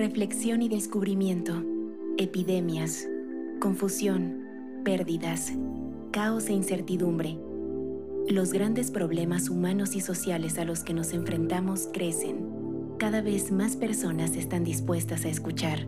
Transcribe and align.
Reflexión 0.00 0.62
y 0.62 0.70
descubrimiento. 0.70 1.62
Epidemias. 2.16 3.06
Confusión. 3.60 4.46
Pérdidas. 4.82 5.52
Caos 6.10 6.48
e 6.48 6.54
incertidumbre. 6.54 7.36
Los 8.26 8.50
grandes 8.54 8.90
problemas 8.90 9.50
humanos 9.50 9.94
y 9.94 10.00
sociales 10.00 10.56
a 10.58 10.64
los 10.64 10.84
que 10.84 10.94
nos 10.94 11.12
enfrentamos 11.12 11.90
crecen. 11.92 12.48
Cada 12.96 13.20
vez 13.20 13.52
más 13.52 13.76
personas 13.76 14.36
están 14.36 14.64
dispuestas 14.64 15.26
a 15.26 15.28
escuchar 15.28 15.86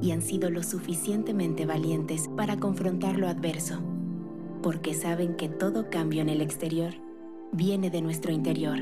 y 0.00 0.10
han 0.10 0.22
sido 0.22 0.50
lo 0.50 0.64
suficientemente 0.64 1.64
valientes 1.64 2.28
para 2.36 2.56
confrontar 2.56 3.16
lo 3.16 3.28
adverso, 3.28 3.78
porque 4.60 4.92
saben 4.92 5.36
que 5.36 5.48
todo 5.48 5.88
cambio 5.88 6.20
en 6.20 6.30
el 6.30 6.40
exterior 6.40 6.94
viene 7.52 7.90
de 7.90 8.02
nuestro 8.02 8.32
interior. 8.32 8.78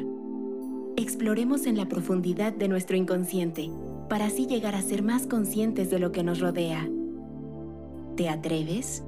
Exploremos 0.97 1.67
en 1.67 1.77
la 1.77 1.87
profundidad 1.87 2.55
de 2.55 2.69
nuestro 2.69 2.97
inconsciente 2.97 3.69
para 4.11 4.27
así 4.27 4.49
llegar 4.49 4.75
a 4.75 4.83
ser 4.83 5.05
más 5.05 5.29
conscientes 5.29 5.89
de 5.89 6.01
lo 6.01 6.11
que 6.11 6.25
nos 6.25 6.41
rodea. 6.41 6.87
¿Te 8.17 8.29
atreves? 8.29 9.05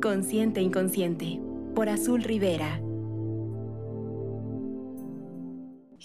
Consciente 0.00 0.62
Inconsciente, 0.62 1.40
por 1.74 1.88
Azul 1.88 2.22
Rivera. 2.22 2.80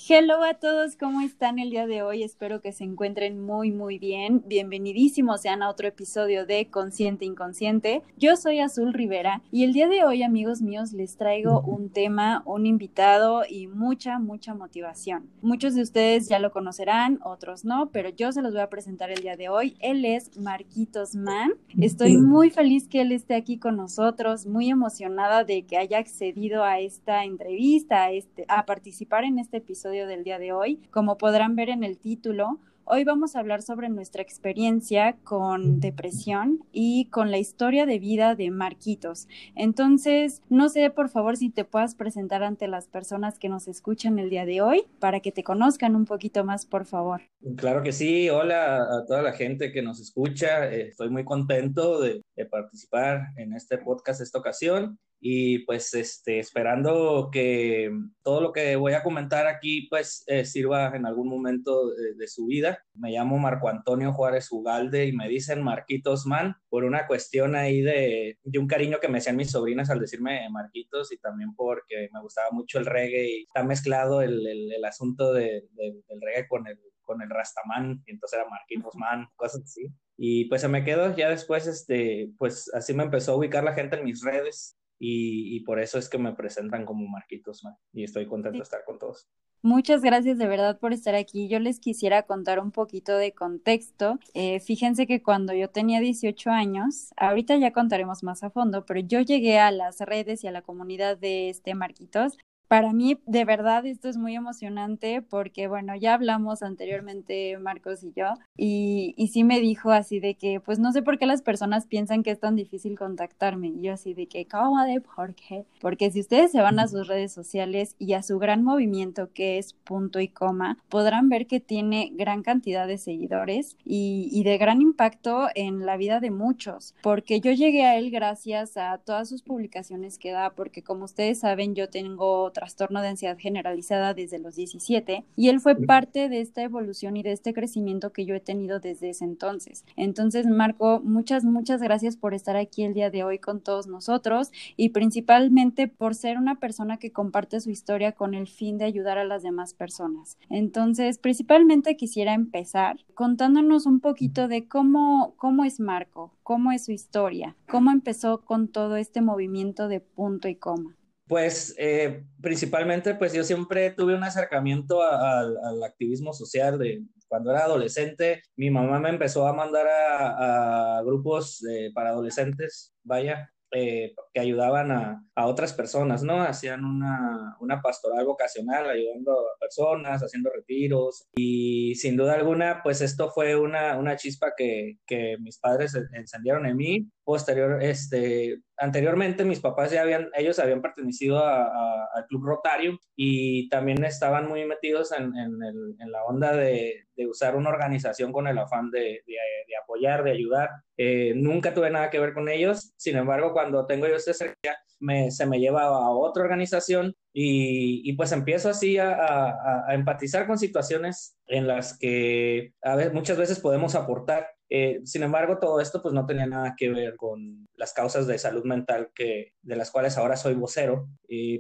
Hello 0.06 0.44
a 0.44 0.54
todos, 0.54 0.96
¿cómo 0.96 1.22
están 1.22 1.58
el 1.58 1.72
día 1.72 1.88
de 1.88 2.04
hoy? 2.04 2.22
Espero 2.22 2.62
que 2.62 2.72
se 2.72 2.84
encuentren 2.84 3.44
muy, 3.44 3.72
muy 3.72 3.98
bien. 3.98 4.44
Bienvenidísimos 4.46 5.42
sean 5.42 5.64
a 5.64 5.70
otro 5.70 5.88
episodio 5.88 6.46
de 6.46 6.70
Consciente 6.70 7.26
Inconsciente. 7.26 8.04
Yo 8.16 8.36
soy 8.38 8.60
Azul 8.60 8.94
Rivera 8.94 9.42
y 9.52 9.64
el 9.64 9.74
día 9.74 9.90
de 9.90 10.04
hoy, 10.04 10.22
amigos 10.22 10.62
míos, 10.62 10.94
les 10.94 11.18
traigo 11.18 11.62
un 11.62 11.90
tema, 11.90 12.44
un 12.46 12.68
invitado 12.68 13.42
y 13.50 13.66
mucha, 13.68 14.20
mucha 14.20 14.54
motivación. 14.54 15.30
Muchos 15.42 15.74
de 15.74 15.82
ustedes 15.82 16.30
ya 16.30 16.38
lo 16.38 16.52
conocerán, 16.52 17.20
otros 17.24 17.66
no, 17.66 17.90
pero 17.90 18.10
yo 18.10 18.32
se 18.32 18.44
los 18.44 18.54
voy 18.54 18.62
a 18.62 18.70
presentar 18.70 19.10
el 19.10 19.22
día 19.22 19.36
de 19.36 19.50
hoy. 19.50 19.76
Él 19.80 20.06
es 20.06 20.38
Marquitos 20.38 21.16
Man. 21.16 21.54
Estoy 21.82 22.18
muy 22.18 22.52
feliz 22.52 22.88
que 22.88 23.02
él 23.02 23.12
esté 23.12 23.34
aquí 23.34 23.58
con 23.58 23.76
nosotros, 23.76 24.46
muy 24.46 24.70
emocionada 24.70 25.44
de 25.44 25.66
que 25.66 25.78
haya 25.78 25.98
accedido 25.98 26.64
a 26.64 26.80
esta 26.80 27.26
entrevista, 27.26 28.04
a, 28.04 28.12
este, 28.12 28.46
a 28.48 28.66
participar 28.66 29.24
en 29.24 29.40
este 29.40 29.58
episodio 29.58 29.87
del 29.90 30.24
día 30.24 30.40
de 30.40 30.52
hoy. 30.52 30.82
Como 30.92 31.18
podrán 31.18 31.56
ver 31.56 31.70
en 31.70 31.84
el 31.84 31.98
título, 31.98 32.60
Hoy 32.90 33.04
vamos 33.04 33.36
a 33.36 33.40
hablar 33.40 33.64
sobre 33.64 33.90
nuestra 33.90 34.22
experiencia 34.22 35.18
con 35.26 35.82
depresión 35.82 36.64
y 36.72 37.10
con 37.10 37.32
la 37.32 37.38
historia 37.38 37.86
de 37.86 38.00
vida 38.00 38.34
de 38.34 38.50
Marquitos. 38.50 39.28
Entonces, 39.56 40.42
no 40.48 40.70
sé, 40.70 40.90
por 40.90 41.10
favor, 41.10 41.36
si 41.36 41.50
te 41.50 41.66
puedas 41.66 41.96
presentar 41.96 42.44
ante 42.44 42.70
las 42.70 42.88
personas 42.88 43.40
que 43.40 43.50
nos 43.50 43.68
escuchan 43.68 44.20
el 44.20 44.30
día 44.30 44.46
de 44.46 44.62
hoy 44.62 44.86
para 45.02 45.20
que 45.20 45.34
te 45.34 45.44
conozcan 45.44 45.98
un 45.98 46.06
poquito 46.06 46.46
más, 46.46 46.66
por 46.66 46.86
favor. 46.86 47.24
Claro 47.58 47.84
que 47.84 47.92
sí. 47.92 48.30
Hola 48.30 48.84
a 48.84 49.06
toda 49.06 49.22
la 49.22 49.34
gente 49.34 49.74
que 49.74 49.82
nos 49.82 50.00
escucha. 50.00 50.72
Estoy 50.72 51.10
muy 51.10 51.26
contento 51.26 52.00
de, 52.00 52.22
de 52.38 52.46
participar 52.46 53.34
en 53.36 53.52
este 53.52 53.80
podcast 53.80 54.22
esta 54.22 54.40
ocasión 54.40 54.98
y 55.20 55.60
pues 55.60 55.94
este, 55.94 56.40
esperando 56.40 57.30
que 57.32 57.92
todo 58.24 58.42
lo 58.42 58.52
que 58.54 58.76
voy 58.76 58.94
a 58.94 59.04
comentar 59.04 59.48
aquí 59.48 59.88
pues 59.90 60.24
eh, 60.28 60.46
sirva 60.46 60.96
en 60.96 61.06
algún 61.06 61.28
momento 61.28 61.90
de, 61.90 62.28
su 62.28 62.46
vida. 62.46 62.84
Me 62.94 63.12
llamo 63.12 63.38
Marco 63.38 63.70
Antonio 63.70 64.14
Juárez 64.14 64.52
Ugalde 64.52 65.06
y 65.06 65.14
me 65.14 65.30
dicen 65.30 65.64
Marquitos 65.64 66.26
Man 66.26 66.56
por 66.70 66.84
una 66.84 67.08
cuestión 67.08 67.56
ahí 67.56 67.82
de, 67.82 68.38
de 68.44 68.60
un 68.60 68.68
cariño 68.68 69.00
que 69.00 69.08
me 69.08 69.20
hacían 69.20 69.38
mis 69.38 69.52
sobrinas 69.52 69.90
al 69.90 70.00
decirme 70.00 70.48
Marquitos 70.50 71.12
y 71.12 71.18
también 71.18 71.56
porque 71.56 72.10
me 72.14 72.22
gustaba 72.22 72.50
mucho 72.52 72.80
el 72.80 72.86
reggae 72.86 73.30
y 73.30 73.42
está 73.44 73.64
mezclado 73.64 74.22
el, 74.22 74.46
el, 74.46 74.86
asunto 74.86 75.34
de, 75.34 75.64
del 75.76 76.22
reggae 76.22 76.48
con 76.48 76.68
el 76.68 76.80
con 77.08 77.22
el 77.22 77.30
Rastaman, 77.30 78.04
y 78.06 78.12
entonces 78.12 78.38
era 78.38 78.50
Marquitos 78.50 78.94
Man, 78.96 79.30
cosas 79.38 79.64
así. 79.64 79.88
Y 80.18 80.46
pues 80.50 80.60
se 80.60 80.68
me 80.68 80.84
quedó, 80.84 81.16
ya 81.16 81.30
después, 81.30 81.66
este, 81.66 82.34
pues 82.38 82.70
así 82.74 82.94
me 82.94 83.04
empezó 83.04 83.32
a 83.32 83.36
ubicar 83.38 83.64
la 83.64 83.74
gente 83.74 83.96
en 83.96 84.04
mis 84.04 84.22
redes 84.22 84.78
y, 85.00 85.60
por 85.62 85.80
eso 85.80 86.00
es 86.00 86.10
que 86.10 86.18
me 86.18 86.34
presentan 86.34 86.86
como 86.86 87.08
Marquitos 87.08 87.64
Man 87.64 87.76
y 87.94 88.04
estoy 88.04 88.26
contento 88.28 88.58
de 88.58 88.64
estar 88.64 88.84
con 88.86 88.98
todos. 88.98 89.28
Muchas 89.62 90.02
gracias 90.02 90.38
de 90.38 90.48
verdad 90.48 90.80
por 90.80 90.94
estar 90.94 91.16
aquí. 91.16 91.50
Yo 91.50 91.60
les 91.60 91.80
quisiera 91.80 92.24
contar 92.24 92.60
un 92.60 92.72
poquito 92.72 93.18
de 93.18 93.34
contexto. 93.34 94.20
Eh, 94.34 94.60
fíjense 94.60 95.08
que 95.08 95.22
cuando 95.22 95.54
yo 95.54 95.70
tenía 95.70 96.00
18 96.00 96.52
años, 96.52 97.12
ahorita 97.18 97.58
ya 97.58 97.74
contaremos 97.74 98.24
más 98.24 98.44
a 98.44 98.50
fondo, 98.50 98.86
pero 98.86 99.00
yo 99.00 99.22
llegué 99.22 99.60
a 99.60 99.72
las 99.72 100.00
redes 100.00 100.44
y 100.44 100.48
a 100.48 100.52
la 100.52 100.62
comunidad 100.62 101.18
de 101.18 101.50
este 101.50 101.74
Marquitos 101.74 102.38
para 102.68 102.94
mí, 102.94 103.20
de 103.26 103.46
verdad, 103.46 103.86
esto 103.86 104.10
es 104.10 104.18
muy 104.18 104.36
emocionante 104.36 105.22
porque, 105.22 105.68
bueno, 105.68 105.96
ya 105.96 106.14
hablamos 106.14 106.64
anteriormente, 106.64 107.58
Marcos 107.60 108.04
y 108.04 108.12
yo, 108.14 108.34
y, 108.58 109.14
y 109.18 109.30
sí 109.30 109.44
me 109.44 109.60
dijo 109.60 109.92
así 109.92 110.20
de 110.20 110.36
que, 110.36 110.60
pues 110.60 110.80
no 110.80 110.92
sé 110.92 111.02
por 111.02 111.18
qué 111.18 111.26
las 111.26 111.42
personas 111.42 111.86
piensan 111.86 112.24
que 112.24 112.32
es 112.32 112.40
tan 112.40 112.56
difícil 112.56 112.98
contactarme. 112.98 113.68
Y 113.68 113.82
yo 113.82 113.94
así 113.94 114.14
de 114.14 114.28
que, 114.28 114.46
¿cómo 114.46 114.84
de 114.84 115.02
por 115.02 115.36
qué? 115.36 115.66
Porque 115.80 116.12
si 116.12 116.20
ustedes 116.20 116.52
se 116.52 116.62
van 116.62 116.80
a 116.80 116.88
sus 116.88 117.08
redes 117.08 117.32
sociales 117.32 117.96
y 118.00 118.14
a 118.14 118.24
su 118.24 118.38
gran 118.40 118.64
movimiento 118.64 119.32
que 119.34 119.58
es 119.58 119.74
punto 119.74 120.20
y 120.20 120.28
coma, 120.28 120.78
podrán 120.90 121.30
ver 121.30 121.48
que 121.48 121.60
tiene 121.60 122.12
gran 122.14 122.44
cantidad 122.44 122.88
de 122.88 122.98
seguidores 122.98 123.78
y, 123.86 124.30
y 124.32 124.44
de 124.44 124.58
gran 124.58 124.82
impacto 124.82 125.48
en 125.56 125.86
la 125.86 125.98
vida 125.98 126.20
de 126.20 126.32
muchos. 126.32 126.96
Porque 127.02 127.40
yo 127.40 127.52
llegué 127.52 127.86
a 127.86 127.98
él 127.98 128.12
gracias 128.12 128.78
a 128.78 128.98
todas 128.98 129.30
sus 129.30 129.42
publicaciones 129.42 130.18
que 130.18 130.32
da, 130.32 130.52
porque 130.52 130.84
como 130.84 131.06
ustedes 131.06 131.40
saben, 131.40 131.76
yo 131.76 131.90
tengo 131.90 132.52
trastorno 132.58 133.04
de 133.04 133.10
ansiedad 133.10 133.38
generalizada 133.38 134.16
desde 134.16 134.40
los 134.40 134.56
17 134.56 135.24
y 135.36 135.50
él 135.50 135.60
fue 135.60 135.76
parte 135.76 136.28
de 136.28 136.42
esta 136.42 136.64
evolución 136.64 137.16
y 137.16 137.22
de 137.22 137.32
este 137.32 137.54
crecimiento 137.54 138.12
que 138.12 138.26
yo 138.26 138.34
he 138.34 138.40
tenido 138.40 138.80
desde 138.80 139.12
ese 139.12 139.26
entonces. 139.26 139.86
Entonces, 139.96 140.48
Marco, 140.48 141.00
muchas, 141.04 141.46
muchas 141.46 141.84
gracias 141.84 142.18
por 142.18 142.34
estar 142.34 142.56
aquí 142.56 142.84
el 142.84 142.96
día 142.96 143.12
de 143.12 143.24
hoy 143.24 143.38
con 143.38 143.62
todos 143.62 143.86
nosotros 143.86 144.50
y 144.76 144.90
principalmente 144.90 145.88
por 145.88 146.16
ser 146.16 146.40
una 146.40 146.60
persona 146.60 146.98
que 146.98 147.12
comparte 147.12 147.62
su 147.62 147.70
historia 147.70 148.14
con 148.14 148.34
el 148.34 148.48
fin 148.48 148.80
de 148.80 148.86
ayudar 148.86 149.20
a 149.20 149.24
las 149.24 149.44
demás 149.44 149.76
personas. 149.76 150.40
Entonces, 150.50 151.20
principalmente 151.20 151.96
quisiera 151.96 152.34
empezar 152.34 152.98
contándonos 153.14 153.86
un 153.86 154.00
poquito 154.00 154.48
de 154.48 154.68
cómo, 154.68 155.36
cómo 155.38 155.64
es 155.64 155.80
Marco, 155.80 156.34
cómo 156.42 156.72
es 156.72 156.86
su 156.86 156.92
historia, 156.92 157.56
cómo 157.70 157.92
empezó 157.92 158.42
con 158.42 158.68
todo 158.68 158.96
este 158.96 159.22
movimiento 159.22 159.88
de 159.88 160.00
punto 160.00 160.48
y 160.48 160.56
coma. 160.56 160.98
Pues 161.28 161.76
eh, 161.78 162.24
principalmente, 162.42 163.16
pues 163.16 163.34
yo 163.34 163.44
siempre 163.44 163.92
tuve 163.92 164.16
un 164.16 164.24
acercamiento 164.24 165.02
al 165.02 165.84
activismo 165.84 166.34
social 166.34 166.80
de 166.80 167.04
cuando 167.28 167.52
era 167.52 167.66
adolescente. 167.66 168.42
Mi 168.56 168.70
mamá 168.70 169.00
me 169.00 169.10
empezó 169.10 169.48
a 169.48 169.54
mandar 169.54 169.88
a, 169.90 171.02
grupos 171.04 171.62
para 171.94 172.10
adolescentes, 172.10 172.94
vaya, 173.04 173.52
eh, 173.72 174.16
que 174.34 174.40
ayudaban 174.40 174.92
a, 174.92 175.26
a, 175.36 175.48
otras 175.48 175.74
personas, 175.74 176.24
¿no? 176.24 176.42
Hacían 176.42 176.86
una, 176.86 177.58
una, 177.60 177.82
pastoral 177.82 178.26
vocacional, 178.26 178.90
ayudando 178.90 179.34
a 179.34 179.60
personas, 179.60 180.22
haciendo 180.24 180.50
retiros. 180.56 181.28
Y 181.36 181.94
sin 181.96 182.16
duda 182.16 182.36
alguna, 182.36 182.82
pues 182.82 183.02
esto 183.02 183.30
fue 183.30 183.58
una, 183.58 183.98
una 183.98 184.16
chispa 184.16 184.54
que, 184.56 185.00
que 185.06 185.38
mis 185.40 185.60
padres 185.60 185.96
encendieron 186.14 186.66
en 186.66 186.78
mí. 186.78 187.12
Posterior, 187.28 187.84
este, 187.84 188.62
anteriormente 188.78 189.44
mis 189.44 189.60
papás 189.60 189.92
ya 189.92 190.02
habían, 190.02 190.30
ellos 190.34 190.60
habían 190.60 190.82
pertenecido 190.82 191.46
al 191.46 192.26
Club 192.30 192.46
Rotario 192.46 192.98
y 193.18 193.68
también 193.68 194.06
estaban 194.06 194.48
muy 194.48 194.64
metidos 194.64 195.12
en, 195.12 195.36
en, 195.36 195.62
el, 195.62 195.96
en 196.00 196.10
la 196.10 196.24
onda 196.24 196.56
de, 196.56 197.04
de, 197.18 197.28
usar 197.28 197.58
una 197.58 197.70
organización 197.70 198.32
con 198.32 198.48
el 198.48 198.58
afán 198.58 198.90
de, 198.92 199.24
de, 199.28 199.76
apoyar, 199.84 200.24
de 200.24 200.32
ayudar. 200.32 200.70
Eh, 200.96 201.34
nunca 201.36 201.74
tuve 201.74 201.90
nada 201.90 202.10
que 202.10 202.22
ver 202.22 202.34
con 202.34 202.48
ellos, 202.48 202.94
sin 202.96 203.18
embargo, 203.18 203.52
cuando 203.52 203.86
tengo 203.86 204.08
yo 204.08 204.16
este 204.16 204.34
cerca, 204.34 204.78
me, 205.02 205.30
se 205.30 205.46
me 205.46 205.60
lleva 205.60 205.84
a 205.84 206.12
otra 206.12 206.44
organización 206.44 207.14
y, 207.34 208.10
y 208.10 208.14
pues 208.14 208.32
empiezo 208.32 208.70
así 208.70 208.98
a, 209.00 209.12
a, 209.12 209.90
a, 209.90 209.94
empatizar 209.96 210.48
con 210.48 210.58
situaciones 210.58 211.38
en 211.48 211.68
las 211.68 211.98
que 212.00 212.72
a 212.82 212.96
veces, 212.96 213.14
muchas 213.14 213.38
veces 213.38 213.60
podemos 213.60 213.96
aportar 213.96 214.48
eh, 214.70 215.02
sin 215.06 215.24
embargo, 215.24 215.60
todo 215.60 215.80
esto 215.80 216.02
pues 216.02 216.14
no 216.14 216.26
tenía 216.26 216.46
nada 216.46 216.76
que 216.78 216.90
ver 216.90 217.16
con 217.16 217.68
las 217.76 217.94
causas 217.94 218.28
de 218.28 218.38
salud 218.38 218.64
mental 218.64 219.10
que, 219.14 219.54
de 219.62 219.76
las 219.76 219.92
cuales 219.92 220.18
ahora 220.18 220.36
soy 220.36 220.56
vocero, 220.56 221.08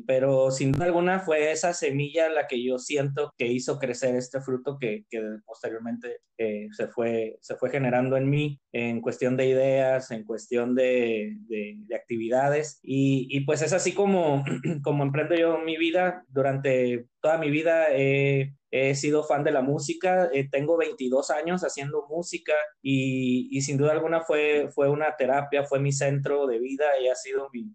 pero 0.05 0.51
sin 0.51 0.71
duda 0.71 0.85
alguna 0.85 1.19
fue 1.19 1.51
esa 1.51 1.73
semilla 1.73 2.29
la 2.29 2.47
que 2.47 2.63
yo 2.63 2.79
siento 2.79 3.33
que 3.37 3.47
hizo 3.47 3.79
crecer 3.79 4.15
este 4.15 4.41
fruto 4.41 4.77
que, 4.79 5.05
que 5.09 5.21
posteriormente 5.45 6.21
eh, 6.39 6.67
se, 6.71 6.87
fue, 6.87 7.37
se 7.41 7.55
fue 7.55 7.71
generando 7.71 8.15
en 8.15 8.29
mí 8.29 8.59
en 8.71 9.01
cuestión 9.01 9.35
de 9.37 9.47
ideas, 9.47 10.11
en 10.11 10.23
cuestión 10.23 10.75
de, 10.75 11.35
de, 11.47 11.75
de 11.79 11.95
actividades. 11.95 12.79
Y, 12.83 13.27
y, 13.29 13.41
pues 13.41 13.63
es 13.63 13.73
así 13.73 13.93
como, 13.93 14.43
como 14.83 15.03
emprendo 15.03 15.35
yo 15.35 15.57
mi 15.59 15.77
vida 15.77 16.23
durante 16.29 17.07
toda 17.27 17.37
mi 17.37 17.51
vida. 17.51 17.87
He 17.89 18.95
sido 18.95 19.23
fan 19.23 19.43
de 19.43 19.51
la 19.51 19.61
música, 19.61 20.29
eh, 20.33 20.49
tengo 20.49 20.77
22 20.77 21.29
años 21.31 21.61
haciendo 21.61 22.05
música 22.09 22.53
y, 22.81 23.47
y, 23.49 23.61
sin 23.61 23.77
duda 23.77 23.93
alguna 23.93 24.21
fue, 24.21 24.69
fue 24.75 24.89
una 24.89 25.15
terapia, 25.15 25.63
fue 25.63 25.79
mi 25.79 25.93
centro 25.93 26.47
de 26.47 26.59
vida 26.59 26.85
y 27.01 27.07
ha 27.07 27.15
sido 27.15 27.49
mi, 27.53 27.73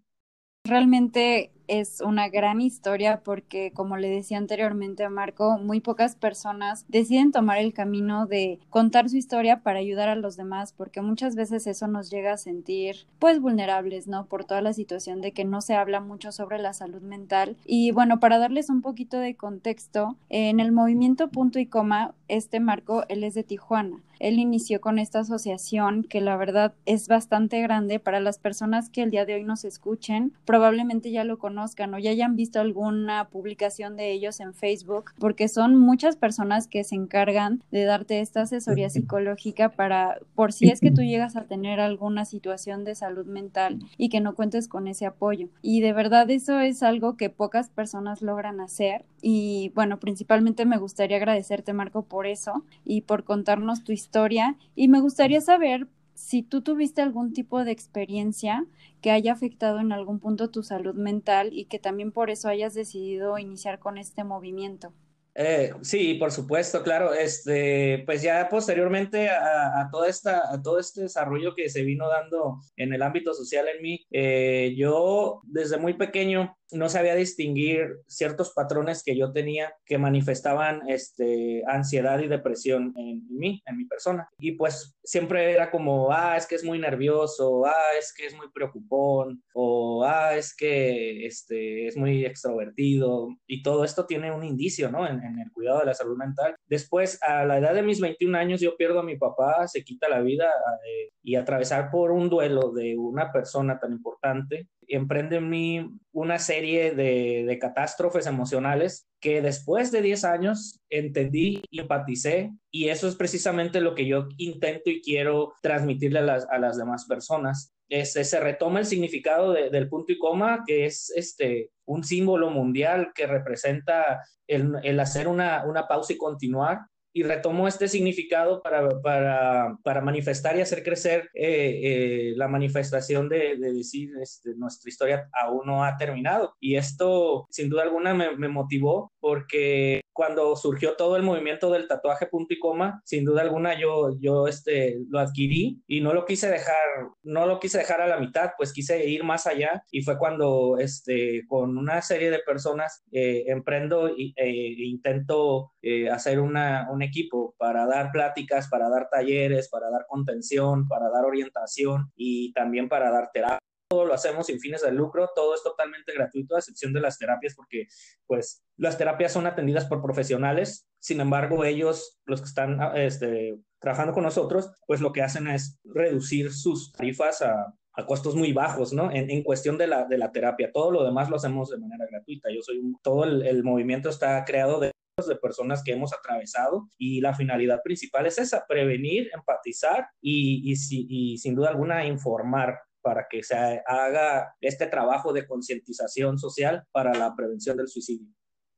Realmente 0.65 1.51
es 1.67 2.01
una 2.01 2.29
gran 2.29 2.61
historia 2.61 3.21
porque, 3.23 3.71
como 3.73 3.97
le 3.97 4.09
decía 4.09 4.37
anteriormente 4.37 5.03
a 5.03 5.09
Marco, 5.09 5.57
muy 5.57 5.79
pocas 5.79 6.15
personas 6.15 6.85
deciden 6.87 7.31
tomar 7.31 7.57
el 7.59 7.73
camino 7.73 8.25
de 8.25 8.59
contar 8.69 9.09
su 9.09 9.17
historia 9.17 9.61
para 9.61 9.79
ayudar 9.79 10.09
a 10.09 10.15
los 10.15 10.37
demás, 10.37 10.73
porque 10.73 11.01
muchas 11.01 11.35
veces 11.35 11.67
eso 11.67 11.87
nos 11.87 12.09
llega 12.09 12.33
a 12.33 12.37
sentir 12.37 13.07
pues 13.19 13.39
vulnerables, 13.39 14.07
¿no? 14.07 14.25
Por 14.25 14.45
toda 14.45 14.61
la 14.61 14.73
situación 14.73 15.21
de 15.21 15.31
que 15.31 15.45
no 15.45 15.61
se 15.61 15.75
habla 15.75 16.01
mucho 16.01 16.31
sobre 16.31 16.59
la 16.59 16.73
salud 16.73 17.01
mental. 17.01 17.57
Y 17.65 17.91
bueno, 17.91 18.19
para 18.19 18.37
darles 18.37 18.69
un 18.69 18.81
poquito 18.81 19.17
de 19.17 19.35
contexto, 19.35 20.17
en 20.29 20.59
el 20.59 20.71
movimiento 20.71 21.29
punto 21.29 21.59
y 21.59 21.65
coma, 21.65 22.13
este 22.27 22.59
Marco, 22.59 23.03
él 23.09 23.23
es 23.23 23.33
de 23.33 23.43
Tijuana. 23.43 24.01
Él 24.19 24.39
inició 24.39 24.79
con 24.79 24.99
esta 24.99 25.19
asociación 25.19 26.03
que 26.03 26.21
la 26.21 26.37
verdad 26.37 26.73
es 26.85 27.09
bastante 27.09 27.61
grande 27.61 27.99
para 27.99 28.21
las 28.21 28.37
personas 28.37 28.89
que 28.89 29.03
el 29.03 29.11
día 29.11 29.25
de 29.25 29.35
hoy 29.35 29.43
nos 29.43 29.65
escuchen. 29.65 30.33
Probablemente 30.45 31.11
ya 31.11 31.25
lo 31.25 31.37
conozcan 31.53 31.93
o 31.93 31.99
ya 31.99 32.11
hayan 32.11 32.35
visto 32.35 32.59
alguna 32.59 33.29
publicación 33.29 33.95
de 33.95 34.11
ellos 34.11 34.39
en 34.39 34.53
Facebook, 34.53 35.11
porque 35.19 35.47
son 35.47 35.77
muchas 35.77 36.15
personas 36.15 36.67
que 36.67 36.83
se 36.83 36.95
encargan 36.95 37.61
de 37.71 37.83
darte 37.83 38.21
esta 38.21 38.41
asesoría 38.41 38.89
psicológica 38.89 39.69
para, 39.69 40.19
por 40.35 40.53
si 40.53 40.69
es 40.69 40.79
que 40.79 40.91
tú 40.91 41.01
llegas 41.01 41.35
a 41.35 41.45
tener 41.45 41.79
alguna 41.79 42.25
situación 42.25 42.83
de 42.85 42.95
salud 42.95 43.25
mental 43.25 43.79
y 43.97 44.09
que 44.09 44.19
no 44.19 44.35
cuentes 44.35 44.67
con 44.67 44.87
ese 44.87 45.05
apoyo. 45.05 45.49
Y 45.61 45.81
de 45.81 45.93
verdad 45.93 46.29
eso 46.29 46.59
es 46.59 46.81
algo 46.83 47.17
que 47.17 47.29
pocas 47.29 47.69
personas 47.69 48.21
logran 48.21 48.59
hacer. 48.59 49.05
Y 49.21 49.71
bueno, 49.75 49.99
principalmente 49.99 50.65
me 50.65 50.77
gustaría 50.77 51.17
agradecerte, 51.17 51.73
Marco, 51.73 52.03
por 52.03 52.25
eso 52.25 52.63
y 52.83 53.01
por 53.01 53.23
contarnos 53.23 53.83
tu 53.83 53.91
historia 53.91 54.03
historia 54.03 54.57
y 54.75 54.89
me 54.89 54.99
gustaría 54.99 55.41
saber 55.41 55.87
si 56.13 56.43
tú 56.43 56.61
tuviste 56.61 57.01
algún 57.01 57.33
tipo 57.33 57.63
de 57.63 57.71
experiencia 57.71 58.65
que 59.01 59.11
haya 59.11 59.33
afectado 59.33 59.79
en 59.79 59.91
algún 59.91 60.19
punto 60.19 60.49
tu 60.49 60.63
salud 60.63 60.95
mental 60.95 61.49
y 61.51 61.65
que 61.65 61.79
también 61.79 62.11
por 62.11 62.29
eso 62.29 62.47
hayas 62.47 62.73
decidido 62.73 63.37
iniciar 63.37 63.79
con 63.79 63.97
este 63.97 64.23
movimiento. 64.23 64.93
Eh, 65.35 65.71
sí, 65.81 66.13
por 66.15 66.31
supuesto, 66.31 66.83
claro. 66.83 67.13
Este, 67.13 68.03
pues 68.05 68.21
ya 68.21 68.47
posteriormente 68.49 69.29
a, 69.29 69.89
toda 69.91 70.07
esta, 70.07 70.61
todo 70.61 70.79
este 70.79 71.01
desarrollo 71.01 71.55
que 71.55 71.69
se 71.69 71.83
vino 71.83 72.07
dando 72.07 72.59
en 72.77 72.93
el 72.93 73.01
ámbito 73.01 73.33
social 73.33 73.67
en 73.67 73.81
mí, 73.81 74.05
eh, 74.11 74.73
yo 74.77 75.41
desde 75.45 75.77
muy 75.77 75.95
pequeño 75.95 76.55
no 76.73 76.89
sabía 76.89 77.15
distinguir 77.15 78.01
ciertos 78.07 78.53
patrones 78.53 79.03
que 79.03 79.17
yo 79.17 79.31
tenía 79.31 79.73
que 79.85 79.97
manifestaban 79.97 80.81
este, 80.89 81.63
ansiedad 81.67 82.19
y 82.19 82.27
depresión 82.27 82.93
en 82.97 83.25
mí, 83.29 83.61
en 83.65 83.77
mi 83.77 83.85
persona. 83.85 84.29
Y 84.37 84.53
pues 84.53 84.97
siempre 85.03 85.51
era 85.51 85.71
como, 85.71 86.11
ah, 86.11 86.37
es 86.37 86.47
que 86.47 86.55
es 86.55 86.63
muy 86.63 86.79
nervioso, 86.79 87.65
ah, 87.65 87.97
es 87.97 88.13
que 88.13 88.25
es 88.25 88.35
muy 88.35 88.49
preocupón, 88.51 89.43
o 89.53 90.03
ah, 90.05 90.35
es 90.35 90.55
que 90.55 91.25
este, 91.25 91.87
es 91.87 91.97
muy 91.97 92.25
extrovertido. 92.25 93.29
Y 93.47 93.63
todo 93.63 93.83
esto 93.83 94.05
tiene 94.05 94.31
un 94.31 94.43
indicio, 94.43 94.89
¿no? 94.89 95.07
En, 95.07 95.23
el 95.23 95.51
cuidado 95.51 95.79
de 95.79 95.85
la 95.85 95.93
salud 95.93 96.17
mental. 96.17 96.55
Después, 96.67 97.21
a 97.21 97.45
la 97.45 97.57
edad 97.57 97.73
de 97.73 97.81
mis 97.81 97.99
21 97.99 98.37
años, 98.37 98.61
yo 98.61 98.75
pierdo 98.77 98.99
a 98.99 99.03
mi 99.03 99.17
papá, 99.17 99.67
se 99.67 99.83
quita 99.83 100.09
la 100.09 100.21
vida 100.21 100.45
eh, 100.45 101.11
y 101.23 101.35
atravesar 101.35 101.89
por 101.91 102.11
un 102.11 102.29
duelo 102.29 102.71
de 102.71 102.95
una 102.97 103.31
persona 103.31 103.79
tan 103.79 103.93
importante 103.93 104.67
emprende 104.95 105.37
en 105.37 105.49
mí 105.49 105.89
una 106.11 106.39
serie 106.39 106.91
de, 106.91 107.45
de, 107.47 107.59
catástrofes 107.59 108.27
emocionales 108.27 109.07
que 109.19 109.41
después 109.41 109.91
de 109.91 110.01
10 110.01 110.23
años 110.25 110.79
entendí 110.89 111.61
y 111.69 111.79
empaticé 111.79 112.51
y 112.71 112.89
eso 112.89 113.07
es 113.07 113.15
precisamente 113.15 113.81
lo 113.81 113.95
que 113.95 114.05
yo 114.05 114.27
intento 114.37 114.89
y 114.89 115.01
quiero 115.01 115.53
transmitirle 115.61 116.19
a 116.19 116.23
las, 116.23 116.47
a 116.49 116.59
las 116.59 116.77
demás 116.77 117.05
personas. 117.05 117.73
Este, 117.89 118.23
se 118.23 118.39
retoma 118.39 118.79
el 118.79 118.85
significado 118.85 119.53
del 119.53 119.89
punto 119.89 120.13
y 120.13 120.17
coma, 120.17 120.63
que 120.65 120.85
es 120.85 121.11
este, 121.15 121.71
un 121.85 122.03
símbolo 122.03 122.49
mundial 122.49 123.11
que 123.13 123.27
representa 123.27 124.21
el, 124.47 124.75
el 124.83 124.99
hacer 124.99 125.27
una, 125.27 125.63
una 125.65 125.87
pausa 125.87 126.13
y 126.13 126.17
continuar 126.17 126.79
y 127.13 127.23
retomó 127.23 127.67
este 127.67 127.87
significado 127.87 128.61
para, 128.61 129.01
para, 129.01 129.77
para 129.83 130.01
manifestar 130.01 130.57
y 130.57 130.61
hacer 130.61 130.83
crecer 130.83 131.29
eh, 131.35 131.79
eh, 131.83 132.33
la 132.35 132.47
manifestación 132.47 133.29
de, 133.29 133.55
de 133.57 133.73
decir 133.73 134.09
este, 134.19 134.55
nuestra 134.55 134.89
historia 134.89 135.29
aún 135.31 135.67
no 135.67 135.83
ha 135.83 135.95
terminado. 135.97 136.55
Y 136.59 136.75
esto, 136.75 137.47
sin 137.51 137.69
duda 137.69 137.83
alguna, 137.83 138.13
me, 138.13 138.35
me 138.35 138.47
motivó 138.47 139.11
porque 139.19 140.02
cuando 140.13 140.55
surgió 140.55 140.95
todo 140.95 141.17
el 141.17 141.23
movimiento 141.23 141.71
del 141.71 141.87
tatuaje 141.87 142.27
punto 142.27 142.53
y 142.53 142.59
coma, 142.59 143.01
sin 143.03 143.25
duda 143.25 143.41
alguna 143.41 143.77
yo, 143.79 144.17
yo 144.19 144.47
este, 144.47 144.99
lo 145.09 145.19
adquirí 145.19 145.81
y 145.87 146.01
no 146.01 146.13
lo 146.13 146.25
quise 146.25 146.49
dejar, 146.49 146.75
no 147.23 147.45
lo 147.45 147.59
quise 147.59 147.79
dejar 147.79 148.01
a 148.01 148.07
la 148.07 148.19
mitad, 148.19 148.51
pues 148.57 148.71
quise 148.71 149.05
ir 149.07 149.23
más 149.23 149.47
allá 149.47 149.83
y 149.91 150.01
fue 150.01 150.17
cuando 150.17 150.77
este, 150.79 151.43
con 151.47 151.77
una 151.77 152.01
serie 152.01 152.29
de 152.31 152.39
personas 152.39 153.03
eh, 153.11 153.45
emprendo 153.47 154.07
e, 154.07 154.33
intento 154.77 155.71
hacer 156.11 156.39
una, 156.39 156.87
un 156.91 157.01
equipo 157.01 157.55
para 157.57 157.85
dar 157.85 158.11
pláticas, 158.11 158.69
para 158.69 158.89
dar 158.89 159.09
talleres, 159.09 159.69
para 159.69 159.89
dar 159.89 160.05
contención, 160.07 160.87
para 160.87 161.09
dar 161.09 161.25
orientación 161.25 162.11
y 162.15 162.53
también 162.53 162.87
para 162.87 163.11
dar 163.11 163.29
terapia 163.33 163.59
todo 163.93 164.05
lo 164.05 164.13
hacemos 164.15 164.47
sin 164.47 164.59
fines 164.59 164.81
de 164.81 164.91
lucro, 164.91 165.29
todo 165.35 165.53
es 165.53 165.61
totalmente 165.61 166.13
gratuito, 166.13 166.55
a 166.55 166.59
excepción 166.59 166.93
de 166.93 166.99
las 166.99 167.19
terapias, 167.19 167.53
porque 167.53 167.85
pues 168.25 168.63
las 168.75 168.97
terapias 168.97 169.31
son 169.31 169.45
atendidas 169.45 169.85
por 169.85 170.01
profesionales, 170.01 170.87
sin 170.99 171.21
embargo 171.21 171.63
ellos, 171.63 172.19
los 172.25 172.41
que 172.41 172.47
están 172.47 172.79
este, 172.95 173.55
trabajando 173.79 174.13
con 174.13 174.23
nosotros, 174.23 174.71
pues 174.87 174.99
lo 174.99 175.13
que 175.13 175.21
hacen 175.21 175.47
es 175.47 175.79
reducir 175.83 176.51
sus 176.51 176.91
tarifas 176.91 177.43
a, 177.43 177.71
a 177.93 178.05
costos 178.07 178.35
muy 178.35 178.51
bajos, 178.51 178.93
¿no? 178.93 179.11
En, 179.11 179.29
en, 179.29 179.43
cuestión 179.43 179.77
de 179.77 179.85
la, 179.85 180.05
de 180.05 180.17
la 180.17 180.31
terapia, 180.31 180.71
todo 180.71 180.89
lo 180.89 181.03
demás 181.03 181.29
lo 181.29 181.35
hacemos 181.35 181.69
de 181.69 181.77
manera 181.77 182.07
gratuita. 182.09 182.49
Yo 182.51 182.63
soy 182.63 182.79
un, 182.79 182.97
todo 183.03 183.25
el, 183.25 183.45
el 183.45 183.63
movimiento 183.63 184.09
está 184.09 184.43
creado 184.43 184.79
de 184.79 184.91
de 185.27 185.35
personas 185.35 185.83
que 185.83 185.91
hemos 185.91 186.11
atravesado 186.11 186.89
y 186.97 187.21
la 187.21 187.35
finalidad 187.35 187.81
principal 187.83 188.25
es 188.25 188.39
esa, 188.39 188.65
prevenir, 188.67 189.29
empatizar 189.31 190.07
y, 190.19 190.73
y, 190.73 191.33
y 191.33 191.37
sin 191.37 191.53
duda 191.53 191.69
alguna 191.69 192.07
informar 192.07 192.79
para 193.03 193.27
que 193.29 193.43
se 193.43 193.55
haga 193.85 194.55
este 194.61 194.87
trabajo 194.87 195.33
de 195.33 195.45
concientización 195.45 196.39
social 196.39 196.87
para 196.91 197.13
la 197.13 197.35
prevención 197.35 197.77
del 197.77 197.87
suicidio. 197.89 198.33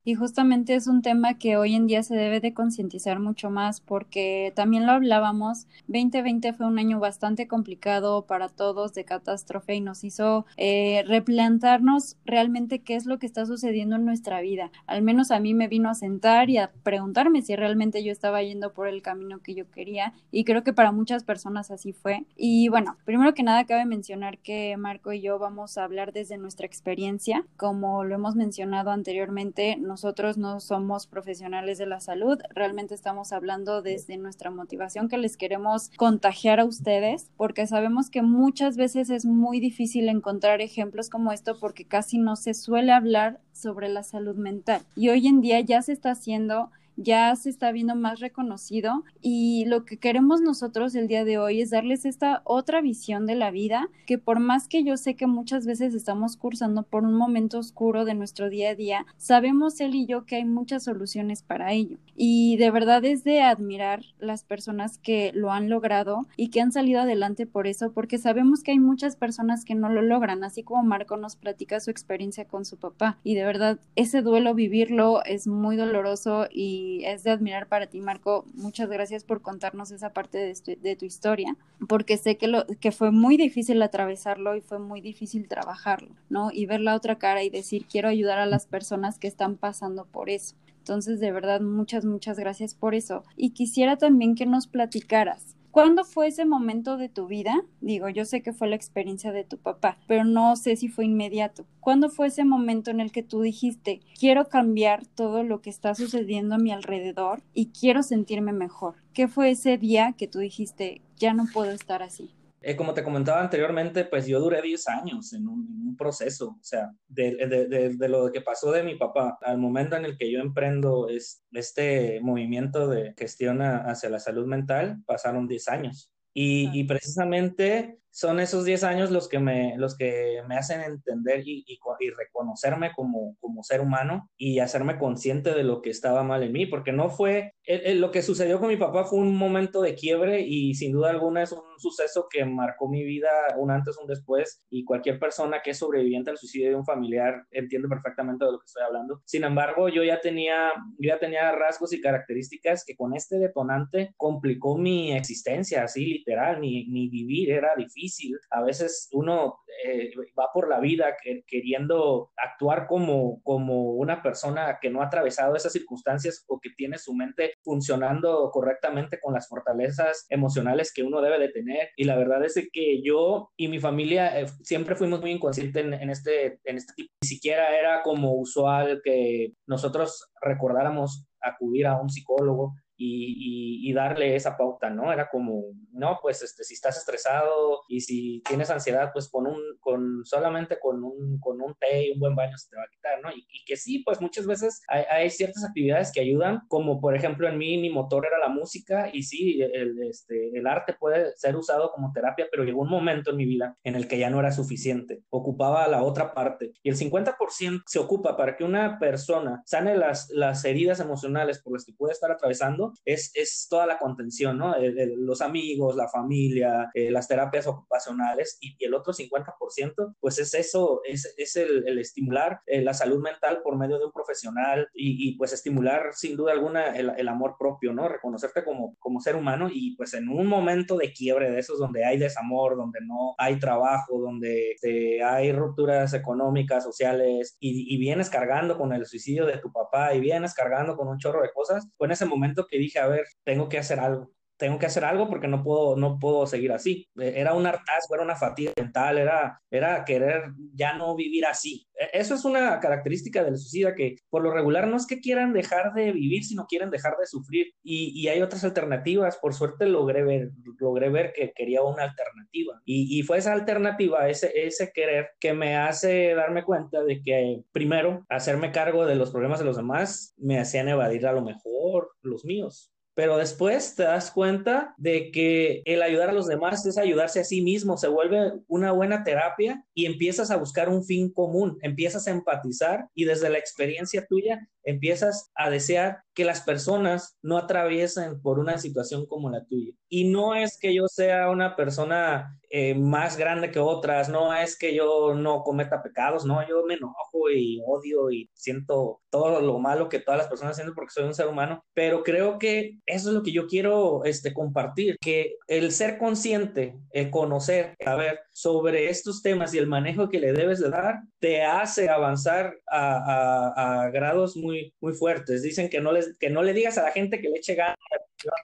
Y 0.07 0.13
justamente 0.13 0.75
es 0.75 0.85
un 0.85 1.01
tema 1.01 1.39
que 1.39 1.57
hoy 1.57 1.73
en 1.73 1.87
día 1.87 2.03
se 2.03 2.15
debe 2.15 2.39
de 2.39 2.53
concientizar 2.53 3.19
mucho 3.19 3.49
más 3.49 3.81
porque 3.81 4.53
también 4.55 4.85
lo 4.85 4.91
hablábamos, 4.91 5.65
2020 5.87 6.53
fue 6.53 6.67
un 6.67 6.77
año 6.77 6.99
bastante 6.99 7.47
complicado 7.47 8.27
para 8.27 8.47
todos 8.47 8.93
de 8.93 9.03
catástrofe 9.03 9.73
y 9.73 9.81
nos 9.81 10.03
hizo 10.03 10.45
eh, 10.57 11.03
replantarnos 11.07 12.17
realmente 12.23 12.83
qué 12.83 12.95
es 12.95 13.07
lo 13.07 13.17
que 13.17 13.25
está 13.25 13.47
sucediendo 13.47 13.95
en 13.95 14.05
nuestra 14.05 14.41
vida. 14.41 14.69
Al 14.85 15.01
menos 15.01 15.31
a 15.31 15.39
mí 15.39 15.55
me 15.55 15.67
vino 15.67 15.89
a 15.89 15.95
sentar 15.95 16.51
y 16.51 16.59
a 16.59 16.71
preguntarme 16.83 17.41
si 17.41 17.55
realmente 17.55 18.03
yo 18.03 18.11
estaba 18.11 18.43
yendo 18.43 18.73
por 18.73 18.87
el 18.87 19.01
camino 19.01 19.39
que 19.39 19.55
yo 19.55 19.71
quería 19.71 20.13
y 20.31 20.43
creo 20.43 20.63
que 20.63 20.71
para 20.71 20.91
muchas 20.91 21.23
personas 21.23 21.71
así 21.71 21.93
fue. 21.93 22.25
Y 22.37 22.69
bueno, 22.69 22.95
primero 23.05 23.33
que 23.33 23.41
nada 23.41 23.65
cabe 23.65 23.85
mencionar 23.85 24.37
que 24.37 24.77
Marco 24.77 25.13
y 25.13 25.21
yo 25.21 25.39
vamos 25.39 25.79
a 25.79 25.83
hablar 25.83 26.13
desde 26.13 26.37
nuestra 26.37 26.67
experiencia. 26.67 27.43
Como 27.57 28.03
lo 28.03 28.13
hemos 28.13 28.35
mencionado 28.35 28.91
anteriormente, 28.91 29.77
nosotros 29.95 30.37
no 30.37 30.59
somos 30.59 31.07
profesionales 31.07 31.77
de 31.77 31.85
la 31.85 32.01
salud, 32.01 32.37
realmente 32.49 32.93
estamos 32.93 33.31
hablando 33.31 33.81
desde 33.81 34.17
nuestra 34.17 34.51
motivación 34.51 35.07
que 35.07 35.17
les 35.17 35.37
queremos 35.37 35.89
contagiar 35.95 36.59
a 36.59 36.65
ustedes, 36.65 37.29
porque 37.37 37.65
sabemos 37.65 38.09
que 38.09 38.21
muchas 38.21 38.75
veces 38.75 39.09
es 39.09 39.23
muy 39.23 39.61
difícil 39.61 40.09
encontrar 40.09 40.59
ejemplos 40.59 41.09
como 41.09 41.31
esto 41.31 41.57
porque 41.61 41.85
casi 41.85 42.17
no 42.17 42.35
se 42.35 42.53
suele 42.53 42.91
hablar 42.91 43.39
sobre 43.53 43.87
la 43.87 44.03
salud 44.03 44.35
mental. 44.35 44.81
Y 44.97 45.07
hoy 45.07 45.27
en 45.27 45.39
día 45.39 45.61
ya 45.61 45.81
se 45.81 45.93
está 45.93 46.11
haciendo 46.11 46.71
ya 46.97 47.35
se 47.35 47.49
está 47.49 47.71
viendo 47.71 47.95
más 47.95 48.19
reconocido 48.19 49.03
y 49.21 49.65
lo 49.65 49.85
que 49.85 49.97
queremos 49.97 50.41
nosotros 50.41 50.95
el 50.95 51.07
día 51.07 51.25
de 51.25 51.37
hoy 51.37 51.61
es 51.61 51.69
darles 51.69 52.05
esta 52.05 52.41
otra 52.45 52.81
visión 52.81 53.25
de 53.25 53.35
la 53.35 53.51
vida 53.51 53.89
que 54.05 54.17
por 54.17 54.39
más 54.39 54.67
que 54.67 54.83
yo 54.83 54.97
sé 54.97 55.15
que 55.15 55.27
muchas 55.27 55.65
veces 55.65 55.93
estamos 55.93 56.37
cursando 56.37 56.83
por 56.83 57.03
un 57.03 57.15
momento 57.15 57.59
oscuro 57.59 58.05
de 58.05 58.13
nuestro 58.13 58.49
día 58.49 58.69
a 58.69 58.75
día, 58.75 59.05
sabemos 59.17 59.79
él 59.81 59.95
y 59.95 60.05
yo 60.05 60.25
que 60.25 60.37
hay 60.37 60.45
muchas 60.45 60.83
soluciones 60.83 61.41
para 61.41 61.73
ello. 61.73 61.97
Y 62.15 62.57
de 62.57 62.71
verdad 62.71 63.03
es 63.03 63.23
de 63.23 63.41
admirar 63.41 64.01
las 64.19 64.43
personas 64.43 64.97
que 64.97 65.31
lo 65.33 65.51
han 65.51 65.69
logrado 65.69 66.27
y 66.37 66.49
que 66.49 66.61
han 66.61 66.71
salido 66.71 67.01
adelante 67.01 67.45
por 67.45 67.67
eso 67.67 67.91
porque 67.91 68.17
sabemos 68.17 68.63
que 68.63 68.71
hay 68.71 68.79
muchas 68.79 69.15
personas 69.15 69.65
que 69.65 69.75
no 69.75 69.89
lo 69.89 70.01
logran, 70.01 70.43
así 70.43 70.63
como 70.63 70.83
Marco 70.83 71.17
nos 71.17 71.35
platica 71.35 71.79
su 71.79 71.91
experiencia 71.91 72.45
con 72.45 72.65
su 72.65 72.77
papá. 72.77 73.17
Y 73.23 73.35
de 73.35 73.43
verdad 73.43 73.79
ese 73.95 74.21
duelo 74.21 74.53
vivirlo 74.53 75.23
es 75.25 75.47
muy 75.47 75.75
doloroso 75.75 76.47
y 76.51 76.84
es 77.05 77.23
de 77.23 77.31
admirar 77.31 77.67
para 77.67 77.87
ti, 77.87 78.01
Marco. 78.01 78.45
Muchas 78.53 78.89
gracias 78.89 79.23
por 79.23 79.41
contarnos 79.41 79.91
esa 79.91 80.13
parte 80.13 80.37
de, 80.37 80.95
tu 80.95 81.05
historia, 81.05 81.55
porque 81.87 82.17
sé 82.17 82.37
que, 82.37 82.47
lo, 82.47 82.65
que 82.67 82.91
fue 82.91 83.11
muy 83.11 83.37
difícil 83.37 83.81
atravesarlo 83.81 84.55
y 84.55 84.61
fue 84.61 84.79
muy 84.79 85.01
difícil 85.01 85.47
trabajarlo, 85.47 86.09
¿no? 86.29 86.49
Y 86.51 86.65
ver 86.65 86.81
la 86.81 86.95
otra 86.95 87.17
cara 87.17 87.43
y 87.43 87.49
decir, 87.49 87.85
quiero 87.85 88.09
ayudar 88.09 88.39
a 88.39 88.45
las 88.45 88.65
personas 88.65 89.19
que 89.19 89.27
están 89.27 89.55
pasando 89.57 90.05
por 90.05 90.29
eso. 90.29 90.55
Entonces, 90.79 91.19
de 91.19 91.31
verdad, 91.31 91.61
muchas, 91.61 92.05
muchas 92.05 92.37
gracias 92.37 92.75
por 92.75 92.93
eso. 92.93 93.23
Y 93.35 93.51
quisiera 93.51 93.97
también 93.97 94.35
que 94.35 94.45
nos 94.45 94.67
platicaras 94.67 95.55
¿Cuándo 95.75 96.05
fue 96.05 96.27
ese 96.27 96.45
momento 96.45 96.95
de 96.95 97.09
tu 97.09 97.27
vida? 97.27 97.65
Digo, 97.81 98.07
yo 98.07 98.23
sé 98.23 98.41
que 98.41 98.53
fue 98.53 98.69
la 98.69 98.77
experiencia 98.77 99.33
de 99.33 99.43
tu 99.43 99.57
papá, 99.57 99.97
pero 100.07 100.23
no 100.23 100.55
sé 100.55 100.77
si 100.77 100.87
fue 100.87 101.03
inmediato. 101.03 101.65
¿Cuándo 101.81 102.09
fue 102.09 102.27
ese 102.27 102.45
momento 102.45 102.91
en 102.91 103.01
el 103.01 103.11
que 103.11 103.23
tú 103.23 103.41
dijiste, 103.41 103.99
quiero 104.17 104.47
cambiar 104.47 105.05
todo 105.05 105.43
lo 105.43 105.61
que 105.61 105.69
está 105.69 105.93
sucediendo 105.93 106.55
a 106.55 106.59
mi 106.59 106.71
alrededor 106.71 107.43
y 107.53 107.73
quiero 107.77 108.03
sentirme 108.03 108.53
mejor? 108.53 108.95
¿Qué 109.11 109.27
fue 109.27 109.49
ese 109.49 109.77
día 109.77 110.13
que 110.17 110.29
tú 110.29 110.39
dijiste, 110.39 111.01
ya 111.17 111.33
no 111.33 111.43
puedo 111.53 111.71
estar 111.71 112.01
así? 112.03 112.31
Eh, 112.67 112.75
como 112.75 112.95
te 112.95 113.03
comentaba 113.03 113.41
anteriormente, 113.41 114.05
pues 114.05 114.25
yo 114.25 114.39
duré 114.39 114.59
10 114.59 114.87
años 114.87 115.33
en 115.33 115.47
un, 115.47 115.95
proceso, 115.95 116.57
o 116.59 116.63
sea, 116.63 116.91
de, 117.07 117.35
de, 117.47 117.95
de, 117.95 118.09
lo 118.09 118.29
que 118.29 118.41
pasó 118.41 118.71
de 118.71 118.83
mi 118.83 118.95
papá 118.95 119.37
al 119.41 119.59
momento 119.59 119.95
en 119.95 120.03
el 120.03 120.17
que 120.17 120.29
yo 120.29 120.39
emprendo 120.39 121.07
es, 121.07 121.41
este 121.51 122.19
movimiento 122.21 122.89
de 122.89 123.13
gestión 123.15 123.61
hacia 123.61 124.09
la 124.09 124.19
salud 124.19 124.45
mental, 124.45 124.97
pasaron 125.05 125.47
10 125.47 125.67
años. 125.69 126.11
Y, 126.33 126.69
y, 126.77 126.83
precisamente 126.85 127.99
son 128.15 128.39
esos 128.39 128.63
10 128.63 128.85
años 128.85 129.11
los 129.11 129.27
que 129.27 129.39
me, 129.39 129.77
los 129.77 129.97
que 129.97 130.41
me 130.47 130.55
hacen 130.55 130.79
entender 130.79 131.45
y, 131.45 131.65
y, 131.67 132.09
reconocerme 132.11 132.93
como, 132.95 133.35
como 133.41 133.61
ser 133.61 133.81
humano 133.81 134.29
y 134.37 134.59
hacerme 134.59 134.97
consciente 134.97 135.53
de 135.53 135.65
lo 135.65 135.81
que 135.81 135.89
estaba 135.89 136.23
mal 136.23 136.41
en 136.43 136.53
mí, 136.53 136.65
porque 136.65 136.93
no 136.93 137.09
fue, 137.09 137.51
lo 137.67 138.11
que 138.11 138.21
sucedió 138.21 138.57
con 138.59 138.69
mi 138.69 138.77
papá 138.77 139.03
fue 139.03 139.19
un 139.19 139.35
momento 139.35 139.81
de 139.81 139.95
quiebre 139.95 140.39
y 140.39 140.75
sin 140.75 140.93
duda 140.93 141.09
alguna 141.09 141.43
es 141.43 141.51
un 141.51 141.59
suceso 141.77 142.27
que 142.29 142.45
marcó 142.45 142.87
mi 142.87 143.03
vida 143.03 143.29
un 143.57 143.69
antes, 143.69 143.97
un 143.97 144.07
después 144.07 144.63
y 144.69 144.85
cualquier 144.85 145.19
persona 145.19 145.59
que 145.61 145.71
es 145.71 145.77
sobreviviente 145.77 146.31
al 146.31 146.37
suicidio 146.37 146.69
de 146.69 146.75
un 146.75 146.85
familiar 146.85 147.45
entiende 147.51 147.89
perfectamente 147.89 148.45
de 148.45 148.51
lo 148.53 148.59
que 148.59 148.65
estoy 148.65 148.83
hablando. 148.83 149.23
Sin 149.25 149.43
embargo, 149.43 149.89
yo 149.89 150.05
ya 150.05 150.21
tenía, 150.21 150.71
ya 150.99 151.19
tenía 151.19 151.51
rasgos 151.51 151.91
y 151.91 151.99
características 151.99 152.85
que 152.85 152.95
con 152.95 153.13
este 153.13 153.39
detonante 153.39 154.13
complicó 154.15 154.77
mi 154.77 155.11
existencia, 155.11 155.83
así 155.83 156.05
literal, 156.05 156.61
mi, 156.61 156.85
mi 156.87 157.09
vivir 157.09 157.51
era 157.51 157.71
difícil 157.75 158.04
a 158.51 158.63
veces 158.63 159.09
uno 159.11 159.59
eh, 159.85 160.11
va 160.37 160.47
por 160.53 160.69
la 160.69 160.79
vida 160.79 161.15
queriendo 161.47 162.31
actuar 162.37 162.87
como, 162.87 163.41
como 163.43 163.93
una 163.93 164.21
persona 164.21 164.79
que 164.81 164.89
no 164.89 165.01
ha 165.01 165.07
atravesado 165.07 165.55
esas 165.55 165.73
circunstancias 165.73 166.43
o 166.47 166.59
que 166.59 166.69
tiene 166.75 166.97
su 166.97 167.13
mente 167.13 167.53
funcionando 167.63 168.49
correctamente 168.51 169.19
con 169.21 169.33
las 169.33 169.47
fortalezas 169.47 170.25
emocionales 170.29 170.93
que 170.93 171.03
uno 171.03 171.21
debe 171.21 171.39
de 171.39 171.49
tener. 171.49 171.89
Y 171.95 172.05
la 172.05 172.15
verdad 172.15 172.43
es 172.43 172.55
que 172.71 173.01
yo 173.03 173.51
y 173.57 173.67
mi 173.67 173.79
familia 173.79 174.39
eh, 174.39 174.47
siempre 174.63 174.95
fuimos 174.95 175.21
muy 175.21 175.31
inconscientes 175.31 175.85
en, 175.85 176.09
este, 176.09 176.59
en 176.63 176.77
este 176.77 176.93
tipo. 176.95 177.11
Ni 177.21 177.27
siquiera 177.27 177.77
era 177.77 178.01
como 178.03 178.33
usual 178.35 179.01
que 179.03 179.53
nosotros 179.67 180.29
recordáramos 180.41 181.27
acudir 181.41 181.87
a 181.87 181.99
un 181.99 182.09
psicólogo 182.09 182.73
y, 182.97 183.89
y, 183.89 183.93
darle 183.93 184.35
esa 184.35 184.57
pauta, 184.57 184.89
¿no? 184.89 185.11
Era 185.11 185.29
como, 185.29 185.63
no, 185.91 186.19
pues 186.21 186.41
este, 186.41 186.63
si 186.63 186.73
estás 186.73 186.97
estresado 186.97 187.81
y 187.89 188.01
si 188.01 188.41
tienes 188.47 188.69
ansiedad, 188.69 189.11
pues 189.13 189.29
con 189.29 189.47
un, 189.47 189.61
con 189.79 190.23
solamente 190.25 190.77
con 190.79 191.03
un, 191.03 191.39
con 191.39 191.61
un 191.61 191.75
té 191.75 192.07
y 192.07 192.11
un 192.11 192.19
buen 192.19 192.35
baño 192.35 192.57
se 192.57 192.69
te 192.69 192.77
va 192.77 192.83
a 192.83 192.89
quitar, 192.89 193.21
¿no? 193.21 193.29
Y, 193.31 193.45
que 193.65 193.77
sí, 193.77 194.03
pues 194.05 194.21
muchas 194.21 194.45
veces 194.45 194.83
hay, 194.87 195.03
hay, 195.09 195.29
ciertas 195.31 195.63
actividades 195.63 196.11
que 196.11 196.21
ayudan, 196.21 196.61
como 196.67 197.01
por 197.01 197.15
ejemplo 197.15 197.47
en 197.47 197.57
mí 197.57 197.79
mi 197.79 197.89
motor 197.89 198.25
era 198.25 198.37
la 198.37 198.47
música 198.47 199.09
y 199.11 199.23
sí, 199.23 199.59
el, 199.59 200.03
este, 200.03 200.55
el 200.55 200.67
arte 200.67 200.93
puede 200.93 201.35
ser 201.35 201.55
usado 201.55 201.91
como 201.91 202.11
terapia, 202.13 202.47
pero 202.51 202.63
llegó 202.63 202.81
un 202.81 202.89
momento 202.89 203.31
en 203.31 203.37
mi 203.37 203.45
vida 203.45 203.75
en 203.83 203.95
el 203.95 204.07
que 204.07 204.19
ya 204.19 204.29
no 204.29 204.39
era 204.39 204.51
suficiente, 204.51 205.23
ocupaba 205.29 205.87
la 205.87 206.03
otra 206.03 206.33
parte 206.35 206.73
y 206.83 206.89
el 206.89 206.95
50% 206.95 207.81
se 207.87 207.99
ocupa 207.99 208.37
para 208.37 208.55
que 208.55 208.63
una 208.63 208.99
persona 208.99 209.63
sane 209.65 209.97
las, 209.97 210.29
las 210.29 210.63
heridas 210.63 210.99
emocionales 210.99 211.59
por 211.61 211.73
las 211.73 211.85
que 211.85 211.93
puede 211.93 212.13
estar 212.13 212.31
atravesando 212.31 212.84
es, 213.05 213.31
es 213.33 213.67
toda 213.69 213.85
la 213.85 213.97
contención, 213.97 214.57
¿no? 214.57 214.75
los 215.17 215.41
amigos, 215.41 215.95
la 215.95 216.07
familia, 216.07 216.89
eh, 216.93 217.11
las 217.11 217.27
terapias 217.27 217.67
ocupacionales 217.67 218.57
y, 218.61 218.75
el 218.85 218.93
otro 218.93 219.13
50%, 219.13 220.15
pues 220.19 220.37
es 220.37 220.53
eso, 220.53 221.01
es, 221.03 221.33
es 221.37 221.55
el, 221.55 221.87
el 221.87 221.97
estimular 221.97 222.59
eh, 222.65 222.81
la 222.81 222.93
salud 222.93 223.21
mental 223.21 223.61
por 223.63 223.77
medio 223.77 223.97
de 223.97 224.05
un 224.05 224.11
profesional 224.11 224.87
y, 224.93 225.29
y 225.29 225.37
pues 225.37 225.53
estimular 225.53 226.13
sin 226.13 226.35
duda 226.35 226.51
alguna 226.51 226.95
el, 226.95 227.11
el, 227.17 227.27
amor 227.27 227.55
propio, 227.57 227.93
¿no? 227.93 228.07
Reconocerte 228.07 228.63
como, 228.63 228.95
como 228.99 229.19
ser 229.21 229.35
humano 229.35 229.69
y 229.71 229.95
pues 229.95 230.13
en 230.13 230.29
un 230.29 230.45
momento 230.45 230.97
de 230.97 231.11
quiebre 231.13 231.49
de 231.49 231.59
esos 231.59 231.79
donde 231.79 232.05
hay 232.05 232.17
desamor, 232.17 232.75
donde 232.75 232.99
no 233.01 233.33
hay 233.37 233.57
trabajo, 233.59 234.19
donde 234.19 234.71
este, 234.71 235.23
hay 235.23 235.51
rupturas 235.51 236.13
económicas, 236.13 236.83
sociales 236.83 237.57
y, 237.59 237.93
y 237.93 237.97
vienes 237.97 238.29
cargando 238.29 238.77
con 238.77 238.93
el 238.93 239.05
suicidio 239.05 239.45
de 239.45 239.57
tu 239.57 239.71
papá 239.71 240.13
y 240.13 240.19
vienes 240.19 240.53
cargando 240.53 240.95
con 240.95 241.07
un 241.07 241.17
chorro 241.17 241.41
de 241.41 241.51
cosas, 241.53 241.87
fue 241.97 242.07
en 242.07 242.11
ese 242.11 242.25
momento 242.25 242.67
que 242.67 242.74
dije, 242.79 242.99
a 242.99 243.07
ver, 243.07 243.25
tengo 243.43 243.69
que 243.69 243.77
hacer 243.79 243.99
algo 243.99 244.31
tengo 244.57 244.79
que 244.79 244.85
hacer 244.85 245.03
algo 245.03 245.27
porque 245.29 245.47
no 245.47 245.63
puedo, 245.63 245.95
no 245.95 246.19
puedo 246.19 246.45
seguir 246.47 246.71
así. 246.71 247.07
E, 247.17 247.39
era 247.39 247.53
un 247.53 247.65
hartazgo, 247.65 248.15
era 248.15 248.23
una 248.23 248.35
fatiga 248.35 248.71
mental, 248.75 249.17
era, 249.17 249.61
era 249.69 250.05
querer 250.05 250.51
ya 250.73 250.93
no 250.93 251.15
vivir 251.15 251.45
así. 251.45 251.87
E, 251.93 252.19
eso 252.19 252.35
es 252.35 252.45
una 252.45 252.79
característica 252.79 253.43
del 253.43 253.57
suicida 253.57 253.95
que 253.95 254.15
por 254.29 254.43
lo 254.43 254.51
regular 254.51 254.87
no 254.87 254.97
es 254.97 255.05
que 255.05 255.19
quieran 255.19 255.53
dejar 255.53 255.93
de 255.93 256.11
vivir, 256.11 256.43
sino 256.43 256.65
quieren 256.67 256.89
dejar 256.89 257.17
de 257.19 257.27
sufrir. 257.27 257.67
Y, 257.83 258.11
y 258.19 258.27
hay 258.27 258.41
otras 258.41 258.63
alternativas. 258.63 259.37
Por 259.37 259.53
suerte 259.53 259.85
logré 259.87 260.23
ver, 260.23 260.51
logré 260.79 261.09
ver 261.09 261.33
que 261.33 261.51
quería 261.55 261.83
una 261.83 262.03
alternativa. 262.03 262.81
Y, 262.85 263.19
y, 263.19 263.23
fue 263.23 263.37
esa 263.37 263.53
alternativa, 263.53 264.29
ese, 264.29 264.51
ese 264.55 264.91
querer, 264.93 265.29
que 265.39 265.53
me 265.53 265.75
hace 265.75 266.33
darme 266.33 266.63
cuenta 266.63 267.03
de 267.03 267.21
que 267.21 267.63
primero 267.71 268.25
hacerme 268.29 268.71
cargo 268.71 269.05
de 269.05 269.15
los 269.15 269.31
problemas 269.31 269.59
de 269.59 269.65
los 269.65 269.77
demás 269.77 270.33
me 270.37 270.59
hacían 270.59 270.87
evadir 270.87 271.27
a 271.27 271.33
lo 271.33 271.41
mejor 271.41 272.11
los 272.21 272.45
míos 272.45 272.94
pero 273.15 273.37
después 273.37 273.95
te 273.95 274.03
das 274.03 274.29
cuenta 274.29 274.93
de 274.97 275.31
que 275.31 275.81
el 275.85 276.03
ayudar 276.03 276.29
a 276.29 276.33
los 276.33 276.47
demás 276.47 276.85
es 276.85 276.97
ayudarse 276.97 277.39
a 277.39 277.45
sí 277.45 277.61
mismo, 277.61 277.97
se 277.97 278.09
vuelve 278.09 278.53
una 278.67 278.91
buena 278.91 279.23
terapia 279.23 279.83
y 279.93 280.05
empiezas 280.05 280.51
a 280.51 280.57
buscar 280.57 280.89
un 280.89 281.03
fin 281.03 281.31
común, 281.31 281.79
empiezas 281.81 282.27
a 282.27 282.31
empatizar 282.31 283.07
y 283.15 283.23
desde 283.23 283.49
la 283.49 283.57
experiencia 283.57 284.27
tuya 284.27 284.67
empiezas 284.85 285.51
a 285.55 285.69
desear 285.69 286.19
que 286.35 286.45
las 286.45 286.61
personas 286.61 287.37
no 287.41 287.57
atraviesen 287.57 288.41
por 288.41 288.59
una 288.59 288.77
situación 288.77 289.25
como 289.25 289.49
la 289.49 289.65
tuya. 289.65 289.93
Y 290.09 290.25
no 290.25 290.53
es 290.53 290.77
que 290.77 290.93
yo 290.93 291.07
sea 291.07 291.49
una 291.49 291.75
persona 291.75 292.59
eh, 292.69 292.93
más 292.93 293.37
grande 293.37 293.71
que 293.71 293.79
otras, 293.79 294.27
no 294.27 294.53
es 294.53 294.77
que 294.77 294.93
yo 294.93 295.33
no 295.33 295.63
cometa 295.63 296.03
pecados, 296.03 296.45
no, 296.45 296.67
yo 296.67 296.83
me 296.85 296.95
enojo 296.95 297.49
y 297.49 297.81
odio 297.85 298.29
y 298.31 298.49
siento 298.53 299.21
todo 299.29 299.61
lo 299.61 299.79
malo 299.79 300.09
que 300.09 300.19
todas 300.19 300.37
las 300.37 300.47
personas 300.47 300.75
sienten 300.75 300.93
porque 300.93 301.13
soy 301.13 301.23
un 301.23 301.33
ser 301.33 301.47
humano, 301.47 301.83
pero 301.93 302.23
creo 302.23 302.59
que 302.59 302.99
eso 303.05 303.29
es 303.29 303.35
lo 303.35 303.43
que 303.43 303.53
yo 303.53 303.67
quiero 303.67 304.25
este, 304.25 304.53
compartir, 304.53 305.17
que 305.21 305.55
el 305.67 305.93
ser 305.93 306.17
consciente, 306.17 306.97
el 307.11 307.31
conocer, 307.31 307.95
saber 308.03 308.39
sobre 308.51 309.09
estos 309.09 309.41
temas 309.41 309.73
y 309.73 309.77
el 309.77 309.87
manejo 309.87 310.29
que 310.29 310.41
le 310.41 310.51
debes 310.51 310.79
de 310.79 310.89
dar, 310.89 311.21
te 311.39 311.63
hace 311.63 312.09
avanzar 312.09 312.77
a, 312.87 313.17
a, 313.17 314.03
a 314.03 314.09
grados 314.09 314.57
muy 314.57 314.74
muy, 314.99 315.13
fuertes. 315.13 315.61
Dicen 315.61 315.89
que 315.89 316.01
no, 316.01 316.11
les, 316.11 316.37
que 316.37 316.49
no 316.49 316.63
le 316.63 316.73
digas 316.73 316.97
a 316.97 317.03
la 317.03 317.11
gente 317.11 317.39
que 317.39 317.49
le 317.49 317.57
eche 317.57 317.75
ganas, 317.75 317.97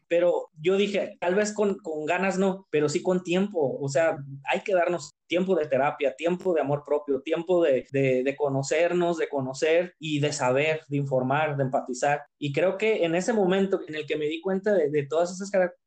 pero 0.08 0.50
yo 0.60 0.77
dije, 0.77 1.18
tal 1.20 1.36
vez 1.36 1.53
con, 1.53 1.75
con 1.80 2.06
ganas 2.06 2.38
no, 2.38 2.68
pero 2.70 2.89
sí 2.89 3.01
con 3.01 3.24
tiempo. 3.24 3.77
O 3.80 3.89
sea, 3.89 4.18
hay 4.46 4.62
que 4.62 4.74
darnos 4.74 5.12
tiempo 5.27 5.56
de 5.56 5.68
terapia, 5.68 6.15
tiempo 6.15 6.53
de 6.53 6.62
amor 6.62 6.84
propio, 6.86 7.22
tiempo 7.22 7.63
de, 7.63 7.86
de, 7.91 8.24
de, 8.24 8.36
conocernos, 8.36 9.18
de 9.18 9.30
conocer 9.30 9.94
y 10.00 10.20
de 10.20 10.34
saber, 10.34 10.82
de 10.88 10.98
informar, 10.98 11.58
de 11.58 11.63
empatizar. 11.63 12.24
Y 12.38 12.51
creo 12.51 12.77
que 12.77 13.06
en 13.06 13.15
ese 13.15 13.34
momento 13.34 13.82
en 13.88 13.96
el 13.96 14.06
que 14.06 14.18
me 14.18 14.25
di 14.25 14.41
cuenta 14.41 14.74
de, 14.74 14.89
de 14.89 15.06
todas 15.08 15.32
esas 15.32 15.50
características 15.50 15.82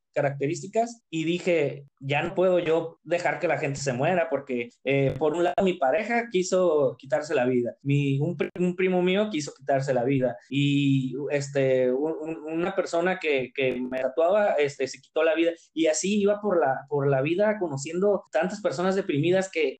y 1.09 1.23
dije, 1.23 1.85
ya 1.99 2.23
no 2.23 2.35
puedo 2.35 2.59
yo 2.59 2.99
dejar 3.03 3.39
que 3.39 3.47
la 3.47 3.57
gente 3.57 3.79
se 3.79 3.93
muera 3.93 4.29
porque 4.29 4.69
eh, 4.83 5.13
por 5.17 5.33
un 5.33 5.43
lado 5.43 5.63
mi 5.63 5.73
pareja 5.73 6.29
quiso 6.31 6.95
quitarse 6.97 7.35
la 7.35 7.45
vida, 7.45 7.75
mi, 7.81 8.19
un, 8.19 8.37
primo 8.75 9.01
mío 9.01 9.29
quiso 9.29 9.53
quitarse 9.57 9.93
la 9.93 10.03
vida 10.03 10.37
y 10.49 11.13
este, 11.31 11.91
un, 11.91 12.37
una 12.45 12.75
persona 12.75 13.19
que, 13.19 13.51
que, 13.53 13.79
me 13.79 13.99
tatuaba 13.99 14.53
este, 14.53 14.87
se 14.87 14.99
quitó 15.01 15.23
la 15.23 15.35
vida 15.35 15.51
y 15.73 15.87
así 15.87 16.21
iba 16.21 16.39
por 16.41 16.59
la, 16.59 16.85
por 16.87 17.07
la 17.09 17.21
vida 17.21 17.57
conociendo 17.59 18.23
tantas 18.31 18.61
personas 18.61 18.95
deprimidas 18.95 19.49
que 19.51 19.79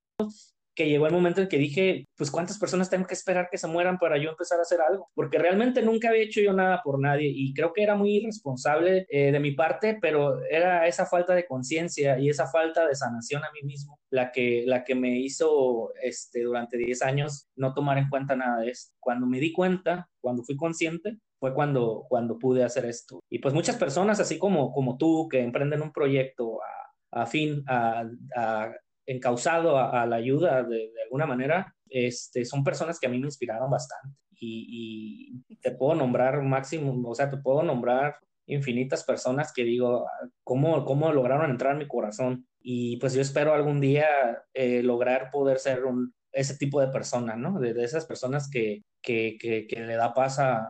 que 0.75 0.89
llegó 0.89 1.07
el 1.07 1.13
momento 1.13 1.41
en 1.41 1.47
que 1.47 1.57
dije, 1.57 2.07
pues 2.17 2.29
cuántas 2.29 2.59
personas 2.59 2.89
tengo 2.89 3.07
que 3.07 3.13
esperar 3.13 3.47
que 3.49 3.57
se 3.57 3.67
mueran 3.67 3.97
para 3.97 4.17
yo 4.17 4.29
empezar 4.29 4.59
a 4.59 4.63
hacer 4.63 4.81
algo, 4.81 5.09
porque 5.15 5.39
realmente 5.39 5.81
nunca 5.81 6.09
había 6.09 6.23
hecho 6.23 6.41
yo 6.41 6.53
nada 6.53 6.81
por 6.83 6.99
nadie 6.99 7.31
y 7.33 7.53
creo 7.53 7.73
que 7.73 7.83
era 7.83 7.95
muy 7.95 8.17
irresponsable 8.17 9.07
eh, 9.09 9.31
de 9.31 9.39
mi 9.39 9.51
parte, 9.51 9.97
pero 10.01 10.43
era 10.45 10.87
esa 10.87 11.05
falta 11.05 11.33
de 11.33 11.47
conciencia 11.47 12.19
y 12.19 12.29
esa 12.29 12.47
falta 12.47 12.85
de 12.87 12.95
sanación 12.95 13.43
a 13.43 13.51
mí 13.51 13.61
mismo 13.63 13.99
la 14.09 14.31
que, 14.31 14.63
la 14.65 14.83
que 14.83 14.95
me 14.95 15.19
hizo 15.19 15.93
este, 16.01 16.43
durante 16.43 16.77
10 16.77 17.01
años 17.03 17.49
no 17.55 17.73
tomar 17.73 17.97
en 17.97 18.09
cuenta 18.09 18.35
nada 18.35 18.61
de 18.61 18.71
esto. 18.71 18.95
Cuando 18.99 19.27
me 19.27 19.39
di 19.39 19.51
cuenta, 19.51 20.09
cuando 20.21 20.43
fui 20.43 20.55
consciente, 20.55 21.19
fue 21.39 21.53
cuando, 21.53 22.05
cuando 22.07 22.39
pude 22.39 22.63
hacer 22.63 22.85
esto. 22.85 23.19
Y 23.29 23.39
pues 23.39 23.53
muchas 23.53 23.75
personas, 23.75 24.19
así 24.19 24.39
como, 24.39 24.71
como 24.71 24.97
tú, 24.97 25.27
que 25.29 25.41
emprenden 25.41 25.81
un 25.81 25.91
proyecto 25.91 26.59
a, 26.63 27.21
a 27.23 27.25
fin, 27.25 27.63
a, 27.67 28.05
a 28.35 28.73
encausado 29.05 29.77
a, 29.77 30.01
a 30.01 30.05
la 30.05 30.17
ayuda 30.17 30.63
de, 30.63 30.91
alguna 31.03 31.25
manera, 31.25 31.75
este, 31.89 32.45
son 32.45 32.63
personas 32.63 32.99
que 32.99 33.07
a 33.07 33.09
mí 33.09 33.19
me 33.19 33.27
inspiraron 33.27 33.69
bastante. 33.69 34.17
Y, 34.37 35.41
y, 35.47 35.55
te 35.57 35.71
puedo 35.71 35.95
nombrar 35.95 36.41
máximo, 36.43 37.09
o 37.09 37.15
sea, 37.15 37.29
te 37.29 37.37
puedo 37.37 37.63
nombrar 37.63 38.17
infinitas 38.47 39.03
personas 39.03 39.51
que 39.53 39.63
digo, 39.63 40.05
¿cómo, 40.43 40.85
cómo 40.85 41.11
lograron 41.11 41.49
entrar 41.49 41.73
en 41.73 41.79
mi 41.79 41.87
corazón? 41.87 42.45
Y 42.61 42.97
pues 42.97 43.13
yo 43.13 43.21
espero 43.21 43.53
algún 43.53 43.79
día 43.79 44.07
eh, 44.53 44.83
lograr 44.83 45.31
poder 45.31 45.57
ser 45.59 45.85
un, 45.85 46.13
ese 46.31 46.57
tipo 46.57 46.81
de 46.81 46.89
persona, 46.89 47.35
¿no? 47.35 47.59
De, 47.59 47.71
esas 47.83 48.05
personas 48.05 48.49
que, 48.49 48.83
que, 49.01 49.37
que, 49.39 49.67
le 49.79 49.95
da 49.95 50.13
paz 50.13 50.39
a, 50.39 50.69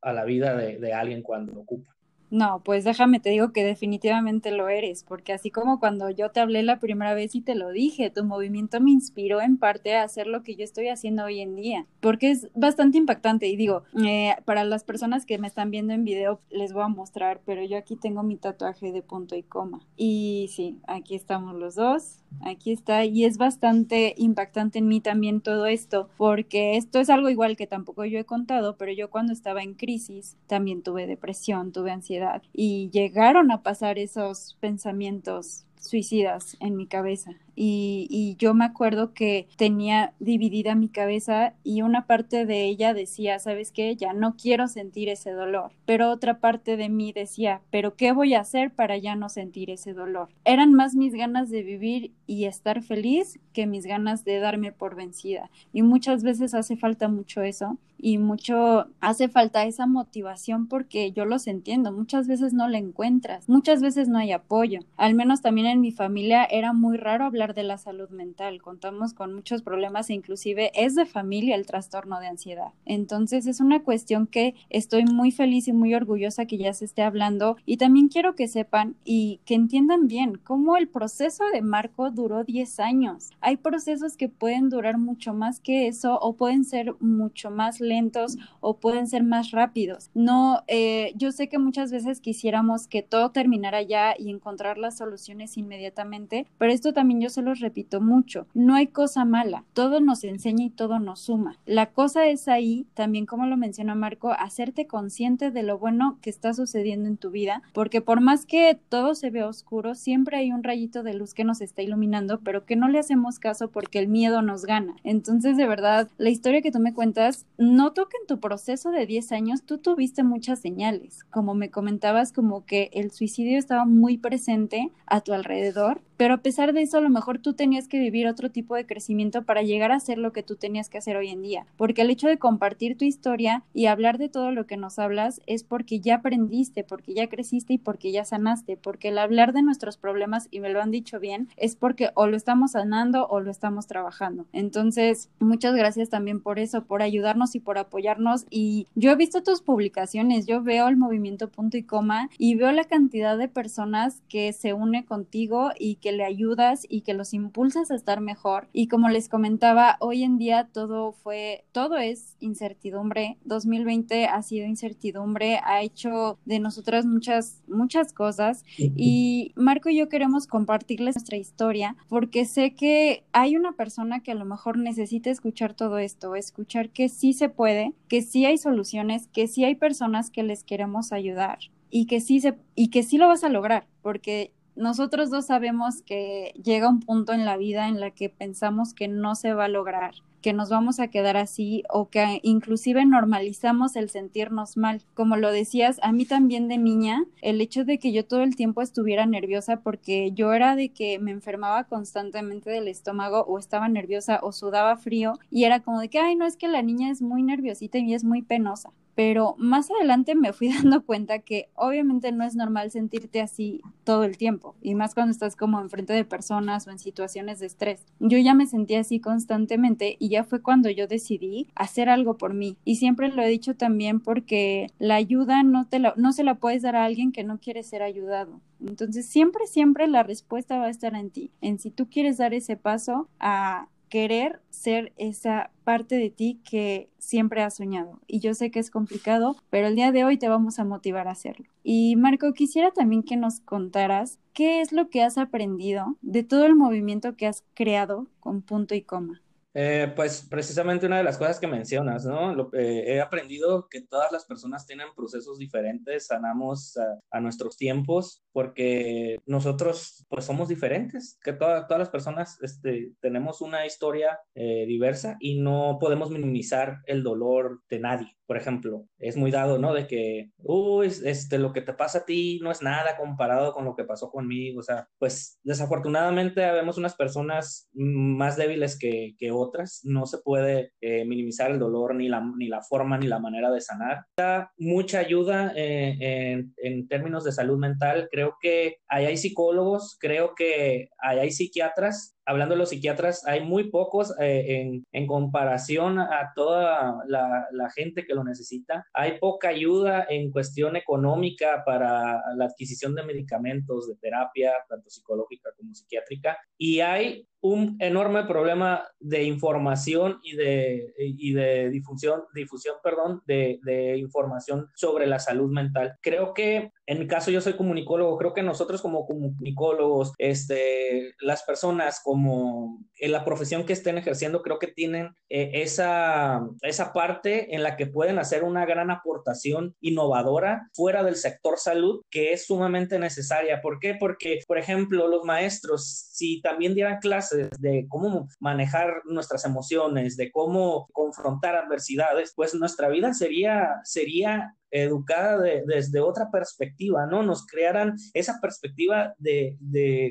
a, 0.00 0.12
la 0.12 0.24
vida 0.24 0.56
de, 0.56 0.78
de 0.78 0.92
alguien 0.92 1.22
cuando 1.22 1.58
ocupa. 1.58 1.97
No, 2.30 2.60
pues 2.62 2.84
déjame 2.84 3.20
te 3.20 3.30
digo 3.30 3.52
que 3.52 3.64
definitivamente 3.64 4.50
lo 4.50 4.68
eres, 4.68 5.02
porque 5.02 5.32
así 5.32 5.50
como 5.50 5.80
cuando 5.80 6.10
yo 6.10 6.30
te 6.30 6.40
hablé 6.40 6.62
la 6.62 6.78
primera 6.78 7.14
vez 7.14 7.34
y 7.34 7.40
te 7.40 7.54
lo 7.54 7.70
dije, 7.70 8.10
tu 8.10 8.24
movimiento 8.24 8.80
me 8.80 8.90
inspiró 8.90 9.40
en 9.40 9.56
parte 9.56 9.96
a 9.96 10.02
hacer 10.02 10.26
lo 10.26 10.42
que 10.42 10.54
yo 10.54 10.64
estoy 10.64 10.88
haciendo 10.88 11.24
hoy 11.24 11.40
en 11.40 11.56
día, 11.56 11.86
porque 12.00 12.30
es 12.30 12.48
bastante 12.54 12.98
impactante 12.98 13.48
y 13.48 13.56
digo, 13.56 13.82
eh, 14.04 14.34
para 14.44 14.64
las 14.64 14.84
personas 14.84 15.24
que 15.24 15.38
me 15.38 15.46
están 15.46 15.70
viendo 15.70 15.94
en 15.94 16.04
video 16.04 16.40
les 16.50 16.74
voy 16.74 16.82
a 16.82 16.88
mostrar, 16.88 17.40
pero 17.46 17.64
yo 17.64 17.78
aquí 17.78 17.96
tengo 17.96 18.22
mi 18.22 18.36
tatuaje 18.36 18.92
de 18.92 19.02
punto 19.02 19.34
y 19.34 19.42
coma. 19.42 19.80
Y 19.96 20.50
sí, 20.54 20.78
aquí 20.86 21.14
estamos 21.14 21.54
los 21.54 21.76
dos, 21.76 22.18
aquí 22.42 22.72
está, 22.72 23.06
y 23.06 23.24
es 23.24 23.38
bastante 23.38 24.14
impactante 24.18 24.80
en 24.80 24.88
mí 24.88 25.00
también 25.00 25.40
todo 25.40 25.64
esto, 25.64 26.10
porque 26.18 26.76
esto 26.76 27.00
es 27.00 27.08
algo 27.08 27.30
igual 27.30 27.56
que 27.56 27.66
tampoco 27.66 28.04
yo 28.04 28.18
he 28.18 28.24
contado, 28.24 28.76
pero 28.76 28.92
yo 28.92 29.08
cuando 29.08 29.32
estaba 29.32 29.62
en 29.62 29.72
crisis 29.72 30.36
también 30.46 30.82
tuve 30.82 31.06
depresión, 31.06 31.72
tuve 31.72 31.90
ansiedad 31.90 32.17
y 32.52 32.90
llegaron 32.90 33.50
a 33.50 33.62
pasar 33.62 33.98
esos 33.98 34.56
pensamientos 34.60 35.64
suicidas 35.80 36.56
en 36.60 36.76
mi 36.76 36.86
cabeza 36.86 37.32
y, 37.60 38.36
yo 38.38 38.54
me 38.54 38.64
acuerdo 38.64 39.14
que 39.14 39.48
tenía 39.56 40.12
dividida 40.20 40.76
mi 40.76 40.88
cabeza 40.88 41.54
y 41.64 41.82
una 41.82 42.06
parte 42.06 42.46
de 42.46 42.66
ella 42.66 42.94
decía, 42.94 43.40
¿sabes 43.40 43.72
qué? 43.72 43.96
Ya 43.96 44.12
no 44.12 44.36
quiero 44.36 44.68
sentir 44.68 45.08
ese 45.08 45.32
dolor, 45.32 45.72
pero 45.84 46.10
otra 46.10 46.38
parte 46.38 46.76
de 46.76 46.88
mí 46.88 47.12
decía, 47.12 47.60
¿pero 47.70 47.96
qué 47.96 48.12
voy 48.12 48.34
a 48.34 48.40
hacer 48.40 48.70
para 48.70 48.96
ya 48.96 49.16
no 49.16 49.28
sentir 49.28 49.70
ese 49.70 49.92
dolor? 49.92 50.28
Eran 50.44 50.72
más 50.72 50.94
mis 50.94 51.14
ganas 51.14 51.50
de 51.50 51.64
vivir 51.64 52.12
y 52.28 52.44
estar 52.44 52.82
feliz 52.82 53.40
que 53.52 53.66
mis 53.66 53.86
ganas 53.86 54.24
de 54.24 54.38
darme 54.38 54.70
por 54.70 54.94
vencida. 54.94 55.50
Y 55.72 55.82
muchas 55.82 56.22
veces 56.22 56.54
hace 56.54 56.76
falta 56.76 57.08
mucho 57.08 57.42
eso 57.42 57.76
y 57.98 58.18
mucho 58.18 58.86
hace 59.00 59.28
falta 59.28 59.64
esa 59.64 59.86
motivación 59.86 60.68
porque 60.68 61.10
yo 61.12 61.24
los 61.24 61.46
entiendo, 61.46 61.92
muchas 61.92 62.28
veces 62.28 62.52
no 62.52 62.68
la 62.68 62.78
encuentras, 62.78 63.48
muchas 63.48 63.82
veces 63.82 64.08
no 64.08 64.18
hay 64.18 64.32
apoyo, 64.32 64.80
al 64.96 65.14
menos 65.14 65.42
también 65.42 65.66
en 65.66 65.80
mi 65.80 65.90
familia 65.90 66.44
era 66.44 66.72
muy 66.72 66.96
raro 66.96 67.24
hablar 67.24 67.47
de 67.54 67.62
la 67.62 67.78
salud 67.78 68.08
mental. 68.10 68.62
Contamos 68.62 69.14
con 69.14 69.34
muchos 69.34 69.62
problemas 69.62 70.10
inclusive 70.10 70.70
es 70.74 70.94
de 70.94 71.06
familia 71.06 71.56
el 71.56 71.66
trastorno 71.66 72.20
de 72.20 72.28
ansiedad. 72.28 72.72
Entonces 72.84 73.46
es 73.46 73.60
una 73.60 73.82
cuestión 73.82 74.26
que 74.26 74.54
estoy 74.70 75.04
muy 75.04 75.30
feliz 75.30 75.68
y 75.68 75.72
muy 75.72 75.94
orgullosa 75.94 76.46
que 76.46 76.58
ya 76.58 76.72
se 76.72 76.84
esté 76.84 77.02
hablando 77.02 77.56
y 77.66 77.76
también 77.76 78.08
quiero 78.08 78.34
que 78.34 78.48
sepan 78.48 78.96
y 79.04 79.40
que 79.44 79.54
entiendan 79.54 80.08
bien 80.08 80.40
cómo 80.42 80.76
el 80.76 80.88
proceso 80.88 81.44
de 81.52 81.62
Marco 81.62 82.10
duró 82.10 82.44
10 82.44 82.80
años. 82.80 83.30
Hay 83.40 83.56
procesos 83.56 84.16
que 84.16 84.28
pueden 84.28 84.68
durar 84.68 84.98
mucho 84.98 85.34
más 85.34 85.60
que 85.60 85.86
eso 85.86 86.18
o 86.20 86.34
pueden 86.34 86.64
ser 86.64 86.94
mucho 87.00 87.50
más 87.50 87.80
lentos 87.80 88.36
o 88.60 88.78
pueden 88.78 89.06
ser 89.06 89.22
más 89.22 89.50
rápidos. 89.50 90.10
No, 90.14 90.62
eh, 90.66 91.12
yo 91.16 91.32
sé 91.32 91.48
que 91.48 91.58
muchas 91.58 91.90
veces 91.90 92.20
quisiéramos 92.20 92.88
que 92.88 93.02
todo 93.02 93.30
terminara 93.30 93.82
ya 93.82 94.14
y 94.18 94.30
encontrar 94.30 94.78
las 94.78 94.96
soluciones 94.96 95.56
inmediatamente, 95.56 96.46
pero 96.58 96.72
esto 96.72 96.92
también 96.92 97.20
yo 97.20 97.30
los 97.42 97.60
repito 97.60 98.00
mucho, 98.00 98.46
no 98.54 98.74
hay 98.74 98.88
cosa 98.88 99.24
mala, 99.24 99.64
todo 99.72 100.00
nos 100.00 100.24
enseña 100.24 100.64
y 100.64 100.70
todo 100.70 100.98
nos 100.98 101.20
suma. 101.20 101.58
La 101.66 101.86
cosa 101.86 102.26
es 102.26 102.48
ahí, 102.48 102.86
también 102.94 103.26
como 103.26 103.46
lo 103.46 103.56
menciona 103.56 103.94
Marco, 103.94 104.32
hacerte 104.32 104.86
consciente 104.86 105.50
de 105.50 105.62
lo 105.62 105.78
bueno 105.78 106.18
que 106.22 106.30
está 106.30 106.54
sucediendo 106.54 107.08
en 107.08 107.16
tu 107.16 107.30
vida, 107.30 107.62
porque 107.72 108.00
por 108.00 108.20
más 108.20 108.46
que 108.46 108.78
todo 108.88 109.14
se 109.14 109.30
vea 109.30 109.46
oscuro, 109.46 109.94
siempre 109.94 110.36
hay 110.36 110.52
un 110.52 110.62
rayito 110.62 111.02
de 111.02 111.14
luz 111.14 111.34
que 111.34 111.44
nos 111.44 111.60
está 111.60 111.82
iluminando, 111.82 112.40
pero 112.40 112.64
que 112.64 112.76
no 112.76 112.88
le 112.88 112.98
hacemos 112.98 113.38
caso 113.38 113.70
porque 113.70 113.98
el 113.98 114.08
miedo 114.08 114.42
nos 114.42 114.64
gana. 114.64 114.96
Entonces, 115.04 115.56
de 115.56 115.66
verdad, 115.66 116.08
la 116.18 116.30
historia 116.30 116.62
que 116.62 116.72
tú 116.72 116.78
me 116.78 116.94
cuentas, 116.94 117.46
noto 117.56 118.08
que 118.08 118.16
en 118.20 118.26
tu 118.26 118.40
proceso 118.40 118.90
de 118.90 119.06
10 119.06 119.32
años 119.32 119.62
tú 119.62 119.78
tuviste 119.78 120.22
muchas 120.22 120.60
señales, 120.60 121.24
como 121.30 121.54
me 121.54 121.70
comentabas, 121.70 122.32
como 122.32 122.64
que 122.64 122.90
el 122.92 123.10
suicidio 123.10 123.58
estaba 123.58 123.84
muy 123.84 124.18
presente 124.18 124.90
a 125.06 125.20
tu 125.20 125.32
alrededor, 125.32 126.00
pero 126.16 126.34
a 126.34 126.38
pesar 126.38 126.72
de 126.72 126.82
eso, 126.82 126.98
a 126.98 127.00
lo 127.00 127.10
mejor 127.10 127.27
tú 127.36 127.52
tenías 127.52 127.88
que 127.88 127.98
vivir 127.98 128.26
otro 128.26 128.50
tipo 128.50 128.74
de 128.74 128.86
crecimiento 128.86 129.42
para 129.42 129.62
llegar 129.62 129.92
a 129.92 130.00
ser 130.00 130.16
lo 130.16 130.32
que 130.32 130.42
tú 130.42 130.56
tenías 130.56 130.88
que 130.88 130.96
hacer 130.96 131.16
hoy 131.16 131.28
en 131.28 131.42
día. 131.42 131.66
Porque 131.76 132.02
el 132.02 132.10
hecho 132.10 132.28
de 132.28 132.38
compartir 132.38 132.96
tu 132.96 133.04
historia 133.04 133.62
y 133.74 133.86
hablar 133.86 134.16
de 134.16 134.30
todo 134.30 134.50
lo 134.50 134.66
que 134.66 134.78
nos 134.78 134.98
hablas 134.98 135.42
es 135.46 135.64
porque 135.64 136.00
ya 136.00 136.16
aprendiste, 136.16 136.84
porque 136.84 137.12
ya 137.12 137.28
creciste 137.28 137.74
y 137.74 137.78
porque 137.78 138.12
ya 138.12 138.24
sanaste. 138.24 138.76
Porque 138.76 139.08
el 139.08 139.18
hablar 139.18 139.52
de 139.52 139.62
nuestros 139.62 139.98
problemas, 139.98 140.48
y 140.50 140.60
me 140.60 140.70
lo 140.70 140.80
han 140.80 140.90
dicho 140.90 141.20
bien, 141.20 141.48
es 141.56 141.76
porque 141.76 142.10
o 142.14 142.26
lo 142.26 142.36
estamos 142.36 142.72
sanando 142.72 143.26
o 143.26 143.40
lo 143.40 143.50
estamos 143.50 143.86
trabajando. 143.86 144.46
Entonces, 144.52 145.28
muchas 145.40 145.74
gracias 145.74 146.08
también 146.08 146.40
por 146.40 146.58
eso, 146.58 146.84
por 146.84 147.02
ayudarnos 147.02 147.54
y 147.54 147.60
por 147.60 147.78
apoyarnos. 147.78 148.46
Y 148.50 148.86
yo 148.94 149.10
he 149.10 149.16
visto 149.16 149.42
tus 149.42 149.60
publicaciones, 149.60 150.46
yo 150.46 150.62
veo 150.62 150.88
el 150.88 150.96
movimiento 150.96 151.48
punto 151.48 151.76
y 151.76 151.82
coma 151.82 152.30
y 152.38 152.54
veo 152.54 152.72
la 152.72 152.84
cantidad 152.84 153.36
de 153.36 153.48
personas 153.48 154.22
que 154.28 154.52
se 154.52 154.72
une 154.72 155.04
contigo 155.04 155.70
y 155.78 155.96
que 155.96 156.12
le 156.12 156.24
ayudas 156.24 156.86
y 156.88 157.02
que 157.08 157.14
los 157.14 157.32
impulsas 157.32 157.90
a 157.90 157.94
estar 157.94 158.20
mejor. 158.20 158.68
Y 158.74 158.88
como 158.88 159.08
les 159.08 159.30
comentaba, 159.30 159.96
hoy 159.98 160.24
en 160.24 160.36
día 160.36 160.68
todo 160.70 161.12
fue, 161.12 161.64
todo 161.72 161.96
es 161.96 162.36
incertidumbre. 162.38 163.38
2020 163.46 164.26
ha 164.26 164.42
sido 164.42 164.66
incertidumbre, 164.66 165.58
ha 165.64 165.80
hecho 165.80 166.38
de 166.44 166.58
nosotras 166.58 167.06
muchas, 167.06 167.62
muchas 167.66 168.12
cosas. 168.12 168.62
Y 168.76 169.52
Marco 169.56 169.88
y 169.88 169.96
yo 169.96 170.10
queremos 170.10 170.46
compartirles 170.46 171.16
nuestra 171.16 171.38
historia 171.38 171.96
porque 172.10 172.44
sé 172.44 172.74
que 172.74 173.24
hay 173.32 173.56
una 173.56 173.72
persona 173.72 174.20
que 174.20 174.32
a 174.32 174.34
lo 174.34 174.44
mejor 174.44 174.76
necesita 174.76 175.30
escuchar 175.30 175.72
todo 175.72 175.96
esto, 175.96 176.34
escuchar 176.34 176.90
que 176.90 177.08
sí 177.08 177.32
se 177.32 177.48
puede, 177.48 177.94
que 178.08 178.20
sí 178.20 178.44
hay 178.44 178.58
soluciones, 178.58 179.28
que 179.28 179.46
sí 179.46 179.64
hay 179.64 179.76
personas 179.76 180.28
que 180.28 180.42
les 180.42 180.62
queremos 180.62 181.10
ayudar 181.12 181.58
y 181.88 182.04
que 182.04 182.20
sí 182.20 182.42
se 182.42 182.58
y 182.74 182.88
que 182.88 183.02
sí 183.02 183.16
lo 183.16 183.28
vas 183.28 183.44
a 183.44 183.48
lograr, 183.48 183.86
porque 184.02 184.52
nosotros 184.78 185.30
dos 185.30 185.46
sabemos 185.46 186.02
que 186.02 186.52
llega 186.62 186.88
un 186.88 187.00
punto 187.00 187.32
en 187.32 187.44
la 187.44 187.56
vida 187.56 187.88
en 187.88 188.00
la 188.00 188.12
que 188.12 188.28
pensamos 188.28 188.94
que 188.94 189.08
no 189.08 189.34
se 189.34 189.52
va 189.52 189.64
a 189.64 189.68
lograr, 189.68 190.14
que 190.40 190.52
nos 190.52 190.70
vamos 190.70 191.00
a 191.00 191.08
quedar 191.08 191.36
así 191.36 191.82
o 191.90 192.08
que 192.08 192.40
inclusive 192.42 193.04
normalizamos 193.04 193.96
el 193.96 194.08
sentirnos 194.08 194.76
mal. 194.76 195.02
Como 195.14 195.36
lo 195.36 195.50
decías, 195.50 195.98
a 196.02 196.12
mí 196.12 196.24
también 196.24 196.68
de 196.68 196.78
niña, 196.78 197.24
el 197.42 197.60
hecho 197.60 197.84
de 197.84 197.98
que 197.98 198.12
yo 198.12 198.24
todo 198.24 198.42
el 198.42 198.56
tiempo 198.56 198.80
estuviera 198.80 199.26
nerviosa 199.26 199.80
porque 199.80 200.30
yo 200.32 200.52
era 200.52 200.76
de 200.76 200.90
que 200.90 201.18
me 201.18 201.32
enfermaba 201.32 201.84
constantemente 201.84 202.70
del 202.70 202.88
estómago 202.88 203.40
o 203.48 203.58
estaba 203.58 203.88
nerviosa 203.88 204.38
o 204.42 204.52
sudaba 204.52 204.96
frío 204.96 205.34
y 205.50 205.64
era 205.64 205.80
como 205.80 206.00
de 206.00 206.08
que, 206.08 206.20
ay, 206.20 206.36
no 206.36 206.46
es 206.46 206.56
que 206.56 206.68
la 206.68 206.82
niña 206.82 207.10
es 207.10 207.20
muy 207.20 207.42
nerviosita 207.42 207.98
y 207.98 208.14
es 208.14 208.24
muy 208.24 208.42
penosa 208.42 208.92
pero 209.18 209.56
más 209.58 209.90
adelante 209.90 210.36
me 210.36 210.52
fui 210.52 210.68
dando 210.72 211.04
cuenta 211.04 211.40
que 211.40 211.70
obviamente 211.74 212.30
no 212.30 212.44
es 212.44 212.54
normal 212.54 212.92
sentirte 212.92 213.40
así 213.40 213.80
todo 214.04 214.22
el 214.22 214.36
tiempo 214.36 214.76
y 214.80 214.94
más 214.94 215.12
cuando 215.12 215.32
estás 215.32 215.56
como 215.56 215.80
enfrente 215.80 216.12
de 216.12 216.24
personas 216.24 216.86
o 216.86 216.92
en 216.92 217.00
situaciones 217.00 217.58
de 217.58 217.66
estrés. 217.66 218.06
Yo 218.20 218.38
ya 218.38 218.54
me 218.54 218.66
sentía 218.66 219.00
así 219.00 219.18
constantemente 219.18 220.14
y 220.20 220.28
ya 220.28 220.44
fue 220.44 220.62
cuando 220.62 220.88
yo 220.88 221.08
decidí 221.08 221.66
hacer 221.74 222.08
algo 222.08 222.38
por 222.38 222.54
mí 222.54 222.76
y 222.84 222.94
siempre 222.94 223.28
lo 223.28 223.42
he 223.42 223.48
dicho 223.48 223.74
también 223.74 224.20
porque 224.20 224.86
la 225.00 225.16
ayuda 225.16 225.64
no 225.64 225.88
te 225.88 225.98
la, 225.98 226.14
no 226.16 226.32
se 226.32 226.44
la 226.44 226.54
puedes 226.54 226.82
dar 226.82 226.94
a 226.94 227.04
alguien 227.04 227.32
que 227.32 227.42
no 227.42 227.58
quiere 227.58 227.82
ser 227.82 228.04
ayudado. 228.04 228.60
Entonces 228.80 229.26
siempre 229.26 229.66
siempre 229.66 230.06
la 230.06 230.22
respuesta 230.22 230.78
va 230.78 230.86
a 230.86 230.90
estar 230.90 231.16
en 231.16 231.30
ti, 231.30 231.50
en 231.60 231.80
si 231.80 231.90
tú 231.90 232.08
quieres 232.08 232.38
dar 232.38 232.54
ese 232.54 232.76
paso 232.76 233.28
a 233.40 233.88
querer 234.08 234.60
ser 234.70 235.12
esa 235.16 235.70
parte 235.84 236.16
de 236.16 236.30
ti 236.30 236.60
que 236.68 237.10
siempre 237.18 237.62
has 237.62 237.76
soñado. 237.76 238.20
Y 238.26 238.40
yo 238.40 238.54
sé 238.54 238.70
que 238.70 238.78
es 238.78 238.90
complicado, 238.90 239.56
pero 239.70 239.88
el 239.88 239.96
día 239.96 240.12
de 240.12 240.24
hoy 240.24 240.36
te 240.36 240.48
vamos 240.48 240.78
a 240.78 240.84
motivar 240.84 241.28
a 241.28 241.32
hacerlo. 241.32 241.66
Y 241.82 242.16
Marco, 242.16 242.52
quisiera 242.52 242.90
también 242.90 243.22
que 243.22 243.36
nos 243.36 243.60
contaras 243.60 244.38
qué 244.52 244.80
es 244.80 244.92
lo 244.92 245.08
que 245.08 245.22
has 245.22 245.38
aprendido 245.38 246.16
de 246.20 246.42
todo 246.42 246.66
el 246.66 246.74
movimiento 246.74 247.36
que 247.36 247.46
has 247.46 247.64
creado 247.74 248.26
con 248.40 248.62
punto 248.62 248.94
y 248.94 249.02
coma. 249.02 249.42
Eh, 249.74 250.12
pues 250.16 250.46
precisamente 250.48 251.06
una 251.06 251.18
de 251.18 251.24
las 251.24 251.38
cosas 251.38 251.60
que 251.60 251.66
mencionas, 251.66 252.24
¿no? 252.24 252.70
Eh, 252.72 253.04
he 253.06 253.20
aprendido 253.20 253.86
que 253.88 254.00
todas 254.02 254.32
las 254.32 254.44
personas 254.44 254.86
tienen 254.86 255.08
procesos 255.14 255.58
diferentes, 255.58 256.26
sanamos 256.26 256.96
a, 257.30 257.40
nuestros 257.40 257.76
tiempos, 257.76 258.42
porque 258.52 259.38
nosotros 259.46 260.24
pues 260.28 260.44
somos 260.44 260.68
diferentes, 260.68 261.38
que 261.42 261.52
todas 261.52 261.86
las 261.98 262.10
personas 262.10 262.58
este, 262.62 263.12
tenemos 263.20 263.60
una 263.60 263.86
historia 263.86 264.40
eh, 264.54 264.84
diversa 264.86 265.36
y 265.38 265.60
no 265.60 265.98
podemos 266.00 266.30
minimizar 266.30 266.98
el 267.06 267.22
dolor 267.22 267.82
de 267.88 268.00
nadie 268.00 268.37
por 268.48 268.56
ejemplo, 268.56 269.06
es 269.18 269.36
muy 269.36 269.50
dado, 269.50 269.78
¿no? 269.78 269.92
De 269.92 270.06
que, 270.06 270.50
uy, 270.56 271.06
este, 271.06 271.58
lo 271.58 271.74
que 271.74 271.82
te 271.82 271.92
pasa 271.92 272.20
a 272.20 272.24
ti 272.24 272.58
no 272.62 272.70
es 272.70 272.80
nada 272.80 273.18
comparado 273.18 273.74
con 273.74 273.84
lo 273.84 273.94
que 273.94 274.04
pasó 274.04 274.30
conmigo, 274.30 274.80
o 274.80 274.82
sea, 274.82 275.06
pues 275.18 275.60
desafortunadamente 275.62 276.62
vemos 276.72 276.96
unas 276.96 277.14
personas 277.14 277.90
más 277.92 278.56
débiles 278.56 278.98
que, 278.98 279.34
que 279.38 279.52
otras, 279.52 280.00
no 280.04 280.24
se 280.24 280.38
puede 280.38 280.92
eh, 281.02 281.26
minimizar 281.26 281.70
el 281.70 281.78
dolor 281.78 282.14
ni 282.14 282.30
la, 282.30 282.40
ni 282.56 282.68
la 282.68 282.80
forma 282.80 283.18
ni 283.18 283.26
la 283.26 283.38
manera 283.38 283.70
de 283.70 283.82
sanar. 283.82 284.24
Da 284.38 284.72
mucha 284.78 285.18
ayuda 285.18 285.74
eh, 285.76 286.16
en, 286.18 286.74
en, 286.78 287.06
términos 287.06 287.44
de 287.44 287.52
salud 287.52 287.76
mental, 287.76 288.28
creo 288.30 288.56
que 288.62 288.96
ahí 289.08 289.26
hay 289.26 289.36
psicólogos, 289.36 290.16
creo 290.18 290.54
que 290.56 291.10
ahí 291.18 291.38
hay 291.38 291.50
psiquiatras 291.50 292.37
hablando 292.48 292.74
de 292.74 292.78
los 292.78 292.88
psiquiatras, 292.88 293.46
hay 293.46 293.60
muy 293.60 293.90
pocos 293.90 294.34
eh, 294.40 294.80
en, 294.80 295.06
en, 295.12 295.26
comparación 295.26 296.18
a 296.18 296.52
toda 296.54 297.22
la, 297.26 297.66
la, 297.70 297.90
gente 297.90 298.24
que 298.24 298.34
lo 298.34 298.42
necesita. 298.42 299.06
Hay 299.12 299.38
poca 299.38 299.68
ayuda 299.68 300.26
en 300.30 300.50
cuestión 300.50 300.96
económica 300.96 301.82
para 301.84 302.42
la 302.56 302.64
adquisición 302.64 303.14
de 303.14 303.22
medicamentos, 303.22 304.08
de 304.08 304.16
terapia, 304.16 304.72
tanto 304.88 305.10
psicológica 305.10 305.70
como 305.76 305.94
psiquiátrica. 305.94 306.58
Y 306.78 307.00
hay 307.00 307.46
un 307.60 307.96
enorme 308.00 308.44
problema 308.44 309.06
de 309.18 309.42
información 309.44 310.38
y 310.42 310.56
de, 310.56 311.12
y 311.18 311.52
de 311.52 311.90
difusión, 311.90 312.42
difusión 312.54 312.96
perdón, 313.02 313.42
de, 313.46 313.80
de, 313.82 314.16
información 314.18 314.88
sobre 314.94 315.26
la 315.26 315.38
salud 315.38 315.70
mental. 315.70 316.16
Creo 316.22 316.54
que 316.54 316.92
en 317.06 317.18
mi 317.18 317.26
caso 317.26 317.50
yo 317.50 317.60
soy 317.60 317.72
comunicólogo, 317.72 318.36
creo 318.36 318.52
que 318.52 318.62
nosotros 318.62 319.00
como 319.00 319.26
comunicólogos, 319.26 320.34
este, 320.36 321.34
las 321.40 321.62
personas 321.62 322.20
como 322.22 323.00
en 323.16 323.32
la 323.32 323.44
profesión 323.44 323.86
que 323.86 323.94
estén 323.94 324.18
ejerciendo, 324.18 324.62
creo 324.62 324.78
que 324.78 324.88
tienen 324.88 325.34
eh, 325.48 325.70
esa, 325.74 326.60
esa 326.82 327.12
parte 327.14 327.74
en 327.74 327.82
la 327.82 327.96
que 327.96 328.06
pueden 328.06 328.38
hacer 328.38 328.62
una 328.62 328.84
gran 328.84 329.10
aportación 329.10 329.96
innovadora 330.00 330.88
fuera 330.92 331.24
del 331.24 331.36
sector 331.36 331.78
salud 331.78 332.20
que 332.30 332.52
es 332.52 332.66
sumamente 332.66 333.18
necesaria. 333.18 333.80
¿Por 333.80 333.98
qué? 334.00 334.14
Porque, 334.14 334.60
por 334.66 334.78
ejemplo, 334.78 335.28
los 335.28 335.44
maestros, 335.44 336.28
si 336.32 336.60
también 336.60 336.94
dieran 336.94 337.20
clases, 337.20 337.47
de 337.50 338.06
cómo 338.08 338.48
manejar 338.60 339.22
nuestras 339.24 339.64
emociones, 339.64 340.36
de 340.36 340.50
cómo 340.50 341.08
confrontar 341.12 341.76
adversidades, 341.76 342.52
pues 342.54 342.74
nuestra 342.74 343.08
vida 343.08 343.34
sería, 343.34 344.00
sería 344.04 344.74
educada 344.90 345.62
desde 345.86 346.20
otra 346.20 346.50
perspectiva, 346.50 347.26
¿no? 347.26 347.42
Nos 347.42 347.66
crearan 347.66 348.16
esa 348.34 348.58
perspectiva 348.60 349.34
de, 349.38 349.76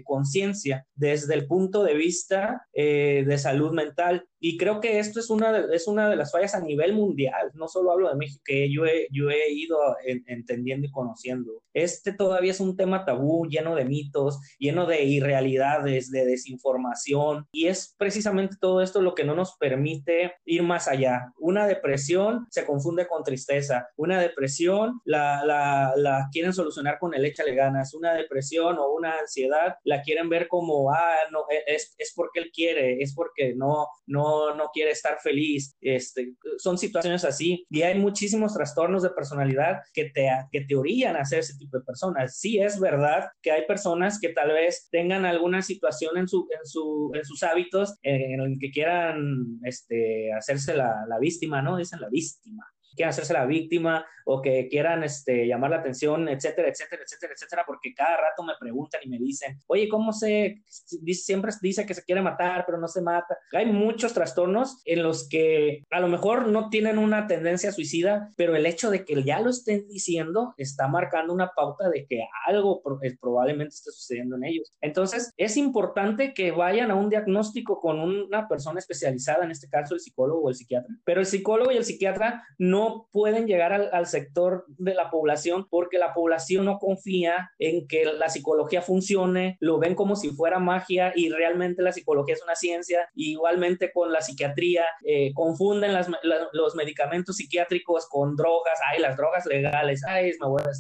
conciencia 0.06 0.86
desde 0.96 1.34
el 1.34 1.48
punto 1.48 1.84
de 1.84 1.94
vista 1.94 2.68
eh, 2.74 3.24
de 3.28 3.38
salud 3.38 3.72
mental. 3.74 4.26
Y 4.40 4.58
creo 4.58 4.80
que 4.80 5.00
esto 5.00 5.20
es 5.20 5.32
una, 5.32 5.52
de, 5.52 5.76
es 5.76 5.88
una 5.88 6.10
de 6.10 6.16
las 6.16 6.32
fallas 6.32 6.54
a 6.54 6.62
nivel 6.62 6.94
mundial, 6.94 7.52
no 7.56 7.68
solo 7.68 7.92
hablo 7.92 8.10
de 8.10 8.16
México, 8.16 8.42
que 8.46 8.72
yo 8.72 8.86
he, 8.86 9.08
yo 9.12 9.32
he 9.32 9.52
ido 9.52 9.78
en, 10.06 10.24
entendiendo 10.28 10.86
y 10.86 10.92
conociendo. 10.92 11.64
Este 11.74 12.14
todavía 12.14 12.52
es 12.52 12.60
un 12.60 12.78
tema 12.78 13.04
tabú, 13.04 13.48
lleno 13.48 13.76
de 13.76 13.86
mitos, 13.86 14.40
lleno 14.60 14.86
de 14.86 15.04
irrealidades, 15.04 16.12
de 16.12 16.26
desinformación, 16.26 17.48
y 17.52 17.66
es 17.66 17.96
precisamente 17.98 18.58
todo 18.60 18.82
esto 18.82 19.02
lo 19.02 19.16
que 19.16 19.24
no 19.24 19.36
nos 19.36 19.58
permite 19.58 20.34
ir 20.46 20.62
más 20.62 20.88
allá. 20.88 21.34
Una 21.40 21.66
depresión 21.66 22.46
se 22.52 22.66
confunde 22.66 23.08
con 23.08 23.24
tristeza, 23.24 23.88
una 23.96 24.22
depresión 24.22 24.47
depresión 24.48 25.02
la, 25.04 25.44
la, 25.46 25.94
la, 25.98 26.30
quieren 26.32 26.54
solucionar 26.54 26.98
con 27.00 27.14
el 27.14 27.26
échale 27.26 27.54
ganas. 27.54 27.94
Una 27.94 28.14
depresión 28.14 28.78
o 28.78 28.94
una 28.94 29.20
ansiedad 29.20 29.76
la 29.84 30.02
quieren 30.02 30.30
ver 30.30 30.48
como, 30.48 30.92
ah, 30.92 31.16
no, 31.32 31.42
e, 31.50 31.64
es, 31.76 31.94
es 31.98 32.14
porque 32.16 32.40
él 32.40 32.52
quiere, 32.54 33.02
es 33.02 33.14
porque 33.14 33.54
no, 33.56 33.88
no, 34.06 34.56
no 34.56 34.70
quiere 34.74 34.92
estar 34.92 35.20
feliz. 35.20 35.76
Este, 35.82 36.34
son 36.58 36.78
situaciones 36.78 37.26
así. 37.26 37.66
Y 37.70 37.82
hay 37.82 38.00
muchísimos 38.00 38.54
trastornos 38.54 39.04
de 39.04 39.10
personalidad 39.10 39.82
que 39.94 40.06
te, 40.06 40.30
que 40.52 40.62
te 40.62 40.76
orillan 40.76 41.18
a 41.18 41.26
ser 41.26 41.40
ese 41.40 41.58
tipo 41.58 41.78
de 41.78 41.84
personas. 41.84 42.38
Sí 42.38 42.60
es 42.60 42.80
verdad 42.80 43.28
que 43.42 43.52
hay 43.52 43.66
personas 43.66 44.20
que 44.20 44.30
tal 44.30 44.50
vez 44.50 44.88
tengan 44.92 45.26
alguna 45.26 45.62
situación 45.62 46.18
en, 46.18 46.28
su, 46.28 46.48
en, 46.58 46.66
su, 46.66 47.12
en 47.14 47.26
sus 47.26 47.44
hábitos 47.44 47.98
en 48.02 48.40
el 48.40 48.58
que 48.60 48.72
quieran 48.72 49.60
este, 49.64 50.32
hacerse 50.34 50.76
la, 50.76 51.06
la 51.08 51.20
víctima, 51.20 51.62
¿no? 51.62 51.78
Dicen 51.78 52.00
la 52.00 52.10
víctima 52.10 52.66
quieran 52.98 53.12
hacerse 53.12 53.34
la 53.34 53.46
víctima 53.46 54.06
o 54.26 54.42
que 54.42 54.68
quieran 54.68 55.04
este, 55.04 55.48
llamar 55.48 55.72
la 55.72 55.78
atención, 55.78 56.28
etcétera, 56.28 56.68
etcétera, 56.68 57.02
etcétera, 57.04 57.34
etcétera, 57.34 57.64
porque 57.66 57.94
cada 57.94 58.18
rato 58.18 58.44
me 58.44 58.54
preguntan 58.60 59.00
y 59.04 59.10
me 59.10 59.18
dicen, 59.18 59.58
oye, 59.68 59.88
¿cómo 59.88 60.12
se, 60.12 60.64
siempre 60.68 61.54
dice 61.62 61.86
que 61.86 61.94
se 61.94 62.04
quiere 62.04 62.22
matar, 62.22 62.66
pero 62.66 62.78
no 62.78 62.90
se 62.90 63.02
mata? 63.02 63.38
Hay 63.54 63.68
muchos 63.68 64.14
trastornos 64.14 64.82
en 64.84 65.02
los 65.02 65.30
que 65.30 65.86
a 65.90 66.02
lo 66.02 66.10
mejor 66.10 66.48
no 66.48 66.70
tienen 66.70 66.98
una 66.98 67.26
tendencia 67.28 67.72
suicida, 67.72 68.32
pero 68.36 68.56
el 68.56 68.66
hecho 68.66 68.90
de 68.90 69.06
que 69.06 69.24
ya 69.24 69.40
lo 69.40 69.50
estén 69.50 69.88
diciendo 69.88 70.54
está 70.58 70.90
marcando 70.90 71.34
una 71.34 71.52
pauta 71.56 71.90
de 71.90 72.06
que 72.06 72.28
algo 72.46 72.82
probablemente 73.22 73.76
esté 73.76 73.92
sucediendo 73.92 74.36
en 74.36 74.44
ellos. 74.44 74.74
Entonces, 74.82 75.32
es 75.38 75.56
importante 75.56 76.34
que 76.34 76.52
vayan 76.52 76.92
a 76.92 76.96
un 76.96 77.10
diagnóstico 77.10 77.80
con 77.80 78.00
una 78.00 78.48
persona 78.48 78.80
especializada, 78.80 79.46
en 79.46 79.52
este 79.52 79.70
caso 79.70 79.94
el 79.94 80.02
psicólogo 80.02 80.42
o 80.42 80.50
el 80.50 80.56
psiquiatra, 80.56 80.94
pero 81.06 81.22
el 81.22 81.26
psicólogo 81.26 81.72
y 81.72 81.78
el 81.78 81.86
psiquiatra 81.86 82.44
no 82.58 82.87
pueden 83.12 83.48
llegar 83.48 83.74
al, 83.74 83.90
al, 83.92 84.08
sector 84.08 84.66
de 84.68 84.94
la 84.94 85.10
población 85.10 85.68
porque 85.70 85.98
la 85.98 86.14
población 86.14 86.66
no 86.66 86.80
confía 86.80 87.52
en 87.60 87.88
que 87.88 88.06
la 88.06 88.30
psicología 88.30 88.82
funcione, 88.82 89.58
lo 89.60 89.80
ven 89.80 89.96
como 89.96 90.16
si 90.16 90.30
fuera 90.30 90.60
magia 90.60 91.14
y 91.16 91.30
realmente 91.30 91.82
la 91.82 91.92
psicología 91.92 92.36
es 92.36 92.44
una 92.44 92.56
ciencia. 92.56 93.10
igualmente 93.16 93.92
con 93.92 94.12
la 94.12 94.22
psiquiatría, 94.22 94.86
eh, 95.06 95.32
confunden 95.34 95.94
las, 95.94 96.10
la, 96.10 96.48
los 96.54 96.76
medicamentos 96.76 97.38
psiquiátricos 97.38 98.08
con 98.08 98.36
drogas, 98.36 98.80
ay, 98.92 99.02
las 99.02 99.18
drogas 99.18 99.46
legales, 99.46 100.04
ay, 100.08 100.30
es, 100.30 100.38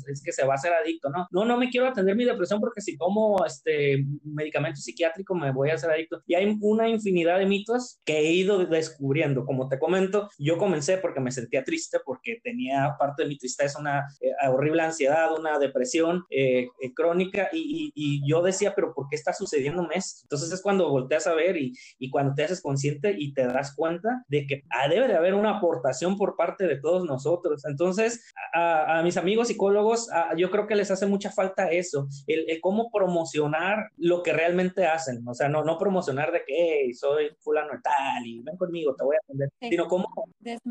es, 0.07 0.21
que 0.23 0.31
se 0.31 0.45
va 0.45 0.53
a 0.53 0.55
hacer 0.55 0.73
adicto, 0.73 1.09
¿no? 1.09 1.27
No, 1.31 1.45
no 1.45 1.57
me 1.57 1.69
quiero 1.69 1.87
atender 1.87 2.15
mi 2.15 2.25
depresión 2.25 2.59
porque 2.59 2.81
si 2.81 2.97
tomo 2.97 3.45
este 3.45 4.05
medicamento 4.23 4.79
psiquiátrico 4.79 5.35
me 5.35 5.51
voy 5.51 5.69
a 5.69 5.75
hacer 5.75 5.91
adicto. 5.91 6.21
Y 6.25 6.35
hay 6.35 6.57
una 6.61 6.87
infinidad 6.89 7.39
de 7.39 7.45
mitos 7.45 7.99
que 8.05 8.19
he 8.19 8.31
ido 8.31 8.65
descubriendo. 8.65 9.45
Como 9.45 9.67
te 9.67 9.79
comento, 9.79 10.29
yo 10.37 10.57
comencé 10.57 10.97
porque 10.97 11.19
me 11.19 11.31
sentía 11.31 11.63
triste 11.63 11.96
porque 12.05 12.39
tenía 12.43 12.95
parte 12.99 13.23
de 13.23 13.29
mi 13.29 13.37
tristeza 13.37 13.79
una 13.79 14.07
eh, 14.21 14.31
horrible 14.49 14.81
ansiedad, 14.83 15.37
una 15.37 15.59
depresión 15.59 16.25
eh, 16.29 16.67
eh, 16.81 16.93
crónica 16.93 17.49
y, 17.51 17.91
y, 17.95 18.27
yo 18.27 18.41
decía, 18.41 18.73
pero 18.75 18.93
¿por 18.93 19.07
qué 19.09 19.15
está 19.15 19.33
sucediéndome 19.33 19.95
esto? 19.95 20.21
Entonces 20.23 20.51
es 20.51 20.61
cuando 20.61 20.89
volteas 20.89 21.27
a 21.27 21.33
ver 21.33 21.57
y, 21.57 21.73
y 21.99 22.09
cuando 22.09 22.33
te 22.33 22.43
haces 22.43 22.61
consciente 22.61 23.15
y 23.17 23.33
te 23.33 23.45
das 23.45 23.75
cuenta 23.75 24.23
de 24.27 24.45
que 24.45 24.63
ah, 24.69 24.87
debe 24.87 25.07
de 25.07 25.15
haber 25.15 25.33
una 25.33 25.57
aportación 25.57 26.17
por 26.17 26.35
parte 26.35 26.67
de 26.67 26.77
todos 26.77 27.05
nosotros. 27.05 27.65
Entonces, 27.65 28.23
a, 28.53 28.99
a 28.99 29.03
mis 29.03 29.17
amigos 29.17 29.47
psicólogos, 29.47 30.11
a, 30.11 30.35
yo 30.35 30.49
creo 30.49 30.67
que 30.67 30.75
les 30.75 30.91
hace 30.91 31.05
mucha 31.05 31.31
falta 31.31 31.69
eso, 31.69 32.07
el, 32.27 32.49
el, 32.49 32.61
cómo 32.61 32.89
promocionar 32.91 33.91
lo 33.97 34.23
que 34.23 34.33
realmente 34.33 34.85
hacen, 34.85 35.25
o 35.27 35.33
sea, 35.33 35.49
no, 35.49 35.63
no 35.63 35.77
promocionar 35.77 36.31
de 36.31 36.43
que 36.45 36.53
hey, 36.57 36.93
soy 36.93 37.29
fulano 37.39 37.71
tal 37.83 38.25
y 38.25 38.41
ven 38.41 38.57
conmigo, 38.57 38.95
te 38.95 39.03
voy 39.03 39.15
a 39.15 39.19
atender, 39.23 39.49
sino 39.59 39.87
cómo, 39.87 40.07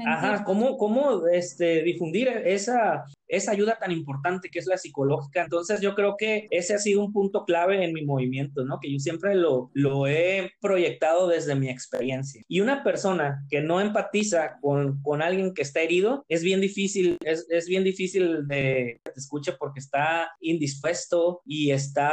ajá, 0.06 0.44
cómo, 0.44 0.76
cómo 0.76 1.15
este, 1.26 1.82
difundir 1.82 2.28
esa, 2.28 3.04
esa 3.28 3.52
ayuda 3.52 3.78
tan 3.78 3.92
importante 3.92 4.50
que 4.50 4.58
es 4.58 4.66
la 4.66 4.76
psicológica. 4.76 5.42
Entonces 5.42 5.80
yo 5.80 5.94
creo 5.94 6.16
que 6.16 6.48
ese 6.50 6.74
ha 6.74 6.78
sido 6.78 7.04
un 7.04 7.12
punto 7.12 7.44
clave 7.44 7.84
en 7.84 7.92
mi 7.92 8.04
movimiento, 8.04 8.64
¿no? 8.64 8.78
Que 8.80 8.92
yo 8.92 8.98
siempre 8.98 9.34
lo, 9.34 9.70
lo 9.74 10.06
he 10.06 10.52
proyectado 10.60 11.28
desde 11.28 11.54
mi 11.54 11.68
experiencia. 11.68 12.42
Y 12.48 12.60
una 12.60 12.82
persona 12.82 13.44
que 13.48 13.60
no 13.60 13.80
empatiza 13.80 14.58
con, 14.60 15.00
con 15.02 15.22
alguien 15.22 15.54
que 15.54 15.62
está 15.62 15.80
herido, 15.80 16.24
es 16.28 16.42
bien 16.42 16.60
difícil, 16.60 17.18
es, 17.24 17.46
es 17.50 17.66
bien 17.68 17.84
difícil 17.84 18.46
de 18.46 19.00
que 19.04 19.10
te 19.12 19.20
escuche 19.20 19.52
porque 19.58 19.80
está 19.80 20.30
indispuesto 20.40 21.42
y 21.44 21.70
está, 21.70 22.12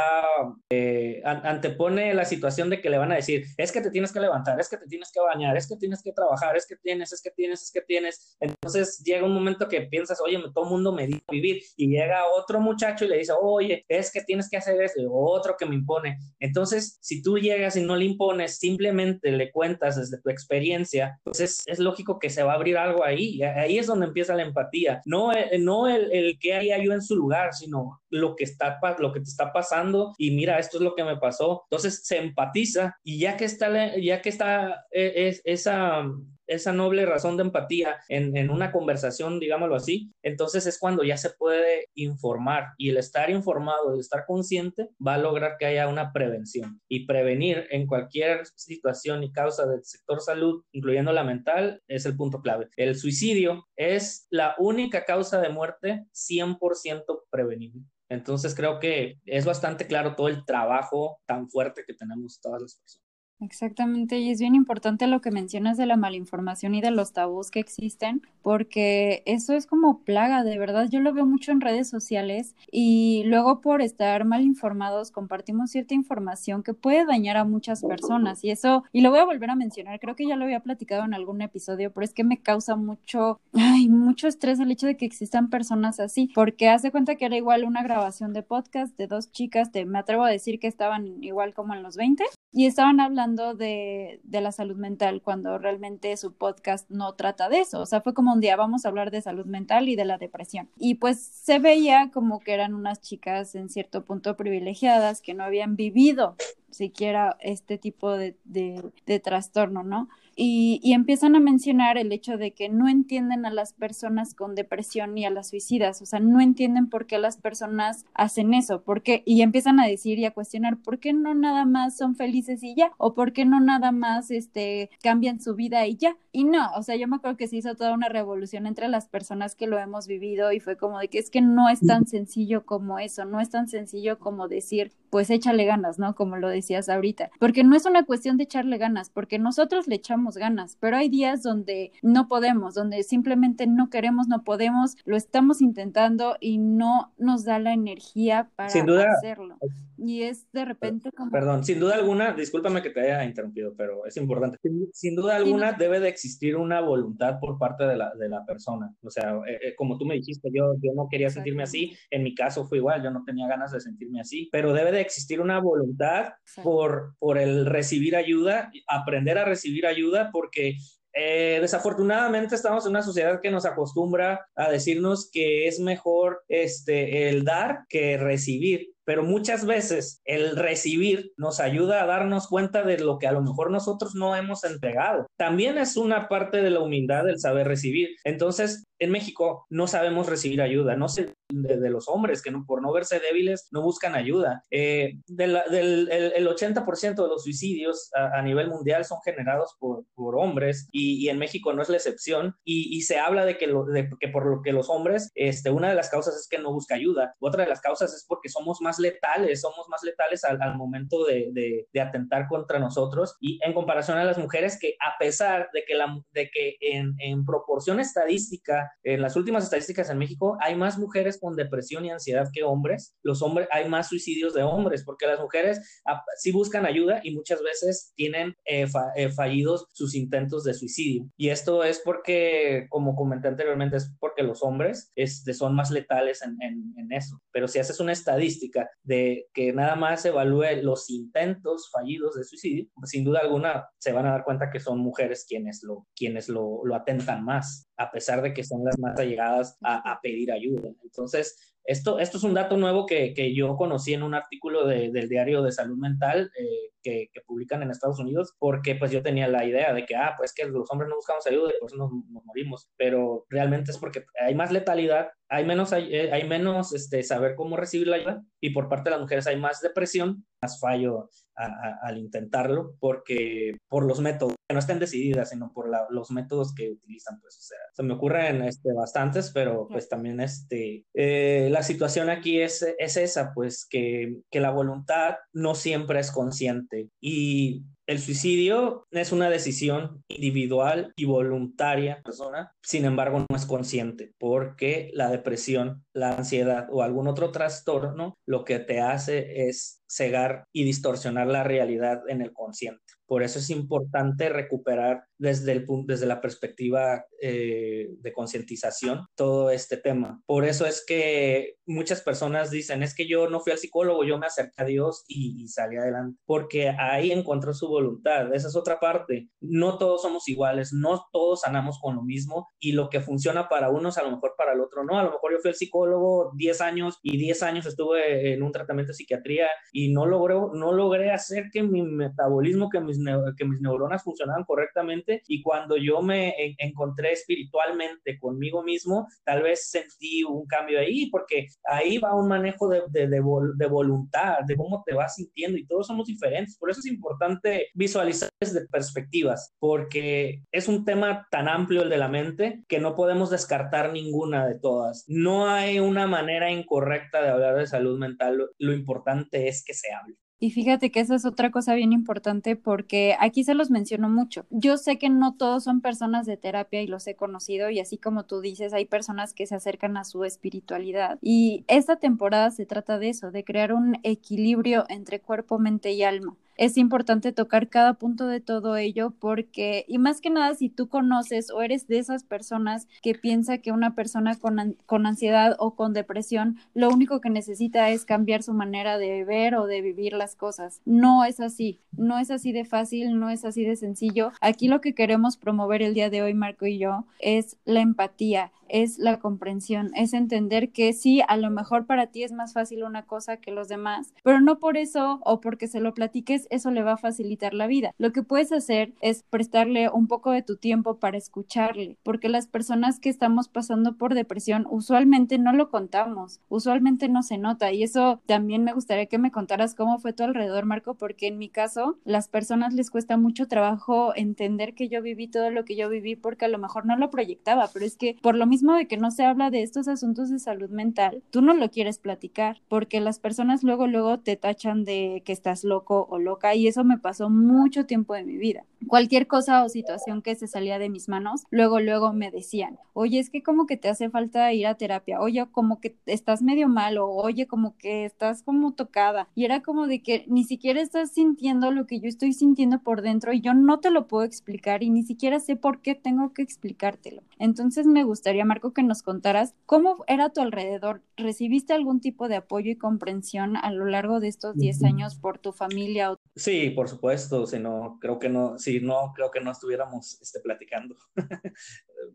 eh, 0.70 1.22
la 1.24 2.24
situación 2.24 2.70
de 2.70 2.80
que 2.80 2.90
le 2.90 2.98
van 2.98 3.12
a 3.12 3.16
decir, 3.16 3.44
es 3.56 3.72
que 3.72 3.80
te 3.80 3.90
tienes 3.90 4.12
que 4.12 4.20
levantar, 4.20 4.58
es 4.60 4.68
que 4.68 4.76
te 4.76 4.86
tienes 4.86 5.10
que 5.12 5.20
bañar, 5.20 5.56
es 5.56 5.68
que 5.68 5.76
tienes 5.76 6.02
que 6.02 6.12
trabajar, 6.12 6.56
es 6.56 6.66
que 6.66 6.76
tienes, 6.76 7.12
es 7.12 7.22
que 7.22 7.30
tienes, 7.30 7.62
es 7.62 7.70
que 7.70 7.80
tienes. 7.80 8.36
Entonces 8.40 9.02
llega 9.04 9.24
un 9.24 9.34
momento 9.34 9.68
que 9.68 9.82
piensas, 9.82 10.20
oye, 10.20 10.38
todo 10.54 10.64
el 10.64 10.70
mundo 10.70 10.92
me 10.92 11.03
vivir, 11.30 11.62
y 11.76 11.88
llega 11.88 12.26
otro 12.36 12.60
muchacho 12.60 13.04
y 13.04 13.08
le 13.08 13.18
dice, 13.18 13.32
oye, 13.40 13.84
es 13.88 14.12
que 14.12 14.22
tienes 14.22 14.48
que 14.48 14.56
hacer 14.56 14.80
eso, 14.80 15.00
otro 15.12 15.56
que 15.58 15.66
me 15.66 15.74
impone. 15.74 16.18
Entonces, 16.40 16.98
si 17.00 17.22
tú 17.22 17.38
llegas 17.38 17.76
y 17.76 17.82
no 17.82 17.96
le 17.96 18.04
impones, 18.04 18.58
simplemente 18.58 19.30
le 19.30 19.50
cuentas 19.52 19.96
desde 19.96 20.20
tu 20.20 20.30
experiencia, 20.30 21.18
pues 21.24 21.40
es, 21.40 21.62
es 21.66 21.78
lógico 21.78 22.18
que 22.18 22.30
se 22.30 22.42
va 22.42 22.52
a 22.52 22.56
abrir 22.56 22.76
algo 22.76 23.04
ahí, 23.04 23.42
ahí 23.42 23.78
es 23.78 23.86
donde 23.86 24.06
empieza 24.06 24.34
la 24.34 24.42
empatía, 24.42 25.02
no, 25.04 25.32
eh, 25.32 25.58
no 25.58 25.88
el, 25.88 26.12
el 26.12 26.38
que 26.38 26.54
haya 26.54 26.82
yo 26.82 26.92
en 26.92 27.02
su 27.02 27.16
lugar, 27.16 27.54
sino 27.54 28.00
lo 28.14 28.36
que, 28.36 28.44
está, 28.44 28.78
lo 28.98 29.12
que 29.12 29.20
te 29.20 29.28
está 29.28 29.52
pasando. 29.52 30.14
Y 30.16 30.30
mira, 30.30 30.58
esto 30.58 30.78
es 30.78 30.82
lo 30.82 30.94
que 30.94 31.04
me 31.04 31.16
pasó. 31.16 31.64
Entonces 31.70 32.02
se 32.04 32.18
empatiza. 32.18 32.96
Y 33.02 33.18
ya 33.18 33.36
que 33.36 33.44
está, 33.44 33.96
ya 33.96 34.22
que 34.22 34.28
está 34.28 34.84
eh, 34.92 35.28
es, 35.28 35.42
esa 35.44 36.04
esa 36.46 36.72
noble 36.72 37.06
razón 37.06 37.36
de 37.36 37.44
empatía 37.44 37.96
en, 38.08 38.36
en 38.36 38.50
una 38.50 38.72
conversación, 38.72 39.40
digámoslo 39.40 39.76
así, 39.76 40.12
entonces 40.22 40.66
es 40.66 40.78
cuando 40.78 41.04
ya 41.04 41.16
se 41.16 41.30
puede 41.30 41.86
informar 41.94 42.72
y 42.78 42.90
el 42.90 42.96
estar 42.96 43.30
informado, 43.30 43.94
el 43.94 44.00
estar 44.00 44.24
consciente 44.26 44.88
va 45.04 45.14
a 45.14 45.18
lograr 45.18 45.56
que 45.58 45.66
haya 45.66 45.88
una 45.88 46.12
prevención 46.12 46.80
y 46.88 47.06
prevenir 47.06 47.66
en 47.70 47.86
cualquier 47.86 48.46
situación 48.54 49.22
y 49.22 49.32
causa 49.32 49.66
del 49.66 49.84
sector 49.84 50.20
salud, 50.20 50.62
incluyendo 50.72 51.12
la 51.12 51.24
mental, 51.24 51.82
es 51.88 52.06
el 52.06 52.16
punto 52.16 52.40
clave. 52.40 52.68
El 52.76 52.96
suicidio 52.96 53.66
es 53.76 54.26
la 54.30 54.54
única 54.58 55.04
causa 55.04 55.40
de 55.40 55.48
muerte 55.48 56.06
100% 56.12 57.24
prevenible. 57.30 57.82
Entonces 58.08 58.54
creo 58.54 58.78
que 58.78 59.18
es 59.24 59.44
bastante 59.44 59.86
claro 59.86 60.14
todo 60.14 60.28
el 60.28 60.44
trabajo 60.44 61.20
tan 61.26 61.48
fuerte 61.48 61.84
que 61.86 61.94
tenemos 61.94 62.40
todas 62.40 62.62
las 62.62 62.76
personas. 62.76 63.03
Exactamente, 63.44 64.18
y 64.18 64.30
es 64.30 64.40
bien 64.40 64.54
importante 64.54 65.06
lo 65.06 65.20
que 65.20 65.30
mencionas 65.30 65.76
de 65.76 65.84
la 65.84 65.98
malinformación 65.98 66.74
y 66.74 66.80
de 66.80 66.90
los 66.90 67.12
tabús 67.12 67.50
que 67.50 67.60
existen, 67.60 68.22
porque 68.40 69.22
eso 69.26 69.52
es 69.52 69.66
como 69.66 69.98
plaga, 69.98 70.44
de 70.44 70.58
verdad, 70.58 70.88
yo 70.90 71.00
lo 71.00 71.12
veo 71.12 71.26
mucho 71.26 71.52
en 71.52 71.60
redes 71.60 71.90
sociales 71.90 72.54
y 72.72 73.22
luego 73.26 73.60
por 73.60 73.82
estar 73.82 74.24
mal 74.24 74.42
informados 74.42 75.10
compartimos 75.10 75.70
cierta 75.70 75.92
información 75.92 76.62
que 76.62 76.72
puede 76.72 77.04
dañar 77.04 77.36
a 77.36 77.44
muchas 77.44 77.82
personas 77.82 78.42
y 78.44 78.50
eso, 78.50 78.84
y 78.92 79.02
lo 79.02 79.10
voy 79.10 79.18
a 79.18 79.26
volver 79.26 79.50
a 79.50 79.56
mencionar, 79.56 80.00
creo 80.00 80.16
que 80.16 80.26
ya 80.26 80.36
lo 80.36 80.44
había 80.44 80.60
platicado 80.60 81.04
en 81.04 81.12
algún 81.12 81.42
episodio, 81.42 81.92
pero 81.92 82.04
es 82.04 82.14
que 82.14 82.24
me 82.24 82.40
causa 82.40 82.76
mucho, 82.76 83.40
ay, 83.52 83.90
mucho 83.90 84.26
estrés 84.26 84.58
el 84.58 84.70
hecho 84.70 84.86
de 84.86 84.96
que 84.96 85.04
existan 85.04 85.50
personas 85.50 86.00
así, 86.00 86.30
porque 86.34 86.70
hace 86.70 86.90
cuenta 86.90 87.16
que 87.16 87.26
era 87.26 87.36
igual 87.36 87.64
una 87.64 87.82
grabación 87.82 88.32
de 88.32 88.42
podcast 88.42 88.96
de 88.96 89.06
dos 89.06 89.30
chicas, 89.32 89.70
te, 89.70 89.84
me 89.84 89.98
atrevo 89.98 90.24
a 90.24 90.30
decir 90.30 90.58
que 90.58 90.66
estaban 90.66 91.22
igual 91.22 91.52
como 91.52 91.74
en 91.74 91.82
los 91.82 91.96
20 91.96 92.24
y 92.54 92.66
estaban 92.66 93.00
hablando 93.00 93.33
de, 93.34 94.20
de, 94.22 94.40
la 94.40 94.52
salud 94.52 94.76
mental 94.76 95.22
cuando 95.22 95.58
realmente 95.58 96.16
su 96.16 96.32
podcast 96.32 96.88
no 96.90 97.14
trata 97.14 97.48
de 97.48 97.60
eso. 97.60 97.80
O 97.80 97.86
sea, 97.86 98.00
fue 98.00 98.14
como 98.14 98.32
un 98.32 98.40
día 98.40 98.56
vamos 98.56 98.84
a 98.84 98.88
hablar 98.88 99.10
de 99.10 99.20
salud 99.22 99.46
mental 99.46 99.88
y 99.88 99.96
de 99.96 100.04
la 100.04 100.18
depresión. 100.18 100.68
Y 100.78 100.94
pues 100.94 101.20
se 101.20 101.58
veía 101.58 102.10
como 102.12 102.40
que 102.40 102.54
eran 102.54 102.74
unas 102.74 103.00
chicas 103.00 103.54
en 103.54 103.68
cierto 103.68 104.04
punto 104.04 104.36
privilegiadas 104.36 105.20
que 105.20 105.34
no 105.34 105.44
habían 105.44 105.76
vivido 105.76 106.36
siquiera 106.74 107.36
este 107.40 107.78
tipo 107.78 108.12
de, 108.12 108.36
de, 108.44 108.82
de 109.06 109.20
trastorno, 109.20 109.82
¿no? 109.82 110.08
y, 110.36 110.92
empiezan 110.92 111.36
a 111.36 111.40
mencionar 111.40 111.98
el 111.98 112.12
hecho 112.12 112.36
de 112.36 112.52
que 112.52 112.68
no 112.68 112.88
entienden 112.88 113.46
a 113.46 113.50
las 113.50 113.72
personas 113.72 114.34
con 114.34 114.54
depresión 114.54 115.16
y 115.16 115.24
a 115.24 115.30
las 115.30 115.48
suicidas, 115.48 116.02
o 116.02 116.06
sea, 116.06 116.20
no 116.20 116.40
entienden 116.40 116.88
por 116.88 117.06
qué 117.06 117.18
las 117.18 117.36
personas 117.36 118.04
hacen 118.14 118.54
eso, 118.54 118.82
porque 118.82 119.22
y 119.26 119.42
empiezan 119.42 119.80
a 119.80 119.86
decir 119.86 120.18
y 120.18 120.24
a 120.24 120.32
cuestionar 120.32 120.78
por 120.78 120.98
qué 120.98 121.12
no 121.12 121.34
nada 121.34 121.64
más 121.64 121.96
son 121.96 122.16
felices 122.16 122.62
y 122.62 122.74
ya, 122.74 122.92
o 122.98 123.14
por 123.14 123.32
qué 123.32 123.44
no 123.44 123.60
nada 123.60 123.92
más 123.92 124.30
este 124.30 124.90
cambian 125.02 125.40
su 125.40 125.54
vida 125.54 125.86
y 125.86 125.96
ya. 125.96 126.16
Y 126.32 126.44
no, 126.44 126.70
o 126.76 126.82
sea, 126.82 126.96
yo 126.96 127.06
me 127.06 127.16
acuerdo 127.16 127.36
que 127.36 127.46
se 127.46 127.56
hizo 127.56 127.76
toda 127.76 127.92
una 127.92 128.08
revolución 128.08 128.66
entre 128.66 128.88
las 128.88 129.06
personas 129.06 129.54
que 129.54 129.66
lo 129.66 129.78
hemos 129.78 130.06
vivido 130.08 130.52
y 130.52 130.60
fue 130.60 130.76
como 130.76 130.98
de 130.98 131.08
que 131.08 131.18
es 131.18 131.30
que 131.30 131.40
no 131.40 131.68
es 131.68 131.80
tan 131.80 132.06
sencillo 132.06 132.66
como 132.66 132.98
eso, 132.98 133.24
no 133.24 133.40
es 133.40 133.50
tan 133.50 133.68
sencillo 133.68 134.18
como 134.18 134.48
decir, 134.48 134.92
pues 135.14 135.30
échale 135.30 135.64
ganas, 135.64 136.00
¿no? 136.00 136.16
Como 136.16 136.38
lo 136.38 136.48
decías 136.48 136.88
ahorita, 136.88 137.30
porque 137.38 137.62
no 137.62 137.76
es 137.76 137.86
una 137.86 138.04
cuestión 138.04 138.36
de 138.36 138.42
echarle 138.42 138.78
ganas, 138.78 139.10
porque 139.10 139.38
nosotros 139.38 139.86
le 139.86 139.94
echamos 139.94 140.36
ganas, 140.36 140.76
pero 140.80 140.96
hay 140.96 141.08
días 141.08 141.40
donde 141.44 141.92
no 142.02 142.26
podemos, 142.26 142.74
donde 142.74 143.00
simplemente 143.04 143.68
no 143.68 143.90
queremos, 143.90 144.26
no 144.26 144.42
podemos, 144.42 144.96
lo 145.04 145.16
estamos 145.16 145.62
intentando 145.62 146.36
y 146.40 146.58
no 146.58 147.12
nos 147.16 147.44
da 147.44 147.60
la 147.60 147.72
energía 147.74 148.50
para 148.56 148.66
hacerlo. 148.66 149.56
Y 149.96 150.22
es 150.22 150.50
de 150.52 150.64
repente 150.64 151.12
como... 151.12 151.30
Perdón, 151.30 151.62
sin 151.62 151.78
duda 151.78 151.94
alguna, 151.94 152.32
discúlpame 152.32 152.82
que 152.82 152.90
te 152.90 153.00
haya 153.00 153.24
interrumpido, 153.24 153.72
pero 153.76 154.04
es 154.06 154.16
importante. 154.16 154.58
Sin, 154.92 155.14
duda 155.14 155.36
alguna 155.36 155.72
debe 155.72 156.00
de 156.00 156.08
existir 156.08 156.56
una 156.56 156.80
voluntad 156.80 157.38
por 157.38 157.56
parte 157.58 157.84
de 157.84 157.96
la, 157.96 158.12
de 158.14 158.28
la 158.28 158.44
persona. 158.44 158.92
O 159.02 159.10
sea, 159.10 159.36
eh, 159.46 159.60
eh, 159.62 159.74
como 159.76 159.96
tú 159.96 160.04
me 160.04 160.16
dijiste, 160.16 160.50
yo, 160.52 160.74
yo 160.82 160.92
no 160.96 161.06
quería 161.08 161.30
sentirme 161.30 161.62
así, 161.62 161.92
en 162.10 162.24
mi 162.24 162.34
caso 162.34 162.64
fue 162.64 162.78
igual, 162.78 163.02
yo 163.04 163.12
no 163.12 163.22
tenía 163.24 163.46
ganas 163.46 163.70
de 163.70 163.80
sentirme 163.80 164.20
así, 164.20 164.48
pero 164.50 164.72
debe 164.72 164.90
de 164.90 165.03
existir 165.04 165.40
una 165.40 165.60
voluntad 165.60 166.32
por, 166.62 167.14
por 167.18 167.38
el 167.38 167.66
recibir 167.66 168.16
ayuda, 168.16 168.70
aprender 168.88 169.38
a 169.38 169.44
recibir 169.44 169.86
ayuda 169.86 170.30
porque 170.32 170.76
eh, 171.16 171.58
desafortunadamente 171.60 172.56
estamos 172.56 172.84
en 172.84 172.90
una 172.90 173.02
sociedad 173.02 173.40
que 173.40 173.50
nos 173.50 173.64
acostumbra 173.64 174.46
a 174.56 174.70
decirnos 174.70 175.30
que 175.30 175.68
es 175.68 175.78
mejor 175.78 176.42
este, 176.48 177.28
el 177.28 177.44
dar 177.44 177.84
que 177.88 178.16
recibir 178.16 178.93
pero 179.04 179.22
muchas 179.22 179.64
veces 179.66 180.20
el 180.24 180.56
recibir 180.56 181.32
nos 181.36 181.60
ayuda 181.60 182.02
a 182.02 182.06
darnos 182.06 182.48
cuenta 182.48 182.82
de 182.82 182.98
lo 182.98 183.18
que 183.18 183.26
a 183.26 183.32
lo 183.32 183.42
mejor 183.42 183.70
nosotros 183.70 184.14
no 184.14 184.36
hemos 184.36 184.64
entregado. 184.64 185.26
También 185.36 185.78
es 185.78 185.96
una 185.96 186.28
parte 186.28 186.62
de 186.62 186.70
la 186.70 186.80
humildad 186.80 187.28
el 187.28 187.38
saber 187.38 187.66
recibir. 187.66 188.10
Entonces, 188.24 188.84
en 188.98 189.10
México 189.10 189.66
no 189.70 189.86
sabemos 189.86 190.28
recibir 190.28 190.62
ayuda, 190.62 190.96
no 190.96 191.08
sé 191.08 191.34
de, 191.52 191.90
los 191.90 192.08
hombres 192.08 192.42
que 192.42 192.50
no, 192.50 192.64
por 192.66 192.82
no 192.82 192.92
verse 192.92 193.20
débiles 193.20 193.68
no 193.70 193.82
buscan 193.82 194.14
ayuda. 194.14 194.62
Eh, 194.70 195.14
del 195.26 195.56
el, 195.70 196.46
80% 196.46 197.14
de 197.14 197.28
los 197.28 197.44
suicidios 197.44 198.10
a, 198.14 198.40
nivel 198.42 198.68
mundial 198.68 199.04
son 199.04 199.18
generados 199.24 199.76
por, 199.78 200.04
por 200.14 200.36
hombres 200.36 200.88
y, 200.92 201.28
en 201.28 201.38
México 201.38 201.72
no 201.72 201.82
es 201.82 201.88
la 201.88 201.96
excepción 201.96 202.54
y, 202.64 203.02
se 203.02 203.18
habla 203.18 203.44
de 203.44 203.58
que, 203.58 203.66
lo, 203.66 203.84
de 203.84 204.08
que 204.18 204.28
por 204.28 204.46
lo 204.46 204.62
que 204.62 204.72
los 204.72 204.88
hombres, 204.88 205.30
este, 205.34 205.70
una 205.70 205.88
de 205.88 205.94
las 205.94 206.08
causas 206.08 206.36
es 206.36 206.48
que 206.48 206.58
no 206.58 206.72
busca 206.72 206.94
ayuda, 206.94 207.34
otra 207.40 207.64
de 207.64 207.68
las 207.68 207.80
causas 207.80 208.14
es 208.14 208.24
porque 208.26 208.48
somos 208.48 208.80
más 208.80 208.93
letales, 208.98 209.60
somos 209.60 209.88
más 209.88 210.02
letales 210.02 210.44
al, 210.44 210.60
al 210.60 210.76
momento 210.76 211.24
de, 211.24 211.50
de, 211.52 212.00
atentar 212.00 212.48
contra 212.48 212.78
nosotros 212.78 213.36
y 213.40 213.58
en 213.64 213.72
comparación 213.72 214.18
a 214.18 214.24
las 214.24 214.36
mujeres 214.36 214.78
que 214.78 214.96
a 215.00 215.16
pesar 215.18 215.70
de 215.72 215.84
que, 215.84 215.94
la, 215.94 216.20
de 216.32 216.50
que 216.50 216.76
en, 216.80 217.14
en 217.18 217.44
proporción 217.44 217.98
estadística, 217.98 218.92
en 219.02 219.22
las 219.22 219.36
últimas 219.36 219.64
estadísticas 219.64 220.10
en 220.10 220.18
México, 220.18 220.58
hay 220.60 220.74
más 220.74 220.98
mujeres 220.98 221.38
con 221.40 221.56
depresión 221.56 222.04
y 222.04 222.10
ansiedad 222.10 222.48
que 222.52 222.62
hombres, 222.62 223.16
los 223.22 223.42
hombres, 223.42 223.68
hay 223.70 223.88
más 223.88 224.08
suicidios 224.08 224.54
de 224.54 224.62
hombres 224.62 225.02
porque 225.04 225.26
las 225.26 225.40
mujeres 225.40 226.02
ah, 226.06 226.22
sí 226.36 226.52
buscan 226.52 226.86
ayuda 226.86 227.20
y 227.22 227.34
muchas 227.34 227.62
veces 227.62 228.12
tienen 228.16 228.54
eh, 228.64 228.86
eh, 229.16 229.28
fallidos 229.30 229.86
sus 229.92 230.14
intentos 230.14 230.64
de 230.64 230.74
suicidio. 230.74 231.28
Y 231.36 231.48
esto 231.48 231.84
es 231.84 232.00
porque, 232.04 232.86
como 232.90 233.14
comenté 233.14 233.48
anteriormente, 233.48 233.96
es 233.96 234.12
porque 234.20 234.42
los 234.42 234.62
hombres 234.62 235.12
este, 235.14 235.54
son 235.54 235.74
más 235.74 235.90
letales 235.90 236.42
en, 236.42 236.56
en, 236.60 236.94
en 236.98 237.12
eso. 237.12 237.40
Pero 237.52 237.68
si 237.68 237.78
haces 237.78 238.00
una 238.00 238.12
estadística 238.12 238.83
de 239.02 239.48
que 239.52 239.72
nada 239.72 239.96
más 239.96 240.24
evalúe 240.24 240.82
los 240.82 241.10
intentos 241.10 241.90
fallidos 241.90 242.34
de 242.34 242.44
suicidio, 242.44 242.86
pues 242.94 243.10
sin 243.10 243.24
duda 243.24 243.40
alguna 243.40 243.88
se 243.98 244.12
van 244.12 244.26
a 244.26 244.32
dar 244.32 244.44
cuenta 244.44 244.70
que 244.70 244.80
son 244.80 244.98
mujeres 244.98 245.46
quienes 245.48 245.82
lo, 245.82 246.06
quienes 246.16 246.48
lo, 246.48 246.80
lo 246.84 246.94
atentan 246.94 247.44
más, 247.44 247.90
a 247.96 248.10
pesar 248.10 248.42
de 248.42 248.52
que 248.52 248.64
son 248.64 248.84
las 248.84 248.98
más 248.98 249.18
allegadas 249.18 249.76
a, 249.82 250.18
pedir 250.22 250.52
ayuda. 250.52 250.90
Entonces, 251.02 251.74
esto, 251.84 252.18
esto 252.18 252.38
es 252.38 252.44
un 252.44 252.54
dato 252.54 252.76
nuevo 252.76 253.04
que, 253.04 253.34
que 253.34 253.54
yo 253.54 253.76
conocí 253.76 254.14
en 254.14 254.22
un 254.22 254.34
artículo 254.34 254.86
de, 254.86 255.10
del 255.10 255.28
diario 255.28 255.62
de 255.62 255.70
salud 255.70 255.98
mental 255.98 256.50
eh, 256.58 256.90
que, 257.02 257.28
que, 257.30 257.42
publican 257.42 257.82
en 257.82 257.90
Estados 257.90 258.18
Unidos, 258.18 258.54
porque 258.58 258.94
pues 258.94 259.10
yo 259.10 259.22
tenía 259.22 259.48
la 259.48 259.66
idea 259.66 259.92
de 259.92 260.06
que, 260.06 260.16
ah, 260.16 260.34
pues 260.38 260.54
que 260.54 260.64
los 260.64 260.90
hombres 260.90 261.10
no 261.10 261.16
buscamos 261.16 261.46
ayuda 261.46 261.70
y 261.70 261.78
por 261.78 261.90
eso 261.90 261.98
nos, 261.98 262.10
morimos, 262.44 262.88
pero 262.96 263.44
realmente 263.50 263.90
es 263.90 263.98
porque 263.98 264.24
hay 264.40 264.54
más 264.54 264.72
letalidad, 264.72 265.28
hay 265.48 265.66
menos, 265.66 265.92
hay, 265.92 266.14
eh, 266.14 266.32
hay 266.32 266.48
menos 266.48 266.94
este, 266.94 267.22
saber 267.22 267.54
cómo 267.54 267.76
recibir 267.76 268.08
la 268.08 268.16
ayuda 268.16 268.42
y 268.60 268.70
por 268.70 268.88
parte 268.88 269.10
de 269.10 269.16
las 269.16 269.20
mujeres 269.20 269.46
hay 269.46 269.56
más 269.56 269.82
depresión, 269.82 270.46
más 270.62 270.80
fallo 270.80 271.28
al 271.56 272.18
intentarlo 272.18 272.96
porque 272.98 273.76
por 273.88 274.04
los 274.06 274.20
métodos, 274.20 274.54
que 274.68 274.74
no 274.74 274.80
estén 274.80 274.98
decididas, 274.98 275.50
sino 275.50 275.72
por 275.72 275.88
los 276.10 276.30
métodos 276.30 276.74
que 276.74 276.90
utilizan, 276.90 277.40
pues, 277.40 277.56
o 277.58 277.62
sea, 277.62 277.78
se 277.92 278.02
me 278.02 278.14
ocurren 278.14 278.62
este, 278.62 278.92
bastantes, 278.92 279.50
pero 279.52 279.86
pues 279.88 280.08
también 280.08 280.40
este, 280.40 281.04
eh, 281.14 281.68
la 281.70 281.82
situación 281.82 282.30
aquí 282.30 282.60
es, 282.60 282.84
es 282.98 283.16
esa, 283.16 283.52
pues, 283.54 283.86
que, 283.88 284.36
que 284.50 284.60
la 284.60 284.70
voluntad 284.70 285.36
no 285.52 285.74
siempre 285.74 286.20
es 286.20 286.30
consciente 286.30 287.08
y 287.20 287.84
el 288.06 288.18
suicidio 288.18 289.06
es 289.10 289.32
una 289.32 289.48
decisión 289.48 290.22
individual 290.28 291.12
y 291.16 291.24
voluntaria 291.24 292.20
persona, 292.22 292.72
sin 292.82 293.04
embargo 293.04 293.44
no 293.48 293.56
es 293.56 293.66
consciente, 293.66 294.32
porque 294.38 295.10
la 295.14 295.30
depresión, 295.30 296.04
la 296.12 296.36
ansiedad 296.36 296.86
o 296.90 297.02
algún 297.02 297.28
otro 297.28 297.50
trastorno 297.50 298.38
lo 298.46 298.64
que 298.64 298.78
te 298.78 299.00
hace 299.00 299.68
es 299.68 300.02
cegar 300.06 300.66
y 300.72 300.84
distorsionar 300.84 301.46
la 301.46 301.64
realidad 301.64 302.22
en 302.28 302.42
el 302.42 302.52
consciente. 302.52 303.03
Por 303.26 303.42
eso 303.42 303.58
es 303.58 303.70
importante 303.70 304.48
recuperar 304.48 305.24
desde, 305.38 305.72
el, 305.72 305.86
desde 306.06 306.26
la 306.26 306.40
perspectiva 306.40 307.24
eh, 307.40 308.08
de 308.18 308.32
concientización 308.32 309.26
todo 309.34 309.70
este 309.70 309.96
tema. 309.96 310.42
Por 310.46 310.64
eso 310.64 310.86
es 310.86 311.04
que 311.06 311.76
muchas 311.86 312.20
personas 312.20 312.70
dicen, 312.70 313.02
es 313.02 313.14
que 313.14 313.26
yo 313.26 313.48
no 313.48 313.60
fui 313.60 313.72
al 313.72 313.78
psicólogo, 313.78 314.24
yo 314.24 314.38
me 314.38 314.46
acerqué 314.46 314.82
a 314.82 314.84
Dios 314.84 315.24
y, 315.26 315.62
y 315.62 315.68
salí 315.68 315.96
adelante, 315.96 316.38
porque 316.44 316.90
ahí 316.90 317.32
encontró 317.32 317.74
su 317.74 317.88
voluntad. 317.88 318.54
Esa 318.54 318.68
es 318.68 318.76
otra 318.76 319.00
parte. 319.00 319.48
No 319.60 319.98
todos 319.98 320.22
somos 320.22 320.48
iguales, 320.48 320.92
no 320.92 321.26
todos 321.32 321.62
sanamos 321.62 321.98
con 322.00 322.16
lo 322.16 322.22
mismo 322.22 322.68
y 322.78 322.92
lo 322.92 323.08
que 323.08 323.20
funciona 323.20 323.68
para 323.68 323.90
unos 323.90 324.18
a 324.18 324.22
lo 324.22 324.30
mejor 324.30 324.54
para 324.56 324.72
el 324.72 324.80
otro 324.80 325.04
no. 325.04 325.18
A 325.18 325.24
lo 325.24 325.32
mejor 325.32 325.52
yo 325.52 325.58
fui 325.58 325.70
al 325.70 325.76
psicólogo 325.76 326.52
10 326.56 326.80
años 326.80 327.18
y 327.22 327.38
10 327.38 327.62
años 327.62 327.86
estuve 327.86 328.52
en 328.52 328.62
un 328.62 328.72
tratamiento 328.72 329.12
de 329.12 329.16
psiquiatría 329.16 329.68
y 329.92 330.12
no 330.12 330.26
logré, 330.26 330.54
no 330.54 330.92
logré 330.92 331.30
hacer 331.30 331.70
que 331.72 331.82
mi 331.82 332.02
metabolismo, 332.02 332.90
que 332.90 333.00
mi 333.00 333.13
que 333.56 333.64
mis 333.64 333.80
neuronas 333.80 334.22
funcionaban 334.22 334.64
correctamente 334.64 335.42
y 335.48 335.62
cuando 335.62 335.96
yo 335.96 336.22
me 336.22 336.54
encontré 336.78 337.32
espiritualmente 337.32 338.38
conmigo 338.38 338.82
mismo, 338.82 339.26
tal 339.44 339.62
vez 339.62 339.90
sentí 339.90 340.44
un 340.44 340.66
cambio 340.66 341.00
ahí, 341.00 341.30
porque 341.30 341.66
ahí 341.84 342.18
va 342.18 342.34
un 342.34 342.48
manejo 342.48 342.88
de, 342.88 343.02
de, 343.08 343.28
de, 343.28 343.86
voluntad, 343.86 344.58
de 344.66 344.76
cómo 344.76 345.02
te 345.04 345.14
vas 345.14 345.34
sintiendo 345.36 345.78
y 345.78 345.86
todos 345.86 346.06
somos 346.06 346.26
diferentes. 346.26 346.76
Por 346.78 346.90
eso 346.90 347.00
es 347.00 347.06
importante 347.06 347.88
visualizar 347.94 348.50
desde 348.60 348.86
perspectivas, 348.88 349.74
porque 349.78 350.62
es 350.72 350.88
un 350.88 351.04
tema 351.04 351.46
tan 351.50 351.68
amplio 351.68 352.02
el 352.02 352.10
de 352.10 352.18
la 352.18 352.28
mente 352.28 352.84
que 352.88 353.00
no 353.00 353.14
podemos 353.14 353.50
descartar 353.50 354.12
ninguna 354.12 354.66
de 354.66 354.78
todas. 354.78 355.24
No 355.28 355.68
hay 355.68 356.00
una 356.00 356.26
manera 356.26 356.70
incorrecta 356.70 357.42
de 357.42 357.48
hablar 357.48 357.76
de 357.76 357.86
salud 357.86 358.18
mental, 358.18 358.70
lo 358.78 358.92
importante 358.92 359.68
es 359.68 359.84
que 359.84 359.94
se 359.94 360.12
hable. 360.12 360.36
Y 360.60 360.70
fíjate 360.70 361.10
que 361.10 361.20
esa 361.20 361.34
es 361.34 361.44
otra 361.44 361.70
cosa 361.70 361.94
bien 361.94 362.12
importante 362.12 362.74
porque 362.76 363.36
aquí 363.38 363.64
se 363.64 363.74
los 363.74 363.90
menciono 363.90 364.28
mucho. 364.28 364.64
Yo 364.70 364.96
sé 364.96 365.18
que 365.18 365.28
no 365.28 365.54
todos 365.56 365.84
son 365.84 366.00
personas 366.00 366.46
de 366.46 366.56
terapia 366.56 367.02
y 367.02 367.06
los 367.06 367.26
he 367.26 367.34
conocido 367.34 367.90
y 367.90 368.00
así 368.00 368.16
como 368.16 368.44
tú 368.44 368.60
dices, 368.60 368.94
hay 368.94 369.04
personas 369.04 369.52
que 369.52 369.66
se 369.66 369.74
acercan 369.74 370.16
a 370.16 370.24
su 370.24 370.44
espiritualidad. 370.44 371.38
Y 371.42 371.84
esta 371.88 372.16
temporada 372.16 372.70
se 372.70 372.86
trata 372.86 373.18
de 373.18 373.30
eso, 373.30 373.50
de 373.50 373.64
crear 373.64 373.92
un 373.92 374.18
equilibrio 374.22 375.04
entre 375.08 375.40
cuerpo, 375.40 375.78
mente 375.78 376.12
y 376.12 376.22
alma 376.22 376.56
es 376.76 376.96
importante 376.96 377.52
tocar 377.52 377.88
cada 377.88 378.14
punto 378.14 378.46
de 378.46 378.60
todo 378.60 378.96
ello 378.96 379.32
porque, 379.38 380.04
y 380.08 380.18
más 380.18 380.40
que 380.40 380.50
nada, 380.50 380.74
si 380.74 380.88
tú 380.88 381.08
conoces 381.08 381.70
o 381.70 381.82
eres 381.82 382.06
de 382.06 382.18
esas 382.18 382.44
personas 382.44 383.06
que 383.22 383.34
piensa 383.34 383.78
que 383.78 383.92
una 383.92 384.14
persona 384.14 384.56
con, 384.56 384.96
con 385.06 385.26
ansiedad 385.26 385.76
o 385.78 385.94
con 385.94 386.12
depresión, 386.12 386.78
lo 386.94 387.08
único 387.08 387.40
que 387.40 387.50
necesita 387.50 388.10
es 388.10 388.24
cambiar 388.24 388.62
su 388.62 388.72
manera 388.72 389.18
de 389.18 389.44
ver 389.44 389.74
o 389.76 389.86
de 389.86 390.00
vivir 390.00 390.32
las 390.32 390.56
cosas. 390.56 391.00
No 391.04 391.44
es 391.44 391.60
así, 391.60 392.00
no 392.16 392.38
es 392.38 392.50
así 392.50 392.72
de 392.72 392.84
fácil, 392.84 393.38
no 393.38 393.50
es 393.50 393.64
así 393.64 393.84
de 393.84 393.96
sencillo. 393.96 394.52
Aquí 394.60 394.88
lo 394.88 395.00
que 395.00 395.14
queremos 395.14 395.56
promover 395.56 396.02
el 396.02 396.14
día 396.14 396.30
de 396.30 396.42
hoy, 396.42 396.54
Marco 396.54 396.86
y 396.86 396.98
yo, 396.98 397.24
es 397.38 397.76
la 397.84 398.00
empatía, 398.00 398.72
es 398.88 399.18
la 399.18 399.38
comprensión, 399.38 400.10
es 400.14 400.34
entender 400.34 400.90
que 400.90 401.12
sí, 401.12 401.42
a 401.48 401.56
lo 401.56 401.70
mejor 401.70 402.06
para 402.06 402.28
ti 402.28 402.42
es 402.42 402.52
más 402.52 402.72
fácil 402.72 403.02
una 403.02 403.22
cosa 403.22 403.56
que 403.56 403.70
los 403.70 403.88
demás, 403.88 404.32
pero 404.42 404.60
no 404.60 404.78
por 404.78 404.96
eso 404.96 405.40
o 405.44 405.60
porque 405.60 405.86
se 405.86 406.00
lo 406.00 406.14
platiques, 406.14 406.63
eso 406.70 406.90
le 406.90 407.02
va 407.02 407.12
a 407.12 407.18
facilitar 407.18 407.74
la 407.74 407.86
vida. 407.86 408.14
Lo 408.18 408.32
que 408.32 408.42
puedes 408.42 408.72
hacer 408.72 409.12
es 409.20 409.44
prestarle 409.50 410.08
un 410.10 410.26
poco 410.26 410.50
de 410.50 410.62
tu 410.62 410.76
tiempo 410.76 411.18
para 411.18 411.38
escucharle, 411.38 412.16
porque 412.22 412.48
las 412.48 412.66
personas 412.66 413.20
que 413.20 413.28
estamos 413.28 413.68
pasando 413.68 414.16
por 414.16 414.34
depresión 414.34 414.86
usualmente 414.90 415.58
no 415.58 415.72
lo 415.72 415.90
contamos, 415.90 416.60
usualmente 416.68 417.28
no 417.28 417.42
se 417.42 417.58
nota 417.58 417.92
y 417.92 418.02
eso 418.02 418.40
también 418.46 418.84
me 418.84 418.92
gustaría 418.92 419.26
que 419.26 419.38
me 419.38 419.50
contaras 419.50 419.94
cómo 419.94 420.18
fue 420.18 420.32
tu 420.32 420.42
alrededor, 420.42 420.84
Marco, 420.84 421.14
porque 421.14 421.46
en 421.46 421.58
mi 421.58 421.68
caso, 421.68 422.18
las 422.24 422.48
personas 422.48 422.94
les 422.94 423.10
cuesta 423.10 423.36
mucho 423.36 423.68
trabajo 423.68 424.32
entender 424.36 424.94
que 424.94 425.08
yo 425.08 425.22
viví 425.22 425.48
todo 425.48 425.70
lo 425.70 425.84
que 425.84 425.96
yo 425.96 426.08
viví 426.08 426.36
porque 426.36 426.64
a 426.64 426.68
lo 426.68 426.78
mejor 426.78 427.06
no 427.06 427.16
lo 427.16 427.30
proyectaba, 427.30 427.88
pero 427.92 428.04
es 428.04 428.16
que 428.16 428.36
por 428.42 428.54
lo 428.54 428.66
mismo 428.66 428.94
de 428.94 429.06
que 429.06 429.16
no 429.16 429.30
se 429.30 429.44
habla 429.44 429.70
de 429.70 429.82
estos 429.82 430.08
asuntos 430.08 430.50
de 430.50 430.58
salud 430.58 430.90
mental, 430.90 431.42
tú 431.50 431.62
no 431.62 431.74
lo 431.74 431.90
quieres 431.90 432.18
platicar 432.18 432.80
porque 432.88 433.20
las 433.20 433.38
personas 433.38 433.82
luego, 433.82 434.06
luego 434.06 434.38
te 434.38 434.56
tachan 434.56 435.04
de 435.04 435.42
que 435.44 435.52
estás 435.52 435.84
loco 435.84 436.26
o 436.30 436.38
loca 436.54 436.74
y 436.74 436.86
eso 436.86 437.04
me 437.04 437.18
pasó 437.18 437.50
mucho 437.50 438.06
tiempo 438.06 438.34
de 438.34 438.44
mi 438.44 438.56
vida. 438.56 438.84
Cualquier 439.06 439.46
cosa 439.46 439.84
o 439.84 439.88
situación 439.88 440.40
que 440.40 440.54
se 440.54 440.66
salía 440.66 440.98
de 440.98 441.10
mis 441.10 441.28
manos, 441.28 441.64
luego, 441.70 442.00
luego 442.00 442.32
me 442.32 442.50
decían, 442.50 442.98
oye, 443.12 443.38
es 443.38 443.50
que 443.50 443.62
como 443.62 443.86
que 443.86 443.96
te 443.96 444.08
hace 444.08 444.30
falta 444.30 444.72
ir 444.72 444.86
a 444.86 444.94
terapia, 444.94 445.40
oye, 445.40 445.66
como 445.70 446.00
que 446.00 446.16
estás 446.26 446.62
medio 446.62 446.88
mal 446.88 447.18
o 447.18 447.28
oye, 447.28 447.66
como 447.66 447.96
que 447.98 448.24
estás 448.24 448.62
como 448.62 448.92
tocada. 448.92 449.48
Y 449.54 449.64
era 449.64 449.82
como 449.82 450.06
de 450.06 450.22
que 450.22 450.44
ni 450.48 450.64
siquiera 450.64 451.00
estás 451.00 451.32
sintiendo 451.32 451.90
lo 451.90 452.06
que 452.06 452.20
yo 452.20 452.28
estoy 452.28 452.52
sintiendo 452.52 453.00
por 453.00 453.20
dentro 453.20 453.52
y 453.52 453.60
yo 453.60 453.74
no 453.74 454.00
te 454.00 454.10
lo 454.10 454.26
puedo 454.26 454.44
explicar 454.44 455.02
y 455.02 455.10
ni 455.10 455.22
siquiera 455.22 455.60
sé 455.60 455.76
por 455.76 456.00
qué 456.00 456.14
tengo 456.14 456.52
que 456.52 456.62
explicártelo. 456.62 457.42
Entonces 457.58 458.06
me 458.06 458.24
gustaría 458.24 458.64
Marco, 458.64 458.92
que 458.92 459.02
nos 459.02 459.22
contaras 459.22 459.74
cómo 459.86 460.24
era 460.28 460.50
tu 460.50 460.60
alrededor. 460.60 461.22
¿Recibiste 461.36 461.92
algún 461.92 462.20
tipo 462.20 462.48
de 462.48 462.56
apoyo 462.56 462.90
y 462.90 462.96
comprensión 462.96 463.76
a 463.76 463.90
lo 463.90 464.06
largo 464.06 464.40
de 464.40 464.48
estos 464.48 464.76
10 464.76 465.02
años 465.04 465.36
por 465.36 465.58
tu 465.58 465.72
familia? 465.72 466.36
Sí, 466.56 466.90
por 466.90 467.08
supuesto. 467.08 467.66
Si 467.66 467.78
no, 467.78 468.18
creo 468.20 468.38
que 468.38 468.48
no, 468.48 468.78
si 468.78 469.00
no, 469.00 469.32
creo 469.34 469.50
que 469.50 469.60
no 469.60 469.72
estuviéramos 469.72 470.40
este, 470.40 470.60
platicando. 470.60 471.16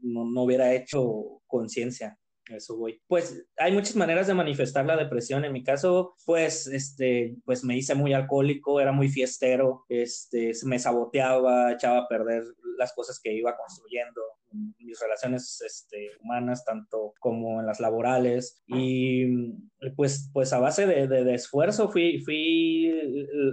no, 0.01 0.25
no 0.25 0.43
hubiera 0.43 0.73
hecho 0.73 1.41
conciencia 1.47 2.18
eso 2.49 2.77
voy. 2.77 3.01
Pues 3.07 3.45
hay 3.57 3.71
muchas 3.71 3.95
maneras 3.95 4.27
de 4.27 4.33
manifestar 4.33 4.85
la 4.85 4.97
depresión. 4.97 5.45
En 5.45 5.53
mi 5.53 5.63
caso, 5.63 6.15
pues, 6.25 6.67
este, 6.67 7.35
pues 7.45 7.63
me 7.63 7.77
hice 7.77 7.95
muy 7.95 8.13
alcohólico, 8.13 8.79
era 8.79 8.91
muy 8.91 9.09
fiestero, 9.09 9.85
este, 9.89 10.51
me 10.65 10.79
saboteaba, 10.79 11.71
echaba 11.73 11.99
a 11.99 12.07
perder 12.07 12.43
las 12.77 12.93
cosas 12.93 13.19
que 13.21 13.33
iba 13.33 13.55
construyendo, 13.57 14.21
mis 14.51 14.99
relaciones 14.99 15.61
este, 15.61 16.11
humanas, 16.21 16.65
tanto 16.65 17.13
como 17.19 17.59
en 17.59 17.65
las 17.65 17.79
laborales. 17.79 18.61
Y 18.67 19.53
pues, 19.95 20.29
pues 20.33 20.53
a 20.53 20.59
base 20.59 20.87
de, 20.87 21.33
esfuerzo 21.33 21.89
fui, 21.89 22.19
fui 22.19 22.91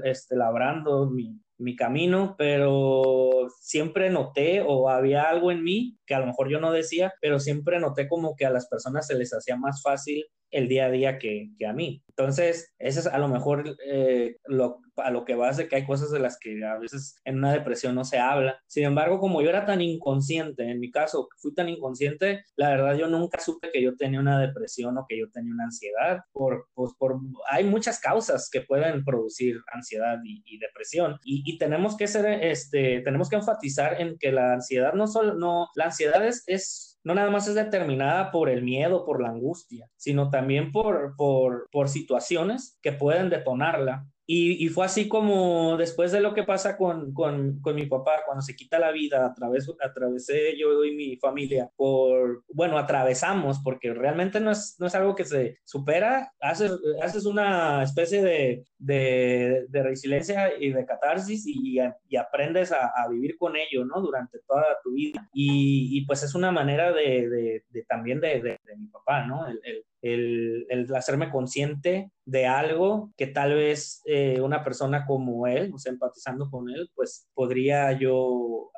este, 0.05 0.37
labrando 0.37 1.11
mi 1.59 1.77
camino, 1.77 2.35
pero 2.39 3.49
siempre 3.61 4.11
noté 4.11 4.63
o 4.67 4.89
había 4.89 5.25
algo 5.25 5.51
en 5.51 5.63
mí 5.63 5.96
que 6.07 6.15
a 6.15 6.21
lo 6.21 6.27
mejor 6.27 6.51
yo 6.51 6.61
no 6.61 6.73
decía, 6.73 7.13
pero 7.21 7.39
siempre 7.41 7.81
noté 7.81 8.09
como 8.09 8.37
que 8.37 8.47
a 8.47 8.51
las 8.51 8.69
personas 8.69 9.07
se 9.07 9.17
les 9.17 9.33
hacía 9.33 9.57
más 9.57 9.83
fácil 9.83 10.25
el 10.51 10.69
día 10.69 10.87
a 10.87 10.91
día 10.91 11.19
que, 11.19 11.51
que 11.59 11.67
a 11.67 11.73
mí. 11.73 12.03
Entonces, 12.09 12.73
ese 12.79 13.01
es 13.01 13.07
a 13.07 13.19
lo 13.19 13.29
mejor 13.29 13.77
eh, 13.87 14.37
lo, 14.47 14.81
a 14.97 15.11
lo 15.11 15.25
que 15.25 15.35
va 15.35 15.53
de 15.53 15.69
que 15.69 15.77
hay 15.77 15.87
cosas 15.87 16.11
de 16.11 16.19
las 16.19 16.39
que 16.39 16.65
a 16.65 16.79
veces 16.79 17.21
en 17.25 17.39
una 17.39 17.53
depresión 17.53 17.95
no 17.95 18.05
se 18.05 18.19
habla. 18.19 18.59
Sin 18.67 18.85
embargo, 18.85 19.19
como 19.19 19.43
yo 19.43 19.51
era 19.51 19.67
tan 19.67 19.81
inconsciente, 19.81 20.71
en 20.71 20.81
mi 20.81 20.91
caso, 20.91 21.29
fui 21.39 21.55
tan 21.55 21.69
inconsciente, 21.69 22.43
la 22.57 22.71
verdad 22.71 22.97
yo 22.97 23.07
nunca 23.07 23.39
supe 23.41 23.71
que 23.71 23.83
yo 23.83 23.97
tenía 23.97 24.21
una 24.21 24.41
depresión 24.41 24.97
o 24.99 25.07
que 25.09 25.19
yo 25.19 25.31
tenía 25.31 25.53
una 25.53 25.65
ansiedad. 25.65 26.21
Por, 26.33 26.67
pues, 26.75 26.93
por, 26.99 27.17
hay 27.51 27.65
muchas 27.65 28.01
causas 28.01 28.49
que 28.51 28.63
pueden 28.63 29.05
producir 29.05 29.57
ansiedad 29.73 30.19
y, 30.25 30.59
depresión 30.59 31.19
y, 31.23 31.43
y, 31.45 31.59
tenemos 31.59 31.97
que 31.97 32.07
ser, 32.07 32.27
este, 32.43 33.01
tenemos 33.03 33.29
que 33.29 33.37
enfatizar 33.37 34.01
en 34.01 34.17
que 34.19 34.33
la 34.33 34.55
ansiedad 34.55 34.95
no 34.95 35.07
solo, 35.07 35.35
no, 35.35 35.69
la 35.75 35.87
ansiedad 35.97 36.27
es, 36.27 36.43
es 36.47 36.99
no 37.05 37.15
nada 37.15 37.31
más 37.31 37.49
es 37.49 37.55
determinada 37.55 38.31
por 38.31 38.51
el 38.51 38.63
miedo, 38.63 39.05
por 39.05 39.23
la 39.23 39.29
angustia, 39.29 39.89
sino 39.97 40.29
también 40.29 40.73
por, 40.73 41.15
por, 41.17 41.69
por 41.71 41.89
situaciones 41.89 42.79
que 42.83 42.93
pueden 42.93 43.31
detonarla 43.31 44.07
y, 44.29 44.69
fue 44.71 44.87
así 44.87 45.09
como 45.09 45.77
después 45.77 46.11
de 46.11 46.21
lo 46.21 46.35
que 46.35 46.43
pasa 46.43 46.77
con, 46.77 47.15
con, 47.15 47.61
con, 47.61 47.77
mi 47.77 47.87
papá, 47.87 48.23
cuando 48.27 48.43
se 48.43 48.57
quita 48.57 48.79
la 48.79 48.91
vida, 48.91 49.25
a 49.25 49.35
través, 49.35 49.71
atravesé 49.81 50.59
yo 50.59 50.85
y 50.85 50.97
mi 50.97 51.17
familia 51.17 51.71
por, 51.77 52.43
bueno, 52.53 52.77
atravesamos, 52.77 53.61
porque 53.63 53.95
realmente 53.95 54.41
no 54.41 54.51
es, 54.51 54.77
no 54.81 54.89
es 54.89 54.95
algo 54.97 55.15
que 55.15 55.25
se 55.25 55.59
supera, 55.65 56.33
haces, 56.41 56.73
haces 57.03 57.25
una 57.25 57.85
especie 57.85 58.23
de, 58.23 58.65
de, 58.79 59.67
de 59.69 59.83
resiliencia 59.83 60.53
y 60.59 60.73
de 60.73 60.85
catarsis 60.85 61.47
y, 61.47 61.79
y 62.09 62.17
aprendes 62.17 62.73
a, 62.73 62.93
a, 62.97 63.09
vivir 63.09 63.37
con 63.39 63.55
ello, 63.57 63.85
¿no? 63.85 64.01
Durante 64.01 64.41
toda 64.41 64.65
tu 64.83 64.93
vida. 64.93 65.29
Y, 65.33 65.97
y 65.97 66.05
pues 66.05 66.25
es 66.25 66.35
una 66.35 66.51
manera 66.51 66.93
de, 66.93 67.63
de 67.69 67.83
también 67.85 68.21
de, 68.21 68.59
mi 68.77 68.89
papá, 68.89 69.25
¿no? 69.25 69.47
El, 69.47 69.61
el, 69.63 69.85
el, 70.15 70.87
hacerme 70.95 71.31
consciente 71.31 72.11
de 72.25 72.47
algo 72.47 73.13
que 73.17 73.29
tal 73.29 73.55
vez 73.55 74.03
eh, 74.05 74.41
una 74.41 74.65
persona 74.65 75.07
como 75.07 75.47
él, 75.47 75.71
o 75.73 75.79
sea, 75.79 75.93
empatizando 75.93 76.51
con 76.51 76.69
él, 76.71 76.91
pues 76.95 77.29
podría 77.35 77.93
yo 77.93 78.71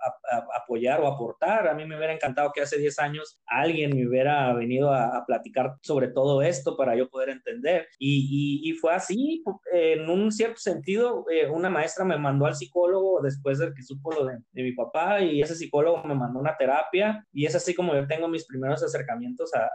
apoyar 0.54 1.00
o 1.00 1.06
aportar. 1.06 1.66
A 1.66 1.74
mí 1.74 1.84
me 1.86 1.96
hubiera 1.96 2.12
encantado 2.12 2.52
que 2.54 2.60
hace 2.60 2.78
10 2.78 2.98
años 2.98 3.40
alguien 3.46 3.96
me 3.96 4.06
hubiera 4.06 4.52
venido 4.54 4.92
a, 4.92 5.24
platicar 5.26 5.76
sobre 5.82 6.08
todo 6.08 6.42
esto 6.42 6.76
para 6.76 6.96
yo 6.96 7.08
poder 7.08 7.30
entender. 7.30 7.86
Y, 7.98 8.72
fue 8.80 8.94
así, 8.94 9.42
en 9.72 10.08
un 10.08 10.30
cierto 10.30 10.58
sentido, 10.58 11.24
eh, 11.30 11.48
una 11.48 11.68
maestra 11.70 12.04
me 12.04 12.18
mandó 12.18 12.46
al 12.46 12.54
psicólogo 12.54 13.20
después 13.22 13.58
de 13.58 13.72
que 13.74 13.82
supo 13.82 14.12
lo 14.12 14.26
de, 14.26 14.38
mi 14.52 14.72
papá 14.72 15.20
y 15.20 15.40
ese 15.40 15.54
psicólogo 15.54 16.02
me 16.04 16.14
mandó 16.14 16.38
una 16.38 16.56
terapia 16.56 17.24
y 17.32 17.46
es 17.46 17.54
así 17.54 17.74
como 17.74 17.94
yo 17.94 18.06
tengo 18.06 18.28
mis 18.28 18.46
primeros 18.46 18.82
acercamientos 18.82 19.52
a, 19.54 19.68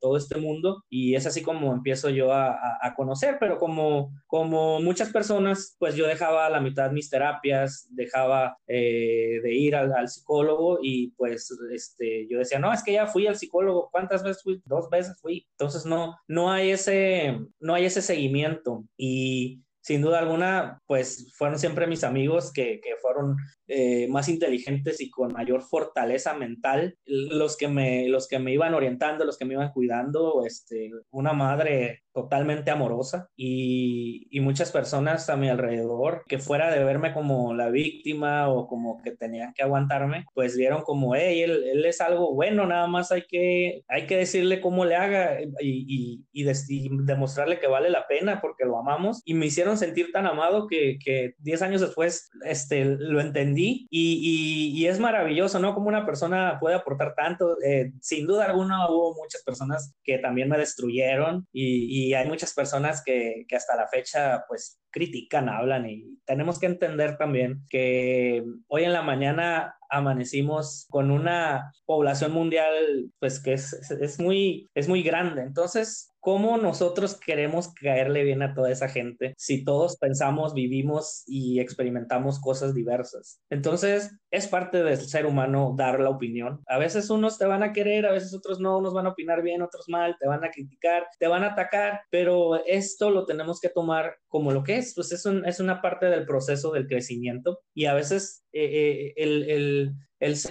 todo 0.00 0.16
este 0.16 0.38
mundo 0.38 0.82
es 1.14 1.26
así 1.26 1.42
como 1.42 1.72
empiezo 1.72 2.10
yo 2.10 2.32
a, 2.32 2.78
a, 2.80 2.94
conocer, 2.94 3.36
pero 3.40 3.58
como, 3.58 4.12
como 4.26 4.80
muchas 4.80 5.10
personas, 5.10 5.76
pues 5.78 5.94
yo 5.94 6.06
dejaba 6.06 6.46
a 6.46 6.50
la 6.50 6.60
mitad 6.60 6.90
mis 6.90 7.10
terapias, 7.10 7.88
dejaba 7.90 8.58
eh, 8.66 9.40
de 9.42 9.54
ir 9.54 9.76
al, 9.76 9.92
al, 9.92 10.08
psicólogo 10.08 10.78
y 10.82 11.12
pues 11.12 11.50
este, 11.72 12.26
yo 12.28 12.38
decía, 12.38 12.58
no, 12.58 12.72
es 12.72 12.82
que 12.82 12.92
ya 12.92 13.06
fui 13.06 13.26
al 13.26 13.36
psicólogo, 13.36 13.88
¿cuántas 13.90 14.22
veces 14.22 14.42
fui? 14.42 14.62
Dos 14.64 14.88
veces 14.90 15.18
fui. 15.20 15.46
Entonces 15.52 15.84
no, 15.86 16.16
no, 16.28 16.50
hay, 16.50 16.70
ese, 16.70 17.40
no 17.60 17.74
hay 17.74 17.86
ese 17.86 18.02
seguimiento 18.02 18.84
y 18.96 19.62
sin 19.86 20.02
duda 20.02 20.18
alguna, 20.18 20.82
pues 20.86 21.32
fueron 21.36 21.60
siempre 21.60 21.86
mis 21.86 22.02
amigos 22.02 22.52
que, 22.52 22.80
que 22.80 22.96
fueron 23.00 23.36
eh, 23.68 24.06
más 24.08 24.28
inteligentes 24.28 25.00
y 25.00 25.10
con 25.10 25.32
mayor 25.32 25.62
fortaleza 25.62 26.34
mental, 26.34 26.96
los 27.04 27.56
que, 27.56 27.66
me, 27.66 28.08
los 28.08 28.28
que 28.28 28.38
me 28.38 28.52
iban 28.52 28.74
orientando, 28.74 29.24
los 29.24 29.36
que 29.36 29.44
me 29.44 29.54
iban 29.54 29.72
cuidando, 29.72 30.44
este, 30.46 30.92
una 31.10 31.32
madre 31.32 32.02
totalmente 32.12 32.70
amorosa 32.70 33.28
y, 33.36 34.26
y, 34.30 34.40
muchas 34.40 34.72
personas 34.72 35.28
a 35.28 35.36
mi 35.36 35.50
alrededor 35.50 36.24
que 36.28 36.38
fuera 36.38 36.70
de 36.70 36.82
verme 36.82 37.12
como 37.12 37.52
la 37.52 37.68
víctima 37.68 38.48
o 38.48 38.66
como 38.68 39.02
que 39.02 39.10
tenían 39.10 39.52
que 39.52 39.62
aguantarme, 39.62 40.24
pues 40.32 40.56
vieron 40.56 40.82
como, 40.82 41.14
hey, 41.14 41.42
él, 41.42 41.64
él 41.70 41.84
es 41.84 42.00
algo 42.00 42.32
bueno, 42.34 42.66
nada 42.66 42.86
más 42.86 43.12
hay 43.12 43.24
que, 43.28 43.82
hay 43.88 44.06
que 44.06 44.16
decirle 44.16 44.62
cómo 44.62 44.86
le 44.86 44.94
haga 44.94 45.42
y, 45.42 45.44
y, 45.60 46.24
y, 46.32 46.88
demostrarle 47.04 47.58
que 47.58 47.66
vale 47.66 47.90
la 47.90 48.06
pena 48.06 48.40
porque 48.40 48.64
lo 48.64 48.78
amamos 48.78 49.20
y 49.24 49.34
me 49.34 49.46
hicieron 49.46 49.76
sentir 49.76 50.10
tan 50.12 50.26
amado 50.26 50.68
que, 50.68 50.98
que 51.04 51.34
10 51.38 51.62
años 51.62 51.80
después 51.82 52.30
este, 52.44 52.84
lo 52.84 53.20
entendí 53.20 53.55
y, 53.58 54.86
es 54.86 55.00
maravilloso, 55.00 55.58
¿no? 55.58 55.74
Como 55.74 55.88
una 55.88 56.06
persona 56.06 56.58
puede 56.60 56.76
aportar 56.76 57.14
tanto. 57.14 57.56
Eh, 57.62 57.92
sin 58.00 58.26
duda 58.26 58.46
alguna 58.46 58.88
hubo 58.88 59.14
muchas 59.14 59.42
personas 59.42 59.94
que 60.04 60.18
también 60.18 60.48
me 60.48 60.58
destruyeron 60.58 61.46
y 61.52 61.96
y 61.96 62.14
hay 62.14 62.28
muchas 62.28 62.54
personas 62.54 63.02
que, 63.04 63.44
que 63.48 63.56
hasta 63.56 63.76
la 63.76 63.88
fecha 63.88 64.44
pues 64.48 64.80
critican, 64.90 65.48
hablan 65.48 65.88
y 65.88 66.18
tenemos 66.24 66.58
que 66.58 66.66
entender 66.66 67.16
también 67.18 67.62
que 67.68 68.44
hoy 68.68 68.84
en 68.84 68.92
la 68.92 69.02
mañana 69.02 69.76
amanecimos 69.90 70.86
con 70.88 71.10
una 71.10 71.72
población 71.84 72.32
mundial 72.32 73.10
pues 73.18 73.42
que 73.42 73.52
es, 73.52 73.72
es, 73.90 74.18
muy, 74.18 74.68
es 74.74 74.88
muy 74.88 75.02
grande. 75.02 75.42
Entonces, 75.42 76.12
¿cómo 76.26 76.58
nosotros 76.58 77.14
queremos 77.14 77.72
caerle 77.72 78.24
bien 78.24 78.42
a 78.42 78.52
toda 78.52 78.72
esa 78.72 78.88
gente 78.88 79.32
si 79.38 79.64
todos 79.64 79.96
pensamos, 79.96 80.54
vivimos 80.54 81.22
y 81.24 81.60
experimentamos 81.60 82.40
cosas 82.40 82.74
diversas? 82.74 83.40
Entonces, 83.48 84.10
es 84.32 84.48
parte 84.48 84.82
del 84.82 84.98
ser 84.98 85.24
humano 85.24 85.76
dar 85.78 86.00
la 86.00 86.10
opinión. 86.10 86.64
A 86.66 86.78
veces 86.78 87.10
unos 87.10 87.38
te 87.38 87.46
van 87.46 87.62
a 87.62 87.72
querer, 87.72 88.06
a 88.06 88.10
veces 88.10 88.34
otros 88.34 88.58
no, 88.58 88.78
unos 88.78 88.92
van 88.92 89.06
a 89.06 89.10
opinar 89.10 89.40
bien, 89.40 89.62
otros 89.62 89.88
mal, 89.88 90.16
te 90.18 90.26
van 90.26 90.42
a 90.42 90.50
criticar, 90.50 91.06
te 91.20 91.28
van 91.28 91.44
a 91.44 91.52
atacar, 91.52 92.00
pero 92.10 92.56
esto 92.66 93.10
lo 93.10 93.24
tenemos 93.24 93.60
que 93.60 93.68
tomar 93.68 94.16
como 94.26 94.50
lo 94.50 94.64
que 94.64 94.78
es, 94.78 94.94
pues 94.96 95.12
es, 95.12 95.24
es 95.26 95.60
una 95.60 95.80
parte 95.80 96.06
del 96.06 96.26
proceso 96.26 96.72
del 96.72 96.88
crecimiento 96.88 97.60
y 97.72 97.84
a 97.84 97.94
veces 97.94 98.44
eh, 98.56 99.08
eh, 99.08 99.14
el, 99.16 99.50
el, 99.50 99.94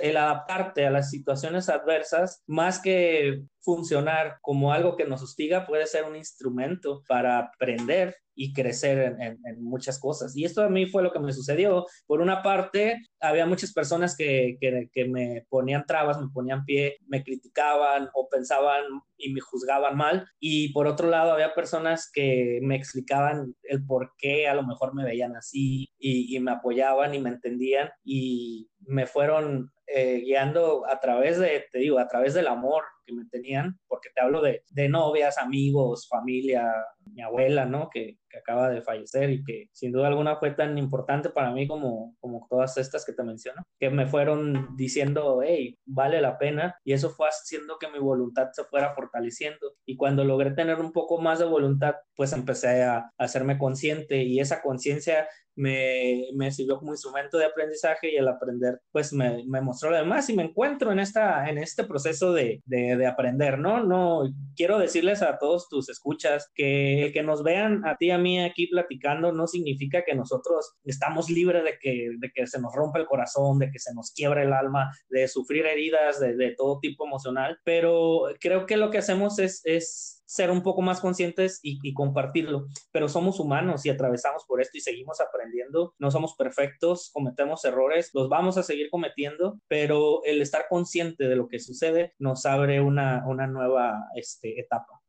el, 0.02 0.18
adaptarte 0.18 0.86
a 0.86 0.92
las 0.92 1.10
situaciones 1.10 1.70
adversas, 1.70 2.44
más 2.46 2.80
que 2.80 3.42
funcionar 3.62 4.38
como 4.42 4.72
algo 4.72 4.96
que 4.96 5.06
nos 5.06 5.24
hostiga, 5.24 5.66
puede 5.66 5.88
ser 5.88 6.04
un 6.04 6.16
instrumento 6.16 7.04
para 7.08 7.40
aprender 7.40 8.16
y 8.36 8.54
crecer 8.54 9.16
en, 9.20 9.64
muchas 9.64 10.00
cosas. 10.00 10.36
Y 10.36 10.46
esto 10.46 10.62
a 10.62 10.70
mí 10.70 10.86
fue 10.86 11.04
lo 11.04 11.12
que 11.12 11.20
me 11.20 11.34
sucedió. 11.34 11.86
Por 12.06 12.22
una 12.22 12.44
parte, 12.44 13.02
había 13.20 13.46
muchas 13.46 13.74
personas 13.74 14.16
que, 14.16 14.58
que, 14.60 15.06
me 15.06 15.46
ponían 15.50 15.86
trabas, 15.86 16.20
me 16.20 16.30
ponían 16.30 16.66
pie, 16.66 16.98
me 17.08 17.24
criticaban 17.24 18.10
o 18.14 18.28
pensaban 18.30 18.84
y 19.18 19.34
me 19.34 19.40
juzgaban 19.40 19.96
mal. 19.96 20.28
Y 20.40 20.74
por 20.74 20.88
otro 20.88 21.10
lado, 21.10 21.32
había 21.32 21.56
personas 21.56 22.10
que 22.12 22.60
me 22.62 22.76
explicaban 22.76 23.56
el 23.64 23.86
por 23.86 24.14
qué 24.18 24.48
a 24.48 24.56
lo 24.56 24.64
mejor 24.64 24.94
me 24.94 25.06
veían 25.06 25.36
así 25.36 25.90
y, 25.98 26.36
y 26.36 26.40
me 26.40 26.52
apoyaban 26.52 27.14
y 27.14 27.20
me 27.20 27.30
entendían 27.30 27.90
y 28.04 28.70
me 28.88 29.06
fueron 29.06 29.72
eh, 29.88 30.22
guiando 30.22 30.84
a 30.88 31.00
través 31.00 31.38
de, 31.38 31.66
te 31.72 31.78
digo, 31.80 32.00
a 32.00 32.08
través 32.08 32.34
del 32.34 32.48
amor 32.48 32.84
que 33.06 33.14
me 33.14 33.26
tenían, 33.26 33.80
porque 33.88 34.10
te 34.16 34.22
hablo 34.22 34.42
de, 34.42 34.64
de 34.72 34.90
novias, 34.90 35.38
amigos, 35.38 36.08
familia, 36.10 36.74
mi 37.14 37.22
abuela, 37.22 37.66
¿no? 37.66 37.90
Que, 37.94 38.18
que, 38.28 38.40
acaba 38.40 38.70
de 38.72 38.82
fallecer 38.82 39.30
y 39.30 39.44
que 39.44 39.70
sin 39.74 39.92
duda 39.92 40.08
alguna 40.08 40.38
fue 40.38 40.52
tan 40.52 40.78
importante 40.80 41.30
para 41.30 41.52
mí 41.52 41.68
como, 41.68 42.16
como 42.20 42.48
todas 42.50 42.78
estas 42.78 43.06
que 43.06 43.14
te 43.14 43.24
menciono, 43.24 43.62
que 43.80 43.92
me 43.92 44.08
fueron 44.08 44.76
diciendo, 44.76 45.42
hey, 45.44 45.78
vale 45.86 46.20
la 46.20 46.40
pena, 46.40 46.76
y 46.84 46.94
eso 46.94 47.12
fue 47.12 47.28
haciendo 47.28 47.78
que 47.80 47.90
mi 47.90 48.00
voluntad 48.00 48.50
se 48.54 48.64
fuera 48.64 48.96
fortaleciendo. 48.96 49.76
Y 49.86 49.98
cuando 49.98 50.24
logré 50.24 50.52
tener 50.52 50.80
un 50.80 50.92
poco 50.92 51.22
más 51.22 51.38
de 51.38 51.46
voluntad, 51.46 51.94
pues 52.16 52.34
empecé 52.34 52.84
a, 52.84 52.98
a 52.98 53.12
hacerme 53.20 53.60
consciente 53.60 54.24
y 54.24 54.40
esa 54.40 54.64
conciencia 54.64 55.28
me, 55.56 56.28
me, 56.34 56.52
sirvió 56.52 56.78
como 56.78 56.92
instrumento 56.92 57.38
de 57.38 57.46
aprendizaje 57.46 58.12
y 58.12 58.18
el 58.18 58.28
aprender 58.28 58.80
pues 58.92 59.14
me, 59.14 59.44
me, 59.48 59.62
mostró 59.62 59.90
lo 59.90 59.98
demás 59.98 60.30
y 60.30 60.36
me 60.36 60.44
encuentro 60.44 60.92
en, 60.92 61.00
esta, 61.00 61.50
en 61.50 61.58
este 61.58 61.84
proceso 61.86 62.34
de, 62.34 62.62
de, 62.66 62.96
de, 62.98 63.08
aprender, 63.08 63.58
¿no? 63.60 63.84
No, 63.84 64.24
quiero 64.56 64.80
decirles 64.80 65.22
a 65.22 65.38
todos 65.38 65.70
tus 65.70 65.90
escuchas 65.90 66.52
que 66.54 67.06
el 67.06 67.14
que 67.14 67.24
nos 67.24 67.44
vean 67.44 67.86
a 67.86 67.98
ti 67.98 68.08
y 68.08 68.12
a 68.12 68.18
mí 68.18 68.44
aquí 68.44 68.68
platicando 68.68 69.32
no 69.32 69.48
significa 69.48 70.04
que 70.04 70.16
nosotros 70.16 70.74
estamos 70.84 71.30
libres 71.30 71.64
de 71.64 71.78
que, 71.80 72.12
de 72.18 72.32
que 72.34 72.48
se 72.48 72.60
nos 72.60 72.74
rompa 72.74 73.00
el 73.00 73.06
corazón, 73.06 73.60
de 73.60 73.72
que 73.72 73.80
se 73.80 73.94
nos 73.94 74.12
quiebre 74.12 74.44
el 74.44 74.54
alma, 74.54 74.92
de 75.10 75.28
sufrir 75.28 75.66
heridas 75.66 76.20
de, 76.20 76.36
de 76.36 76.54
todo 76.56 76.80
tipo 76.80 77.06
emocional, 77.06 77.60
pero 77.64 78.24
creo 78.40 78.66
que 78.66 78.78
lo 78.78 78.92
que 78.92 79.00
hacemos 79.00 79.40
es, 79.40 79.62
es 79.64 80.15
ser 80.26 80.52
un 80.52 80.64
poco 80.64 80.82
más 80.82 81.00
conscientes 81.00 81.60
y, 81.62 81.94
compartirlo. 81.94 82.68
Pero 82.92 83.08
somos 83.08 83.40
humanos 83.40 83.86
y 83.86 83.90
atravesamos 83.90 84.46
por 84.46 84.62
esto 84.62 84.78
y 84.78 84.82
seguimos 84.82 85.22
aprendiendo. 85.22 85.94
No 86.00 86.12
somos 86.12 86.36
perfectos, 86.36 87.12
cometemos 87.14 87.64
errores, 87.66 88.12
los 88.14 88.30
vamos 88.30 88.58
a 88.58 88.64
seguir 88.64 88.90
cometiendo, 88.90 89.60
pero 89.68 90.24
el 90.24 90.42
estar 90.42 90.66
consciente 90.70 91.28
de 91.28 91.36
lo 91.36 91.48
que 91.48 91.60
sucede 91.60 92.14
nos 92.20 92.46
abre 92.46 92.82
una, 92.82 93.24
nueva 93.48 94.06
este, 94.16 94.60
etapa. 94.60 95.02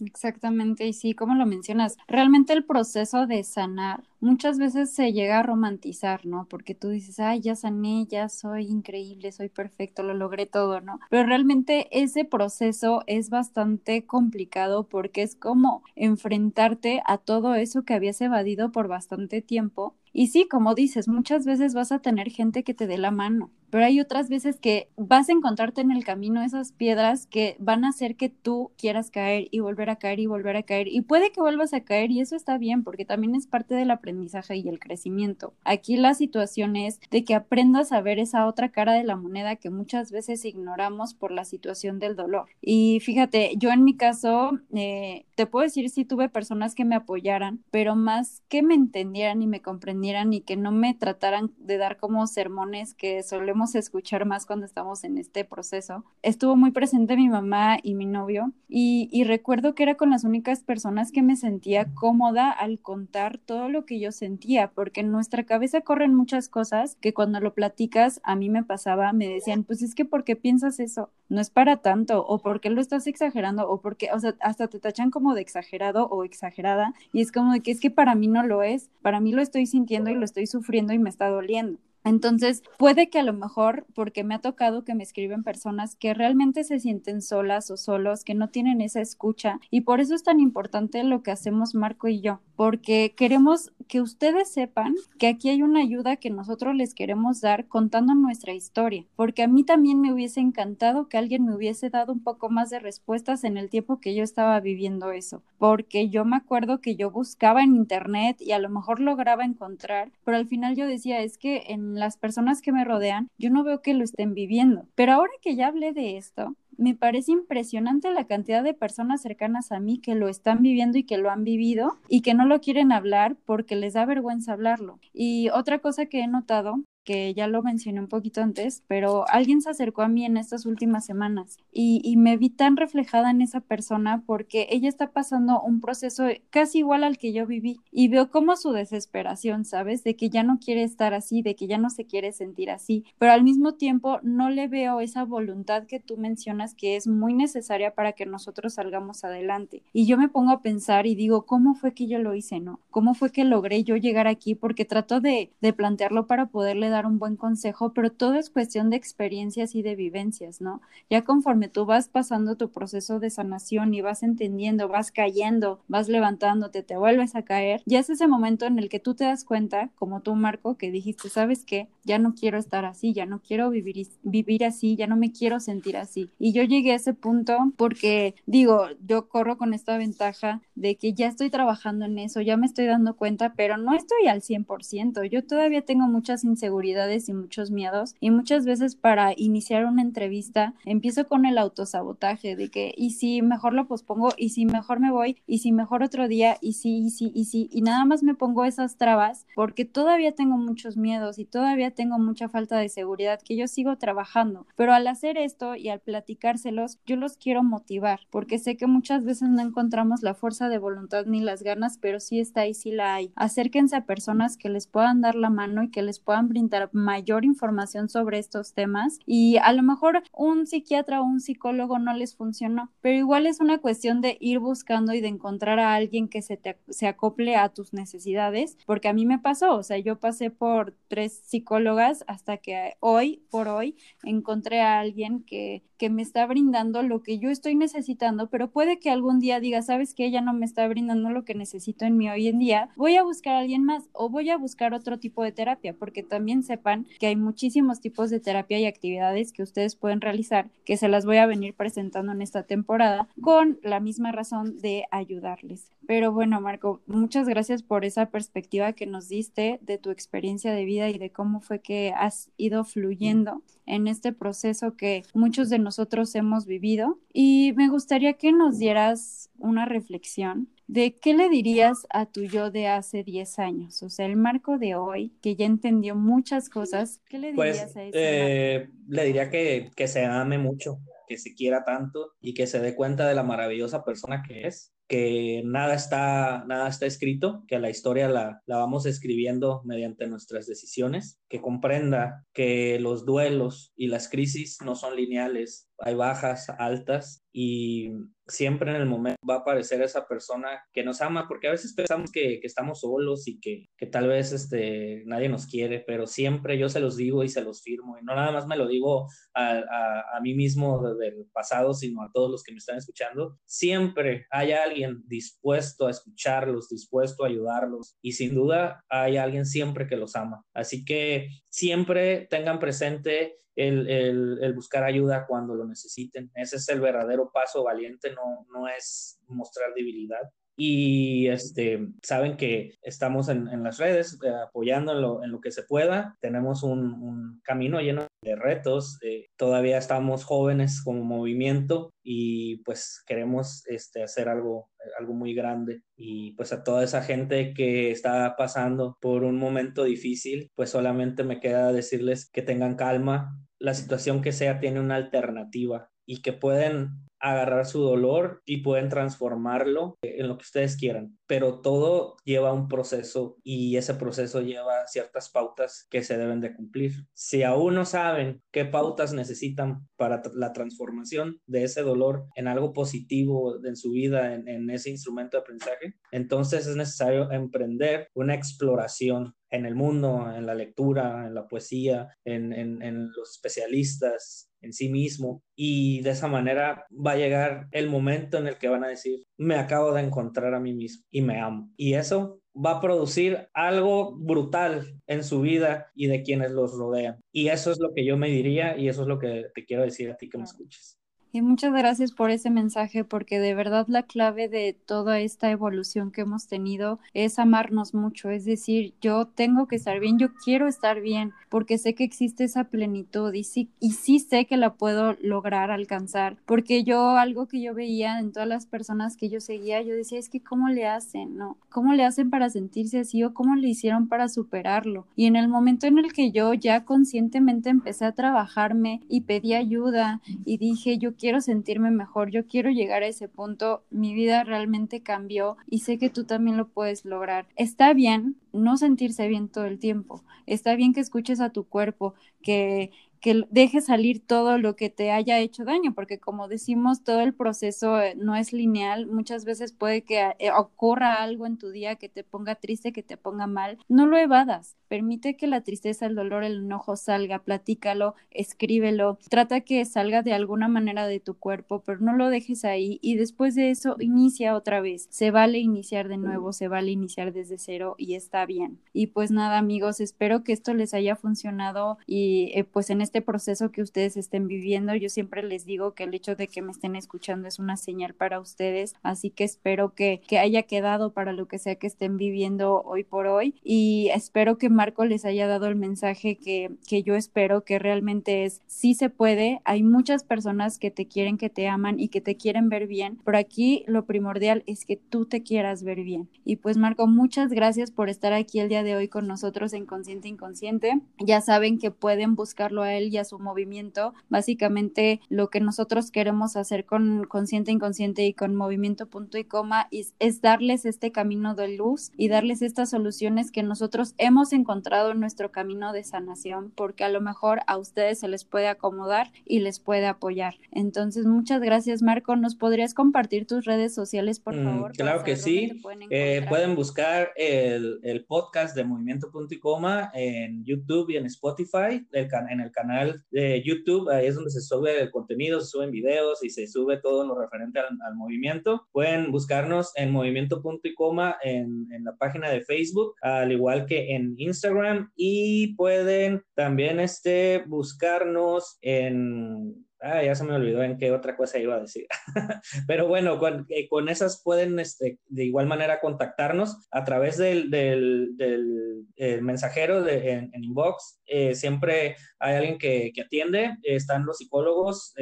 Exactamente, 0.00 0.86
y 0.86 0.92
sí, 0.92 1.14
como 1.14 1.34
lo 1.34 1.44
mencionas, 1.44 1.96
realmente 2.06 2.52
el 2.52 2.64
proceso 2.64 3.26
de 3.26 3.42
sanar 3.42 4.04
muchas 4.20 4.58
veces 4.58 4.92
se 4.92 5.12
llega 5.12 5.38
a 5.38 5.42
romantizar, 5.42 6.26
¿no? 6.26 6.46
Porque 6.48 6.74
tú 6.74 6.88
dices, 6.88 7.20
ay, 7.20 7.40
ya 7.40 7.54
sané, 7.54 8.06
ya 8.06 8.28
soy 8.28 8.66
increíble, 8.66 9.32
soy 9.32 9.48
perfecto, 9.48 10.02
lo 10.02 10.14
logré 10.14 10.46
todo, 10.46 10.80
¿no? 10.80 11.00
Pero 11.10 11.26
realmente 11.26 11.88
ese 11.90 12.24
proceso 12.24 13.02
es 13.06 13.30
bastante 13.30 14.04
complicado 14.04 14.84
porque 14.88 15.22
es 15.22 15.34
como 15.34 15.82
enfrentarte 15.96 17.02
a 17.06 17.18
todo 17.18 17.54
eso 17.54 17.84
que 17.84 17.94
habías 17.94 18.20
evadido 18.20 18.72
por 18.72 18.88
bastante 18.88 19.42
tiempo 19.42 19.94
y 20.12 20.28
sí, 20.28 20.48
como 20.48 20.74
dices, 20.74 21.08
muchas 21.08 21.44
veces 21.44 21.74
vas 21.74 21.92
a 21.92 22.00
tener 22.00 22.30
gente 22.30 22.64
que 22.64 22.74
te 22.74 22.86
dé 22.86 22.98
la 22.98 23.10
mano, 23.10 23.50
pero 23.70 23.84
hay 23.84 24.00
otras 24.00 24.28
veces 24.28 24.58
que 24.58 24.88
vas 24.96 25.28
a 25.28 25.32
encontrarte 25.32 25.80
en 25.80 25.90
el 25.90 26.04
camino 26.04 26.42
esas 26.42 26.72
piedras 26.72 27.26
que 27.26 27.56
van 27.58 27.84
a 27.84 27.90
hacer 27.90 28.16
que 28.16 28.28
tú 28.28 28.72
quieras 28.78 29.10
caer 29.10 29.48
y 29.50 29.60
volver 29.60 29.90
a 29.90 29.96
caer 29.96 30.20
y 30.20 30.26
volver 30.26 30.56
a 30.56 30.62
caer. 30.62 30.88
Y 30.88 31.02
puede 31.02 31.30
que 31.30 31.40
vuelvas 31.40 31.74
a 31.74 31.84
caer 31.84 32.10
y 32.10 32.20
eso 32.20 32.34
está 32.36 32.58
bien 32.58 32.82
porque 32.82 33.04
también 33.04 33.34
es 33.34 33.46
parte 33.46 33.74
del 33.74 33.90
aprendizaje 33.90 34.07
y 34.08 34.68
el 34.68 34.78
crecimiento. 34.78 35.54
Aquí 35.64 35.96
la 35.96 36.14
situación 36.14 36.76
es 36.76 37.00
de 37.10 37.24
que 37.24 37.34
aprendas 37.34 37.92
a 37.92 38.00
ver 38.00 38.18
esa 38.18 38.46
otra 38.46 38.70
cara 38.70 38.92
de 38.92 39.04
la 39.04 39.16
moneda 39.16 39.56
que 39.56 39.70
muchas 39.70 40.10
veces 40.10 40.44
ignoramos 40.44 41.14
por 41.14 41.30
la 41.30 41.44
situación 41.44 41.98
del 41.98 42.16
dolor. 42.16 42.46
Y 42.60 43.00
fíjate, 43.00 43.52
yo 43.56 43.70
en 43.70 43.84
mi 43.84 43.96
caso, 43.96 44.58
eh, 44.74 45.26
te 45.34 45.46
puedo 45.46 45.64
decir 45.64 45.88
si 45.90 46.04
tuve 46.04 46.28
personas 46.28 46.74
que 46.74 46.84
me 46.84 46.96
apoyaran, 46.96 47.60
pero 47.70 47.94
más 47.94 48.42
que 48.48 48.62
me 48.62 48.74
entendieran 48.74 49.42
y 49.42 49.46
me 49.46 49.62
comprendieran 49.62 50.32
y 50.32 50.40
que 50.40 50.56
no 50.56 50.72
me 50.72 50.94
trataran 50.94 51.52
de 51.58 51.78
dar 51.78 51.98
como 51.98 52.26
sermones 52.26 52.94
que 52.94 53.22
solemos 53.22 53.74
escuchar 53.74 54.24
más 54.24 54.46
cuando 54.46 54.66
estamos 54.66 55.04
en 55.04 55.18
este 55.18 55.44
proceso. 55.44 56.04
Estuvo 56.22 56.56
muy 56.56 56.70
presente 56.70 57.16
mi 57.16 57.28
mamá 57.28 57.78
y 57.82 57.94
mi 57.94 58.06
novio 58.06 58.52
y, 58.68 59.08
y 59.12 59.24
recuerdo 59.24 59.74
que 59.74 59.82
era 59.82 59.96
con 59.96 60.10
las 60.10 60.24
únicas 60.24 60.62
personas 60.62 61.12
que 61.12 61.22
me 61.22 61.36
sentía 61.36 61.92
cómoda 61.94 62.50
al 62.50 62.78
contar 62.80 63.38
todo 63.38 63.68
lo 63.68 63.84
que 63.84 63.97
yo 63.98 64.12
sentía, 64.12 64.70
porque 64.70 65.00
en 65.00 65.10
nuestra 65.10 65.44
cabeza 65.44 65.80
corren 65.80 66.14
muchas 66.14 66.48
cosas 66.48 66.96
que 67.00 67.14
cuando 67.14 67.40
lo 67.40 67.54
platicas 67.54 68.20
a 68.22 68.36
mí 68.36 68.50
me 68.50 68.64
pasaba, 68.64 69.12
me 69.12 69.28
decían, 69.28 69.64
pues 69.64 69.82
es 69.82 69.94
que 69.94 70.04
¿por 70.04 70.24
qué 70.24 70.36
piensas 70.36 70.80
eso? 70.80 71.10
No 71.28 71.40
es 71.40 71.50
para 71.50 71.78
tanto, 71.78 72.24
o 72.26 72.38
¿por 72.38 72.60
qué 72.60 72.70
lo 72.70 72.80
estás 72.80 73.06
exagerando, 73.06 73.68
o 73.68 73.80
porque, 73.80 74.10
o 74.12 74.20
sea, 74.20 74.34
hasta 74.40 74.68
te 74.68 74.78
tachan 74.78 75.10
como 75.10 75.34
de 75.34 75.42
exagerado 75.42 76.06
o 76.06 76.24
exagerada, 76.24 76.94
y 77.12 77.20
es 77.20 77.32
como 77.32 77.52
de 77.52 77.60
que 77.60 77.70
es 77.70 77.80
que 77.80 77.90
para 77.90 78.14
mí 78.14 78.28
no 78.28 78.42
lo 78.42 78.62
es, 78.62 78.90
para 79.02 79.20
mí 79.20 79.32
lo 79.32 79.42
estoy 79.42 79.66
sintiendo 79.66 80.10
y 80.10 80.14
lo 80.14 80.24
estoy 80.24 80.46
sufriendo 80.46 80.92
y 80.92 80.98
me 80.98 81.10
está 81.10 81.28
doliendo. 81.28 81.78
Entonces, 82.04 82.62
puede 82.78 83.10
que 83.10 83.18
a 83.18 83.22
lo 83.22 83.32
mejor, 83.32 83.86
porque 83.94 84.24
me 84.24 84.34
ha 84.34 84.40
tocado 84.40 84.84
que 84.84 84.94
me 84.94 85.02
escriben 85.02 85.42
personas 85.42 85.96
que 85.96 86.14
realmente 86.14 86.64
se 86.64 86.80
sienten 86.80 87.22
solas 87.22 87.70
o 87.70 87.76
solos, 87.76 88.24
que 88.24 88.34
no 88.34 88.48
tienen 88.48 88.80
esa 88.80 89.00
escucha, 89.00 89.60
y 89.70 89.82
por 89.82 90.00
eso 90.00 90.14
es 90.14 90.22
tan 90.22 90.40
importante 90.40 91.02
lo 91.04 91.22
que 91.22 91.30
hacemos 91.30 91.74
Marco 91.74 92.08
y 92.08 92.20
yo, 92.20 92.40
porque 92.56 93.14
queremos 93.16 93.72
que 93.88 94.00
ustedes 94.00 94.50
sepan 94.50 94.94
que 95.18 95.28
aquí 95.28 95.48
hay 95.48 95.62
una 95.62 95.80
ayuda 95.80 96.16
que 96.16 96.30
nosotros 96.30 96.74
les 96.74 96.94
queremos 96.94 97.40
dar 97.40 97.66
contando 97.66 98.14
nuestra 98.14 98.52
historia, 98.52 99.04
porque 99.16 99.42
a 99.42 99.48
mí 99.48 99.64
también 99.64 100.00
me 100.00 100.12
hubiese 100.12 100.40
encantado 100.40 101.08
que 101.08 101.18
alguien 101.18 101.44
me 101.44 101.54
hubiese 101.54 101.90
dado 101.90 102.12
un 102.12 102.22
poco 102.22 102.48
más 102.48 102.70
de 102.70 102.78
respuestas 102.78 103.44
en 103.44 103.56
el 103.56 103.70
tiempo 103.70 104.00
que 104.00 104.14
yo 104.14 104.22
estaba 104.22 104.58
viviendo 104.60 105.12
eso, 105.12 105.42
porque 105.58 106.08
yo 106.08 106.24
me 106.24 106.36
acuerdo 106.36 106.80
que 106.80 106.96
yo 106.96 107.10
buscaba 107.10 107.62
en 107.62 107.74
internet 107.74 108.40
y 108.40 108.52
a 108.52 108.58
lo 108.58 108.68
mejor 108.68 109.00
lograba 109.00 109.44
encontrar, 109.44 110.10
pero 110.24 110.36
al 110.36 110.46
final 110.46 110.76
yo 110.76 110.86
decía, 110.86 111.20
es 111.20 111.38
que 111.38 111.64
en 111.68 111.97
las 111.98 112.16
personas 112.16 112.62
que 112.62 112.72
me 112.72 112.84
rodean, 112.84 113.28
yo 113.38 113.50
no 113.50 113.64
veo 113.64 113.82
que 113.82 113.94
lo 113.94 114.04
estén 114.04 114.34
viviendo. 114.34 114.86
Pero 114.94 115.12
ahora 115.12 115.32
que 115.42 115.56
ya 115.56 115.68
hablé 115.68 115.92
de 115.92 116.16
esto, 116.16 116.54
me 116.78 116.94
parece 116.94 117.32
impresionante 117.32 118.10
la 118.12 118.24
cantidad 118.24 118.62
de 118.62 118.72
personas 118.72 119.20
cercanas 119.20 119.72
a 119.72 119.80
mí 119.80 119.98
que 119.98 120.14
lo 120.14 120.28
están 120.28 120.62
viviendo 120.62 120.96
y 120.96 121.04
que 121.04 121.18
lo 121.18 121.30
han 121.30 121.44
vivido 121.44 121.98
y 122.08 122.22
que 122.22 122.34
no 122.34 122.46
lo 122.46 122.60
quieren 122.60 122.92
hablar 122.92 123.36
porque 123.44 123.74
les 123.74 123.94
da 123.94 124.06
vergüenza 124.06 124.52
hablarlo. 124.52 125.00
Y 125.12 125.48
otra 125.50 125.80
cosa 125.80 126.06
que 126.06 126.20
he 126.20 126.28
notado 126.28 126.84
que 127.08 127.32
ya 127.32 127.46
lo 127.46 127.62
mencioné 127.62 128.00
un 128.00 128.06
poquito 128.06 128.42
antes, 128.42 128.82
pero 128.86 129.26
alguien 129.30 129.62
se 129.62 129.70
acercó 129.70 130.02
a 130.02 130.08
mí 130.08 130.26
en 130.26 130.36
estas 130.36 130.66
últimas 130.66 131.06
semanas 131.06 131.56
y, 131.72 132.16
me 132.18 132.36
vi 132.36 132.50
tan 132.50 132.76
reflejada 132.76 133.30
en 133.30 133.40
esa 133.40 133.60
persona 133.60 134.24
porque 134.26 134.66
ella 134.70 134.90
está 134.90 135.12
pasando 135.12 135.62
un 135.62 135.80
proceso 135.80 136.26
casi 136.50 136.80
igual 136.80 137.04
al 137.04 137.16
que 137.16 137.32
yo 137.32 137.46
viví 137.46 137.80
y 137.92 138.08
veo 138.08 138.30
como 138.30 138.56
su 138.56 138.72
desesperación, 138.72 139.64
¿sabes? 139.64 140.04
De 140.04 140.16
que 140.16 140.28
ya 140.28 140.42
no 140.42 140.58
quiere 140.58 140.82
estar 140.82 141.14
así, 141.14 141.40
de 141.40 141.54
que 141.54 141.66
ya 141.66 141.78
no 141.78 141.88
se 141.88 142.04
quiere 142.04 142.32
sentir 142.32 142.70
así, 142.70 143.04
pero 143.18 143.32
al 143.32 143.42
mismo 143.42 143.74
tiempo 143.74 144.18
no 144.22 144.50
le 144.50 144.68
veo 144.68 145.00
esa 145.00 145.24
voluntad 145.24 145.84
que 145.84 146.00
tú 146.00 146.18
mencionas 146.18 146.74
que 146.74 146.96
es 146.96 147.06
muy 147.06 147.32
necesaria 147.32 147.94
para 147.94 148.12
que 148.12 148.26
nosotros 148.26 148.74
salgamos 148.74 149.24
adelante. 149.24 149.82
Y 149.94 150.06
yo 150.06 150.18
me 150.18 150.28
pongo 150.28 150.50
a 150.50 150.60
pensar 150.60 151.06
y 151.06 151.14
digo, 151.14 151.46
¿cómo 151.46 151.74
fue 151.74 151.94
que 151.94 152.06
yo 152.06 152.18
lo 152.18 152.34
hice, 152.34 152.60
no? 152.60 152.80
¿Cómo 152.90 153.14
fue 153.14 153.30
que 153.30 153.44
logré 153.44 153.82
yo 153.84 153.96
llegar 153.96 154.26
aquí? 154.26 154.54
Porque 154.54 154.84
trato 154.84 155.20
de, 155.20 155.52
de 155.62 155.72
plantearlo 155.72 156.26
para 156.26 156.46
poderle 156.46 156.90
dar 156.90 156.97
un 157.06 157.18
buen 157.18 157.36
consejo, 157.36 157.92
pero 157.92 158.10
todo 158.12 158.34
es 158.34 158.50
cuestión 158.50 158.90
de 158.90 158.96
experiencias 158.96 159.74
y 159.74 159.82
de 159.82 159.96
vivencias, 159.96 160.60
¿no? 160.60 160.80
Ya 161.10 161.24
conforme 161.24 161.68
tú 161.68 161.86
vas 161.86 162.08
pasando 162.08 162.56
tu 162.56 162.70
proceso 162.70 163.20
de 163.20 163.30
sanación 163.30 163.94
y 163.94 164.00
vas 164.00 164.22
entendiendo, 164.22 164.88
vas 164.88 165.12
cayendo, 165.12 165.80
vas 165.88 166.08
levantándote, 166.08 166.82
te 166.82 166.96
vuelves 166.96 167.34
a 167.34 167.42
caer, 167.42 167.82
ya 167.86 167.98
es 167.98 168.10
ese 168.10 168.26
momento 168.28 168.66
en 168.66 168.78
el 168.78 168.88
que 168.88 169.00
tú 169.00 169.14
te 169.14 169.24
das 169.24 169.44
cuenta, 169.44 169.90
como 169.96 170.20
tú, 170.20 170.34
Marco, 170.34 170.76
que 170.76 170.90
dijiste, 170.90 171.28
¿sabes 171.28 171.64
qué? 171.64 171.88
Ya 172.04 172.18
no 172.18 172.34
quiero 172.34 172.58
estar 172.58 172.84
así, 172.84 173.12
ya 173.12 173.26
no 173.26 173.40
quiero 173.40 173.70
vivir, 173.70 174.06
vivir 174.22 174.64
así, 174.64 174.96
ya 174.96 175.06
no 175.06 175.16
me 175.16 175.32
quiero 175.32 175.60
sentir 175.60 175.96
así. 175.96 176.30
Y 176.38 176.52
yo 176.52 176.62
llegué 176.62 176.92
a 176.92 176.96
ese 176.96 177.14
punto 177.14 177.56
porque, 177.76 178.34
digo, 178.46 178.86
yo 179.06 179.28
corro 179.28 179.58
con 179.58 179.74
esta 179.74 179.98
ventaja 179.98 180.62
de 180.74 180.96
que 180.96 181.12
ya 181.12 181.28
estoy 181.28 181.50
trabajando 181.50 182.04
en 182.06 182.18
eso, 182.18 182.40
ya 182.40 182.56
me 182.56 182.66
estoy 182.66 182.86
dando 182.86 183.16
cuenta, 183.16 183.54
pero 183.54 183.76
no 183.76 183.94
estoy 183.94 184.26
al 184.28 184.42
100%. 184.42 185.24
Yo 185.24 185.44
todavía 185.44 185.82
tengo 185.82 186.06
muchas 186.06 186.44
inseguridades 186.44 186.87
y 186.88 187.32
muchos 187.32 187.70
miedos. 187.70 188.14
Y 188.20 188.30
muchas 188.30 188.64
veces 188.64 188.96
para 188.96 189.32
iniciar 189.36 189.84
una 189.84 190.02
entrevista 190.02 190.74
empiezo 190.84 191.26
con 191.26 191.44
el 191.44 191.58
autosabotaje 191.58 192.56
de 192.56 192.70
que, 192.70 192.94
y 192.96 193.10
si 193.10 193.42
mejor 193.42 193.74
lo 193.74 193.86
pospongo, 193.86 194.30
y 194.36 194.50
si 194.50 194.64
mejor 194.64 195.00
me 195.00 195.10
voy, 195.10 195.36
y 195.46 195.58
si 195.58 195.72
mejor 195.72 196.02
otro 196.02 196.28
día, 196.28 196.56
y 196.60 196.74
si, 196.74 196.98
y 196.98 197.10
si, 197.10 197.30
y 197.34 197.44
si, 197.44 197.68
y 197.72 197.82
nada 197.82 198.04
más 198.04 198.22
me 198.22 198.34
pongo 198.34 198.64
esas 198.64 198.96
trabas 198.96 199.46
porque 199.54 199.84
todavía 199.84 200.34
tengo 200.34 200.56
muchos 200.56 200.96
miedos 200.96 201.38
y 201.38 201.44
todavía 201.44 201.90
tengo 201.90 202.18
mucha 202.18 202.48
falta 202.48 202.78
de 202.78 202.88
seguridad 202.88 203.40
que 203.42 203.56
yo 203.56 203.68
sigo 203.68 203.96
trabajando. 203.96 204.66
Pero 204.76 204.92
al 204.92 205.06
hacer 205.06 205.36
esto 205.36 205.76
y 205.76 205.88
al 205.88 206.00
platicárselos, 206.00 206.98
yo 207.06 207.16
los 207.16 207.36
quiero 207.36 207.62
motivar 207.62 208.20
porque 208.30 208.58
sé 208.58 208.76
que 208.76 208.86
muchas 208.86 209.24
veces 209.24 209.48
no 209.48 209.60
encontramos 209.62 210.22
la 210.22 210.34
fuerza 210.34 210.68
de 210.68 210.78
voluntad 210.78 211.26
ni 211.26 211.40
las 211.40 211.62
ganas, 211.62 211.98
pero 211.98 212.20
sí 212.20 212.40
está 212.40 212.62
ahí, 212.62 212.74
sí 212.74 212.92
la 212.92 213.14
hay. 213.14 213.32
Acérquense 213.36 213.96
a 213.96 214.06
personas 214.06 214.56
que 214.56 214.68
les 214.68 214.86
puedan 214.86 215.20
dar 215.20 215.34
la 215.34 215.50
mano 215.50 215.82
y 215.82 215.90
que 215.90 216.02
les 216.02 216.20
puedan 216.20 216.48
brindar 216.48 216.77
mayor 216.92 217.44
información 217.44 218.08
sobre 218.08 218.38
estos 218.38 218.74
temas 218.74 219.18
y 219.26 219.56
a 219.56 219.72
lo 219.72 219.82
mejor 219.82 220.22
un 220.32 220.66
psiquiatra 220.66 221.20
o 221.20 221.24
un 221.24 221.40
psicólogo 221.40 221.98
no 221.98 222.14
les 222.14 222.36
funcionó, 222.36 222.90
pero 223.00 223.16
igual 223.16 223.46
es 223.46 223.60
una 223.60 223.78
cuestión 223.78 224.20
de 224.20 224.36
ir 224.40 224.58
buscando 224.58 225.14
y 225.14 225.20
de 225.20 225.28
encontrar 225.28 225.78
a 225.78 225.94
alguien 225.94 226.28
que 226.28 226.42
se, 226.42 226.56
te, 226.56 226.78
se 226.88 227.06
acople 227.06 227.56
a 227.56 227.68
tus 227.68 227.92
necesidades, 227.92 228.76
porque 228.86 229.08
a 229.08 229.12
mí 229.12 229.26
me 229.26 229.38
pasó, 229.38 229.76
o 229.76 229.82
sea, 229.82 229.98
yo 229.98 230.18
pasé 230.18 230.50
por 230.50 230.94
tres 231.08 231.40
psicólogas 231.44 232.24
hasta 232.26 232.58
que 232.58 232.94
hoy, 233.00 233.42
por 233.50 233.68
hoy, 233.68 233.96
encontré 234.22 234.80
a 234.80 235.00
alguien 235.00 235.42
que, 235.42 235.82
que 235.98 236.10
me 236.10 236.22
está 236.22 236.46
brindando 236.46 237.02
lo 237.02 237.22
que 237.22 237.38
yo 237.38 237.50
estoy 237.50 237.74
necesitando, 237.74 238.48
pero 238.48 238.70
puede 238.70 238.98
que 238.98 239.10
algún 239.10 239.40
día 239.40 239.60
diga, 239.60 239.82
sabes 239.82 240.14
que 240.14 240.24
ella 240.24 240.40
no 240.40 240.54
me 240.54 240.64
está 240.64 240.86
brindando 240.88 241.30
lo 241.30 241.44
que 241.44 241.54
necesito 241.54 242.04
en 242.04 242.16
mí 242.16 242.28
hoy 242.30 242.48
en 242.48 242.58
día, 242.58 242.90
voy 242.96 243.16
a 243.16 243.22
buscar 243.22 243.56
a 243.56 243.60
alguien 243.60 243.84
más 243.84 244.08
o 244.12 244.28
voy 244.28 244.50
a 244.50 244.56
buscar 244.56 244.94
otro 244.94 245.18
tipo 245.18 245.42
de 245.42 245.52
terapia, 245.52 245.94
porque 245.94 246.22
también 246.22 246.57
sepan 246.62 247.06
que 247.18 247.26
hay 247.26 247.36
muchísimos 247.36 248.00
tipos 248.00 248.30
de 248.30 248.40
terapia 248.40 248.78
y 248.78 248.86
actividades 248.86 249.52
que 249.52 249.62
ustedes 249.62 249.96
pueden 249.96 250.20
realizar, 250.20 250.70
que 250.84 250.96
se 250.96 251.08
las 251.08 251.24
voy 251.24 251.38
a 251.38 251.46
venir 251.46 251.74
presentando 251.74 252.32
en 252.32 252.42
esta 252.42 252.62
temporada 252.62 253.28
con 253.40 253.78
la 253.82 254.00
misma 254.00 254.32
razón 254.32 254.78
de 254.78 255.04
ayudarles. 255.10 255.90
Pero 256.06 256.32
bueno, 256.32 256.60
Marco, 256.60 257.02
muchas 257.06 257.48
gracias 257.48 257.82
por 257.82 258.04
esa 258.04 258.26
perspectiva 258.26 258.94
que 258.94 259.06
nos 259.06 259.28
diste 259.28 259.78
de 259.82 259.98
tu 259.98 260.10
experiencia 260.10 260.72
de 260.72 260.84
vida 260.84 261.10
y 261.10 261.18
de 261.18 261.30
cómo 261.30 261.60
fue 261.60 261.80
que 261.80 262.12
has 262.16 262.50
ido 262.56 262.84
fluyendo 262.84 263.62
en 263.88 264.06
este 264.06 264.32
proceso 264.32 264.96
que 264.96 265.22
muchos 265.34 265.70
de 265.70 265.78
nosotros 265.78 266.34
hemos 266.34 266.66
vivido. 266.66 267.18
Y 267.32 267.72
me 267.76 267.88
gustaría 267.88 268.34
que 268.34 268.52
nos 268.52 268.78
dieras 268.78 269.50
una 269.58 269.84
reflexión 269.84 270.68
de 270.86 271.16
qué 271.16 271.34
le 271.34 271.48
dirías 271.48 272.06
a 272.10 272.26
tu 272.26 272.44
yo 272.44 272.70
de 272.70 272.86
hace 272.86 273.22
10 273.22 273.58
años, 273.58 274.02
o 274.02 274.08
sea, 274.08 274.24
el 274.24 274.36
Marco 274.36 274.78
de 274.78 274.94
hoy, 274.94 275.34
que 275.42 275.54
ya 275.54 275.66
entendió 275.66 276.14
muchas 276.14 276.70
cosas, 276.70 277.20
¿qué 277.28 277.38
le 277.38 277.52
pues, 277.52 277.74
dirías 277.74 277.96
a 277.96 278.04
ese 278.04 278.12
eh, 278.14 278.88
Le 279.06 279.24
diría 279.24 279.50
que, 279.50 279.90
que 279.94 280.08
se 280.08 280.24
ame 280.24 280.56
mucho, 280.56 281.00
que 281.26 281.36
se 281.36 281.54
quiera 281.54 281.84
tanto 281.84 282.32
y 282.40 282.54
que 282.54 282.66
se 282.66 282.80
dé 282.80 282.94
cuenta 282.94 283.28
de 283.28 283.34
la 283.34 283.42
maravillosa 283.42 284.02
persona 284.02 284.42
que 284.42 284.66
es 284.66 284.94
que 285.08 285.62
nada 285.64 285.94
está, 285.94 286.64
nada 286.66 286.88
está 286.88 287.06
escrito, 287.06 287.64
que 287.66 287.78
la 287.78 287.88
historia 287.88 288.28
la, 288.28 288.62
la 288.66 288.76
vamos 288.76 289.06
escribiendo 289.06 289.82
mediante 289.84 290.26
nuestras 290.26 290.66
decisiones, 290.66 291.40
que 291.48 291.62
comprenda 291.62 292.44
que 292.52 293.00
los 293.00 293.24
duelos 293.24 293.92
y 293.96 294.08
las 294.08 294.28
crisis 294.28 294.78
no 294.84 294.94
son 294.94 295.16
lineales, 295.16 295.88
hay 295.98 296.14
bajas, 296.14 296.68
altas 296.78 297.42
y 297.52 298.12
siempre 298.48 298.90
en 298.90 298.96
el 298.96 299.06
momento 299.06 299.38
va 299.48 299.56
a 299.56 299.58
aparecer 299.58 300.02
esa 300.02 300.26
persona 300.26 300.82
que 300.92 301.04
nos 301.04 301.20
ama, 301.20 301.46
porque 301.46 301.68
a 301.68 301.72
veces 301.72 301.94
pensamos 301.94 302.32
que, 302.32 302.60
que 302.60 302.66
estamos 302.66 303.00
solos 303.00 303.46
y 303.46 303.60
que, 303.60 303.86
que, 303.96 304.06
tal 304.06 304.28
vez 304.28 304.52
este, 304.52 305.22
nadie 305.26 305.48
nos 305.48 305.66
quiere, 305.66 306.00
pero 306.00 306.26
siempre 306.26 306.78
yo 306.78 306.88
se 306.88 307.00
los 307.00 307.16
digo 307.16 307.44
y 307.44 307.48
se 307.48 307.62
los 307.62 307.82
firmo, 307.82 308.18
y 308.18 308.24
no 308.24 308.34
nada 308.34 308.52
más 308.52 308.66
me 308.66 308.76
lo 308.76 308.88
digo 308.88 309.28
a, 309.54 309.78
a, 309.78 310.36
a 310.36 310.40
mí 310.40 310.54
mismo 310.54 311.14
del 311.14 311.46
pasado, 311.52 311.94
sino 311.94 312.22
a 312.22 312.30
todos 312.32 312.50
los 312.50 312.62
que 312.62 312.72
me 312.72 312.78
están 312.78 312.96
escuchando, 312.96 313.58
siempre 313.64 314.46
hay 314.50 314.72
alguien 314.72 315.22
dispuesto 315.26 316.06
a 316.06 316.10
escucharlos, 316.10 316.88
dispuesto 316.88 317.44
a 317.44 317.48
ayudarlos, 317.48 318.16
y 318.22 318.32
sin 318.32 318.54
duda 318.54 319.04
hay 319.08 319.36
alguien 319.36 319.66
siempre 319.66 320.06
que 320.06 320.16
los 320.16 320.34
ama. 320.36 320.64
Así 320.74 321.04
que 321.04 321.48
siempre 321.68 322.46
tengan 322.50 322.78
presente 322.78 323.58
el, 323.78 324.58
el, 324.60 324.72
buscar 324.74 325.04
ayuda 325.04 325.46
cuando 325.46 325.74
lo 325.74 325.86
necesiten. 325.86 326.50
Ese 326.54 326.76
es 326.76 326.88
el 326.88 327.00
verdadero 327.00 327.50
paso 327.52 327.84
valiente, 327.84 328.32
no, 328.32 328.66
no 328.72 328.88
es 328.88 329.40
mostrar 329.46 329.94
debilidad. 329.94 330.50
Y 330.80 331.48
este, 331.48 332.06
saben 332.22 332.56
que 332.56 332.98
estamos 333.02 333.48
en, 333.48 333.66
en 333.66 333.82
las 333.82 333.98
redes 333.98 334.38
eh, 334.44 334.48
apoyando 334.48 335.42
en 335.42 335.50
lo, 335.50 335.60
que 335.60 335.72
se 335.72 335.82
pueda. 335.82 336.36
Tenemos 336.40 336.84
un, 336.84 337.14
un 337.14 337.60
camino 337.64 338.00
lleno 338.00 338.28
de 338.44 338.54
retos. 338.54 339.18
Eh, 339.22 339.46
todavía 339.56 339.98
estamos 339.98 340.44
jóvenes 340.44 341.02
como 341.02 341.24
movimiento 341.24 342.12
y 342.22 342.76
pues 342.84 343.24
queremos 343.26 343.82
este, 343.88 344.22
hacer 344.22 344.48
algo, 344.48 344.88
algo 345.18 345.34
muy 345.34 345.52
grande. 345.52 346.02
Y 346.16 346.52
pues 346.52 346.72
a 346.72 346.84
toda 346.84 347.02
esa 347.02 347.22
gente 347.22 347.74
que 347.74 348.12
está 348.12 348.54
pasando 348.56 349.18
por 349.20 349.42
un 349.42 349.58
momento 349.58 350.04
difícil, 350.04 350.70
pues 350.76 350.90
solamente 350.90 351.42
me 351.42 351.58
queda 351.58 351.92
decirles 351.92 352.48
que 352.52 352.62
tengan 352.62 352.94
calma, 352.94 353.58
la 353.78 353.94
situación 353.94 354.42
que 354.42 354.52
sea 354.52 354.80
tiene 354.80 355.00
una 355.00 355.16
alternativa 355.16 356.10
y 356.28 356.42
que 356.42 356.52
pueden 356.52 357.28
agarrar 357.40 357.86
su 357.86 358.00
dolor 358.00 358.62
y 358.64 358.78
pueden 358.78 359.08
transformarlo 359.08 360.18
en 360.22 360.48
lo 360.48 360.58
que 360.58 360.62
ustedes 360.62 360.96
quieran. 360.96 361.38
Pero 361.46 361.80
todo 361.80 362.36
lleva 362.44 362.72
un 362.72 362.88
proceso 362.88 363.56
y 363.62 363.96
ese 363.96 364.14
proceso 364.14 364.60
lleva 364.60 365.06
ciertas 365.06 365.48
pautas 365.48 366.06
que 366.10 366.22
se 366.22 366.36
deben 366.36 366.60
de 366.60 366.74
cumplir. 366.74 367.26
Si 367.34 367.62
aún 367.62 367.94
no 367.94 368.04
saben 368.04 368.62
qué 368.72 368.84
pautas 368.84 369.32
necesitan 369.32 370.06
para 370.16 370.42
la 370.54 370.72
transformación 370.72 371.60
de 371.66 371.84
ese 371.84 372.02
dolor 372.02 372.46
en 372.54 372.68
algo 372.68 372.92
positivo 372.92 373.76
en 373.84 373.96
su 373.96 374.10
vida, 374.10 374.54
en, 374.54 374.90
ese 374.90 375.10
instrumento 375.10 375.56
de 375.56 375.62
aprendizaje, 375.62 376.14
entonces 376.30 376.86
es 376.86 376.96
necesario 376.96 377.50
emprender 377.50 378.28
una 378.34 378.54
exploración 378.54 379.54
en 379.70 379.86
el 379.86 379.94
mundo, 379.94 380.50
en 380.54 380.66
la 380.66 380.74
lectura, 380.74 381.46
en 381.46 381.54
la 381.54 381.68
poesía, 381.68 382.28
en, 382.44 382.72
en, 382.72 383.30
los 383.36 383.50
especialistas, 383.50 384.67
en 384.80 384.92
sí 384.92 385.08
mismo. 385.08 385.62
Y 385.76 386.20
de 386.22 386.30
esa 386.30 386.48
manera 386.48 387.06
va 387.10 387.32
a 387.32 387.36
llegar 387.36 387.88
el 387.92 388.08
momento 388.08 388.58
en 388.58 388.66
el 388.66 388.78
que 388.78 388.88
van 388.88 389.04
a 389.04 389.08
decir, 389.08 389.40
me 389.56 389.76
acabo 389.76 390.12
de 390.12 390.22
encontrar 390.22 390.74
a 390.74 390.80
mí 390.80 390.92
mismo 390.94 391.24
y 391.30 391.42
me 391.42 391.60
amo. 391.60 391.90
Y 391.96 392.14
eso 392.14 392.60
va 392.74 392.92
a 392.92 393.00
producir 393.00 393.68
algo 393.74 394.36
brutal 394.36 395.20
en 395.26 395.42
su 395.44 395.60
vida 395.60 396.10
y 396.14 396.26
de 396.28 396.42
quienes 396.42 396.70
los 396.70 396.92
rodean. 396.92 397.40
Y 397.52 397.68
eso 397.68 397.90
es 397.90 397.98
lo 397.98 398.14
que 398.14 398.24
yo 398.24 398.36
me 398.36 398.48
diría 398.48 398.96
y 398.96 399.08
eso 399.08 399.22
es 399.22 399.28
lo 399.28 399.38
que 399.38 399.66
te 399.74 399.84
quiero 399.84 400.04
decir 400.04 400.30
a 400.30 400.36
ti 400.36 400.48
que 400.48 400.58
me 400.58 400.64
escuches. 400.64 401.17
Y 401.50 401.62
muchas 401.62 401.92
gracias 401.92 402.32
por 402.32 402.50
ese 402.50 402.68
mensaje, 402.68 403.24
porque 403.24 403.58
de 403.58 403.74
verdad 403.74 404.06
la 404.08 404.22
clave 404.24 404.68
de 404.68 404.94
toda 405.06 405.40
esta 405.40 405.70
evolución 405.70 406.30
que 406.30 406.42
hemos 406.42 406.66
tenido 406.66 407.20
es 407.32 407.58
amarnos 407.58 408.12
mucho. 408.12 408.50
Es 408.50 408.66
decir, 408.66 409.14
yo 409.22 409.46
tengo 409.46 409.86
que 409.88 409.96
estar 409.96 410.20
bien, 410.20 410.38
yo 410.38 410.52
quiero 410.62 410.86
estar 410.86 411.22
bien, 411.22 411.52
porque 411.70 411.96
sé 411.96 412.14
que 412.14 412.24
existe 412.24 412.64
esa 412.64 412.84
plenitud 412.84 413.54
y 413.54 413.64
sí, 413.64 413.88
y 413.98 414.12
sí 414.12 414.40
sé 414.40 414.66
que 414.66 414.76
la 414.76 414.94
puedo 414.94 415.36
lograr 415.40 415.90
alcanzar. 415.90 416.58
Porque 416.66 417.02
yo, 417.02 417.30
algo 417.30 417.66
que 417.66 417.80
yo 417.80 417.94
veía 417.94 418.38
en 418.38 418.52
todas 418.52 418.68
las 418.68 418.84
personas 418.84 419.38
que 419.38 419.48
yo 419.48 419.60
seguía, 419.60 420.02
yo 420.02 420.14
decía, 420.14 420.38
es 420.38 420.50
que 420.50 420.60
cómo 420.60 420.90
le 420.90 421.06
hacen, 421.06 421.56
¿no? 421.56 421.78
¿Cómo 421.88 422.12
le 422.12 422.24
hacen 422.24 422.50
para 422.50 422.68
sentirse 422.68 423.20
así 423.20 423.42
o 423.42 423.54
cómo 423.54 423.74
le 423.74 423.88
hicieron 423.88 424.28
para 424.28 424.48
superarlo? 424.48 425.26
Y 425.34 425.46
en 425.46 425.56
el 425.56 425.68
momento 425.68 426.06
en 426.06 426.18
el 426.18 426.34
que 426.34 426.50
yo 426.50 426.74
ya 426.74 427.06
conscientemente 427.06 427.88
empecé 427.88 428.26
a 428.26 428.32
trabajarme 428.32 429.22
y 429.30 429.42
pedí 429.42 429.72
ayuda 429.72 430.42
y 430.66 430.76
dije, 430.76 431.16
yo 431.16 431.37
quiero 431.38 431.60
sentirme 431.60 432.10
mejor, 432.10 432.50
yo 432.50 432.66
quiero 432.66 432.90
llegar 432.90 433.22
a 433.22 433.28
ese 433.28 433.48
punto, 433.48 434.04
mi 434.10 434.34
vida 434.34 434.64
realmente 434.64 435.22
cambió 435.22 435.76
y 435.88 436.00
sé 436.00 436.18
que 436.18 436.28
tú 436.28 436.44
también 436.44 436.76
lo 436.76 436.88
puedes 436.88 437.24
lograr. 437.24 437.66
Está 437.76 438.12
bien 438.12 438.56
no 438.72 438.96
sentirse 438.96 439.48
bien 439.48 439.68
todo 439.68 439.86
el 439.86 439.98
tiempo, 439.98 440.44
está 440.66 440.94
bien 440.94 441.14
que 441.14 441.20
escuches 441.20 441.60
a 441.60 441.70
tu 441.70 441.84
cuerpo, 441.84 442.34
que 442.62 443.10
que 443.40 443.64
dejes 443.70 444.06
salir 444.06 444.44
todo 444.44 444.78
lo 444.78 444.96
que 444.96 445.10
te 445.10 445.30
haya 445.30 445.58
hecho 445.58 445.84
daño, 445.84 446.14
porque 446.14 446.38
como 446.38 446.68
decimos, 446.68 447.22
todo 447.24 447.40
el 447.40 447.54
proceso 447.54 448.20
eh, 448.20 448.34
no 448.36 448.56
es 448.56 448.72
lineal, 448.72 449.26
muchas 449.26 449.64
veces 449.64 449.92
puede 449.92 450.22
que 450.22 450.54
eh, 450.58 450.70
ocurra 450.72 451.42
algo 451.42 451.66
en 451.66 451.78
tu 451.78 451.90
día 451.90 452.16
que 452.16 452.28
te 452.28 452.44
ponga 452.44 452.74
triste, 452.74 453.12
que 453.12 453.22
te 453.22 453.36
ponga 453.36 453.66
mal, 453.66 453.98
no 454.08 454.26
lo 454.26 454.36
evadas, 454.38 454.96
permite 455.08 455.56
que 455.56 455.66
la 455.66 455.80
tristeza, 455.80 456.26
el 456.26 456.34
dolor, 456.34 456.62
el 456.64 456.84
enojo 456.84 457.16
salga, 457.16 457.60
platícalo, 457.60 458.34
escríbelo, 458.50 459.38
trata 459.48 459.80
que 459.80 460.04
salga 460.04 460.42
de 460.42 460.52
alguna 460.52 460.88
manera 460.88 461.26
de 461.26 461.40
tu 461.40 461.54
cuerpo, 461.54 462.02
pero 462.04 462.20
no 462.20 462.34
lo 462.34 462.50
dejes 462.50 462.84
ahí. 462.84 463.18
Y 463.22 463.36
después 463.36 463.74
de 463.74 463.90
eso 463.90 464.16
inicia 464.20 464.74
otra 464.74 465.00
vez, 465.00 465.26
se 465.30 465.50
vale 465.50 465.78
iniciar 465.78 466.28
de 466.28 466.36
nuevo, 466.36 466.72
se 466.72 466.88
vale 466.88 467.10
iniciar 467.10 467.52
desde 467.52 467.78
cero 467.78 468.14
y 468.18 468.34
está 468.34 468.66
bien. 468.66 469.00
Y 469.12 469.28
pues 469.28 469.50
nada 469.50 469.78
amigos, 469.78 470.20
espero 470.20 470.62
que 470.62 470.72
esto 470.72 470.94
les 470.94 471.14
haya 471.14 471.36
funcionado 471.36 472.18
y 472.26 472.72
eh, 472.74 472.84
pues 472.84 473.10
en 473.10 473.22
este 473.28 473.42
proceso 473.42 473.92
que 473.92 474.00
ustedes 474.00 474.38
estén 474.38 474.68
viviendo. 474.68 475.14
Yo 475.14 475.28
siempre 475.28 475.62
les 475.62 475.84
digo 475.84 476.14
que 476.14 476.24
el 476.24 476.32
hecho 476.32 476.56
de 476.56 476.66
que 476.66 476.80
me 476.80 476.92
estén 476.92 477.14
escuchando 477.14 477.68
es 477.68 477.78
una 477.78 477.98
señal 477.98 478.32
para 478.32 478.58
ustedes, 478.58 479.14
así 479.22 479.50
que 479.50 479.64
espero 479.64 480.14
que, 480.14 480.40
que 480.48 480.58
haya 480.58 480.84
quedado 480.84 481.32
para 481.32 481.52
lo 481.52 481.68
que 481.68 481.78
sea 481.78 481.96
que 481.96 482.06
estén 482.06 482.38
viviendo 482.38 483.02
hoy 483.02 483.24
por 483.24 483.46
hoy 483.46 483.74
y 483.84 484.30
espero 484.34 484.78
que 484.78 484.88
Marco 484.88 485.26
les 485.26 485.44
haya 485.44 485.66
dado 485.66 485.88
el 485.88 485.96
mensaje 485.96 486.56
que, 486.56 486.90
que 487.06 487.22
yo 487.22 487.34
espero 487.34 487.84
que 487.84 487.98
realmente 487.98 488.64
es 488.64 488.80
sí 488.86 489.12
se 489.12 489.28
puede, 489.28 489.82
hay 489.84 490.02
muchas 490.02 490.42
personas 490.42 490.98
que 490.98 491.10
te 491.10 491.26
quieren, 491.26 491.58
que 491.58 491.68
te 491.68 491.86
aman 491.86 492.18
y 492.18 492.28
que 492.28 492.40
te 492.40 492.56
quieren 492.56 492.88
ver 492.88 493.06
bien, 493.06 493.38
pero 493.44 493.58
aquí 493.58 494.04
lo 494.06 494.24
primordial 494.24 494.84
es 494.86 495.04
que 495.04 495.16
tú 495.16 495.44
te 495.44 495.62
quieras 495.62 496.02
ver 496.02 496.22
bien. 496.22 496.48
Y 496.64 496.76
pues 496.76 496.96
Marco, 496.96 497.26
muchas 497.26 497.70
gracias 497.70 498.10
por 498.10 498.30
estar 498.30 498.54
aquí 498.54 498.80
el 498.80 498.88
día 498.88 499.02
de 499.02 499.16
hoy 499.16 499.28
con 499.28 499.46
nosotros 499.46 499.92
en 499.92 500.06
Consciente 500.06 500.48
Inconsciente. 500.48 501.20
Ya 501.38 501.60
saben 501.60 501.98
que 501.98 502.10
pueden 502.10 502.54
buscarlo 502.54 503.02
a 503.02 503.14
él 503.14 503.17
y 503.24 503.36
a 503.38 503.44
su 503.44 503.58
movimiento. 503.58 504.34
Básicamente 504.48 505.40
lo 505.48 505.68
que 505.68 505.80
nosotros 505.80 506.30
queremos 506.30 506.76
hacer 506.76 507.04
con 507.04 507.44
consciente, 507.44 507.90
inconsciente 507.90 508.46
y 508.46 508.54
con 508.54 508.74
movimiento 508.74 509.26
punto 509.26 509.58
y 509.58 509.64
coma 509.64 510.08
es, 510.10 510.34
es 510.38 510.60
darles 510.60 511.04
este 511.04 511.32
camino 511.32 511.74
de 511.74 511.96
luz 511.96 512.30
y 512.36 512.48
darles 512.48 512.82
estas 512.82 513.10
soluciones 513.10 513.72
que 513.72 513.82
nosotros 513.82 514.34
hemos 514.38 514.72
encontrado 514.72 515.32
en 515.32 515.40
nuestro 515.40 515.70
camino 515.70 516.12
de 516.12 516.24
sanación, 516.24 516.92
porque 516.94 517.24
a 517.24 517.28
lo 517.28 517.40
mejor 517.40 517.80
a 517.86 517.98
ustedes 517.98 518.40
se 518.40 518.48
les 518.48 518.64
puede 518.64 518.88
acomodar 518.88 519.50
y 519.64 519.80
les 519.80 520.00
puede 520.00 520.26
apoyar. 520.26 520.74
Entonces, 520.92 521.46
muchas 521.46 521.80
gracias, 521.80 522.22
Marco. 522.22 522.56
¿Nos 522.56 522.76
podrías 522.76 523.14
compartir 523.14 523.66
tus 523.66 523.84
redes 523.84 524.14
sociales, 524.14 524.60
por 524.60 524.76
mm, 524.76 524.84
favor? 524.84 525.12
claro 525.12 525.44
que 525.44 525.56
sí. 525.56 525.98
Pueden, 526.02 526.28
eh, 526.30 526.64
pueden, 526.68 526.94
buscar 526.94 527.50
el, 527.56 528.20
el, 528.22 528.44
podcast 528.44 528.96
de 528.96 529.04
Movimiento 529.04 529.50
Punto 529.50 529.74
y 529.74 529.78
Coma 529.78 530.30
en 530.34 530.84
YouTube 530.84 531.30
y 531.30 531.36
en 531.36 531.46
Spotify, 531.46 532.26
el, 532.32 532.48
en 532.70 532.80
el 532.80 532.90
canal 532.90 533.07
de 533.50 533.82
YouTube, 533.82 534.28
ahí 534.30 534.46
es 534.46 534.54
donde 534.54 534.70
se 534.70 534.80
sube 534.80 535.20
el 535.20 535.30
contenido, 535.30 535.80
se 535.80 535.90
suben 535.90 536.10
videos 536.10 536.62
y 536.62 536.70
se 536.70 536.86
sube 536.86 537.18
todo 537.18 537.46
lo 537.46 537.58
referente 537.58 538.00
al, 538.00 538.08
movimiento. 538.34 539.06
Pueden 539.12 539.50
buscarnos 539.50 540.12
en 540.16 540.30
movimiento 540.30 540.82
punto 540.82 541.08
y 541.08 541.14
coma 541.14 541.56
en, 541.62 542.06
en, 542.12 542.24
la 542.24 542.36
página 542.36 542.70
de 542.70 542.82
Facebook, 542.82 543.34
al 543.42 543.72
igual 543.72 544.06
que 544.06 544.34
en 544.34 544.54
Instagram 544.56 545.30
y 545.36 545.94
pueden 545.96 546.62
también 546.74 547.20
este, 547.20 547.84
buscarnos 547.86 548.98
en 549.02 550.06
Ah, 550.20 550.42
ya 550.42 550.54
se 550.54 550.64
me 550.64 550.74
olvidó 550.74 551.02
en 551.02 551.16
qué 551.16 551.30
otra 551.30 551.56
cosa 551.56 551.78
iba 551.78 551.94
a 551.94 552.00
decir. 552.00 552.26
Pero 553.06 553.28
bueno, 553.28 553.58
con, 553.58 553.86
eh, 553.88 554.08
con, 554.08 554.28
esas 554.28 554.62
pueden 554.62 554.98
este, 554.98 555.38
de 555.46 555.64
igual 555.64 555.86
manera 555.86 556.20
contactarnos 556.20 557.06
a 557.12 557.24
través 557.24 557.56
del, 557.56 557.90
del, 557.90 558.56
del 558.56 559.26
eh, 559.36 559.60
mensajero 559.60 560.22
de, 560.22 560.50
en, 560.52 560.84
inbox. 560.84 561.37
Eh, 561.48 561.74
siempre 561.74 562.36
hay 562.58 562.74
alguien 562.76 562.98
que, 562.98 563.32
atiende, 563.44 563.96
están 564.02 564.44
los 564.44 564.58
psicólogos 564.58 565.34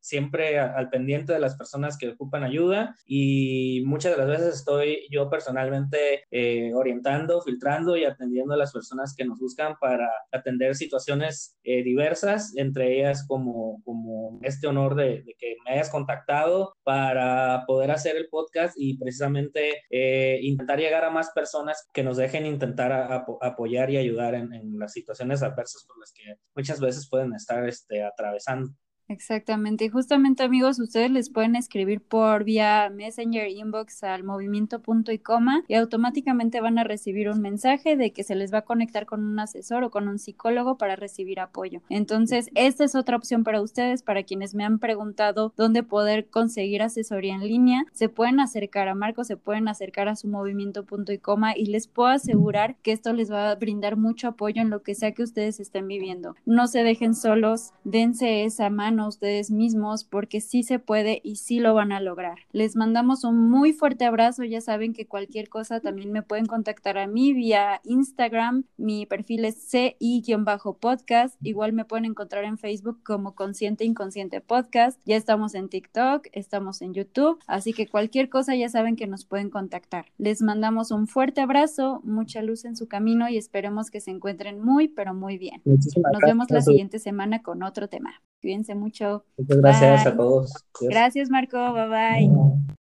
siempre 0.00 0.58
al 0.58 0.88
pendiente 0.88 1.32
de 1.32 1.40
las 1.40 1.56
personas 1.56 1.98
que 1.98 2.10
ocupan 2.10 2.44
ayuda 2.44 2.94
y 3.06 3.82
muchas 3.84 4.12
de 4.12 4.18
las 4.18 4.28
veces 4.28 4.54
estoy 4.54 5.06
yo 5.10 5.28
personalmente 5.28 6.24
orientando, 6.74 7.42
filtrando 7.42 7.96
y 7.96 8.04
atendiendo 8.04 8.54
a 8.54 8.56
las 8.56 8.72
personas 8.72 9.14
que 9.16 9.24
nos 9.24 9.40
buscan 9.40 9.74
para 9.80 10.08
atender 10.30 10.76
situaciones 10.76 11.58
diversas, 11.64 12.56
entre 12.56 12.98
ellas 12.98 13.26
como, 13.26 13.82
como 13.84 14.38
este 14.42 14.66
honor 14.66 14.94
de, 14.94 15.24
que 15.38 15.56
me 15.64 15.72
hayas 15.72 15.90
contactado 15.90 16.74
para 16.82 17.64
poder 17.66 17.90
hacer 17.90 18.16
el 18.16 18.28
podcast 18.28 18.74
y 18.76 18.98
precisamente 18.98 19.82
eh, 19.90 20.38
intentar 20.42 20.78
llegar 20.78 21.04
a 21.04 21.10
más 21.10 21.30
personas 21.30 21.88
que 21.92 22.02
nos 22.02 22.16
dejen 22.16 22.46
intentar 22.46 22.92
apoyar 23.40 23.90
y 23.90 23.96
ayudar 23.96 24.34
en, 24.34 24.52
en, 24.52 24.78
las 24.78 24.92
situaciones 24.92 25.42
adversas 25.50 25.84
por 25.84 25.98
las 25.98 26.12
que 26.12 26.36
muchas 26.54 26.80
veces 26.80 27.08
pueden 27.08 27.34
estar 27.34 27.68
este, 27.68 28.02
atravesando. 28.02 28.72
Exactamente. 29.10 29.84
Y 29.84 29.88
justamente, 29.88 30.44
amigos, 30.44 30.78
ustedes 30.78 31.10
les 31.10 31.30
pueden 31.30 31.56
escribir 31.56 32.00
por 32.00 32.44
vía 32.44 32.88
Messenger 32.94 33.48
Inbox 33.48 34.04
al 34.04 34.22
movimiento 34.22 34.80
punto 34.82 35.10
y 35.10 35.18
coma 35.18 35.64
y 35.66 35.74
automáticamente 35.74 36.60
van 36.60 36.78
a 36.78 36.84
recibir 36.84 37.28
un 37.28 37.40
mensaje 37.40 37.96
de 37.96 38.12
que 38.12 38.22
se 38.22 38.36
les 38.36 38.54
va 38.54 38.58
a 38.58 38.64
conectar 38.64 39.06
con 39.06 39.24
un 39.24 39.40
asesor 39.40 39.82
o 39.82 39.90
con 39.90 40.06
un 40.06 40.20
psicólogo 40.20 40.78
para 40.78 40.94
recibir 40.94 41.40
apoyo. 41.40 41.82
Entonces, 41.88 42.50
esta 42.54 42.84
es 42.84 42.94
otra 42.94 43.16
opción 43.16 43.42
para 43.42 43.60
ustedes, 43.60 44.04
para 44.04 44.22
quienes 44.22 44.54
me 44.54 44.62
han 44.62 44.78
preguntado 44.78 45.52
dónde 45.56 45.82
poder 45.82 46.28
conseguir 46.28 46.80
asesoría 46.80 47.34
en 47.34 47.48
línea. 47.48 47.86
Se 47.90 48.08
pueden 48.08 48.38
acercar 48.38 48.86
a 48.86 48.94
Marco, 48.94 49.24
se 49.24 49.36
pueden 49.36 49.66
acercar 49.66 50.06
a 50.08 50.14
su 50.14 50.28
movimiento 50.28 50.84
punto 50.84 51.12
y 51.12 51.18
coma 51.18 51.56
y 51.56 51.66
les 51.66 51.88
puedo 51.88 52.10
asegurar 52.10 52.76
que 52.76 52.92
esto 52.92 53.12
les 53.12 53.32
va 53.32 53.50
a 53.50 53.56
brindar 53.56 53.96
mucho 53.96 54.28
apoyo 54.28 54.62
en 54.62 54.70
lo 54.70 54.84
que 54.84 54.94
sea 54.94 55.10
que 55.10 55.24
ustedes 55.24 55.58
estén 55.58 55.88
viviendo. 55.88 56.36
No 56.46 56.68
se 56.68 56.84
dejen 56.84 57.16
solos, 57.16 57.72
dense 57.82 58.44
esa 58.44 58.70
mano 58.70 58.99
ustedes 59.06 59.50
mismos 59.50 60.04
porque 60.04 60.40
sí 60.40 60.62
se 60.62 60.78
puede 60.78 61.20
y 61.22 61.36
sí 61.36 61.60
lo 61.60 61.74
van 61.74 61.92
a 61.92 62.00
lograr. 62.00 62.38
Les 62.52 62.76
mandamos 62.76 63.24
un 63.24 63.50
muy 63.50 63.72
fuerte 63.72 64.04
abrazo. 64.04 64.44
Ya 64.44 64.60
saben 64.60 64.92
que 64.92 65.06
cualquier 65.06 65.48
cosa 65.48 65.80
también 65.80 66.12
me 66.12 66.22
pueden 66.22 66.46
contactar 66.46 66.98
a 66.98 67.06
mí 67.06 67.32
vía 67.32 67.80
Instagram. 67.84 68.64
Mi 68.76 69.06
perfil 69.06 69.44
es 69.44 69.70
CI-podcast. 69.70 71.36
Igual 71.42 71.72
me 71.72 71.84
pueden 71.84 72.04
encontrar 72.04 72.44
en 72.44 72.58
Facebook 72.58 73.02
como 73.04 73.34
Consciente 73.34 73.84
Inconsciente 73.84 74.40
Podcast. 74.40 75.00
Ya 75.04 75.16
estamos 75.16 75.54
en 75.54 75.68
TikTok, 75.68 76.26
estamos 76.32 76.82
en 76.82 76.94
YouTube. 76.94 77.38
Así 77.46 77.72
que 77.72 77.88
cualquier 77.88 78.28
cosa 78.28 78.54
ya 78.54 78.68
saben 78.68 78.96
que 78.96 79.06
nos 79.06 79.24
pueden 79.24 79.50
contactar. 79.50 80.06
Les 80.18 80.42
mandamos 80.42 80.90
un 80.90 81.06
fuerte 81.06 81.40
abrazo, 81.40 82.00
mucha 82.04 82.42
luz 82.42 82.64
en 82.64 82.76
su 82.76 82.88
camino 82.88 83.28
y 83.28 83.36
esperemos 83.36 83.90
que 83.90 84.00
se 84.00 84.10
encuentren 84.10 84.60
muy, 84.60 84.88
pero 84.88 85.14
muy 85.14 85.38
bien. 85.38 85.62
Nos 85.64 86.20
vemos 86.24 86.50
la 86.50 86.60
siguiente 86.60 86.98
semana 86.98 87.42
con 87.42 87.62
otro 87.62 87.88
tema. 87.88 88.22
Cuídense 88.40 88.74
mucho. 88.74 88.89
Muchas 89.36 89.58
gracias 89.58 90.06
a 90.06 90.16
todos. 90.16 90.52
Gracias, 90.80 91.30
Marco. 91.30 91.72
Bye 91.72 91.88
bye. 91.88 92.76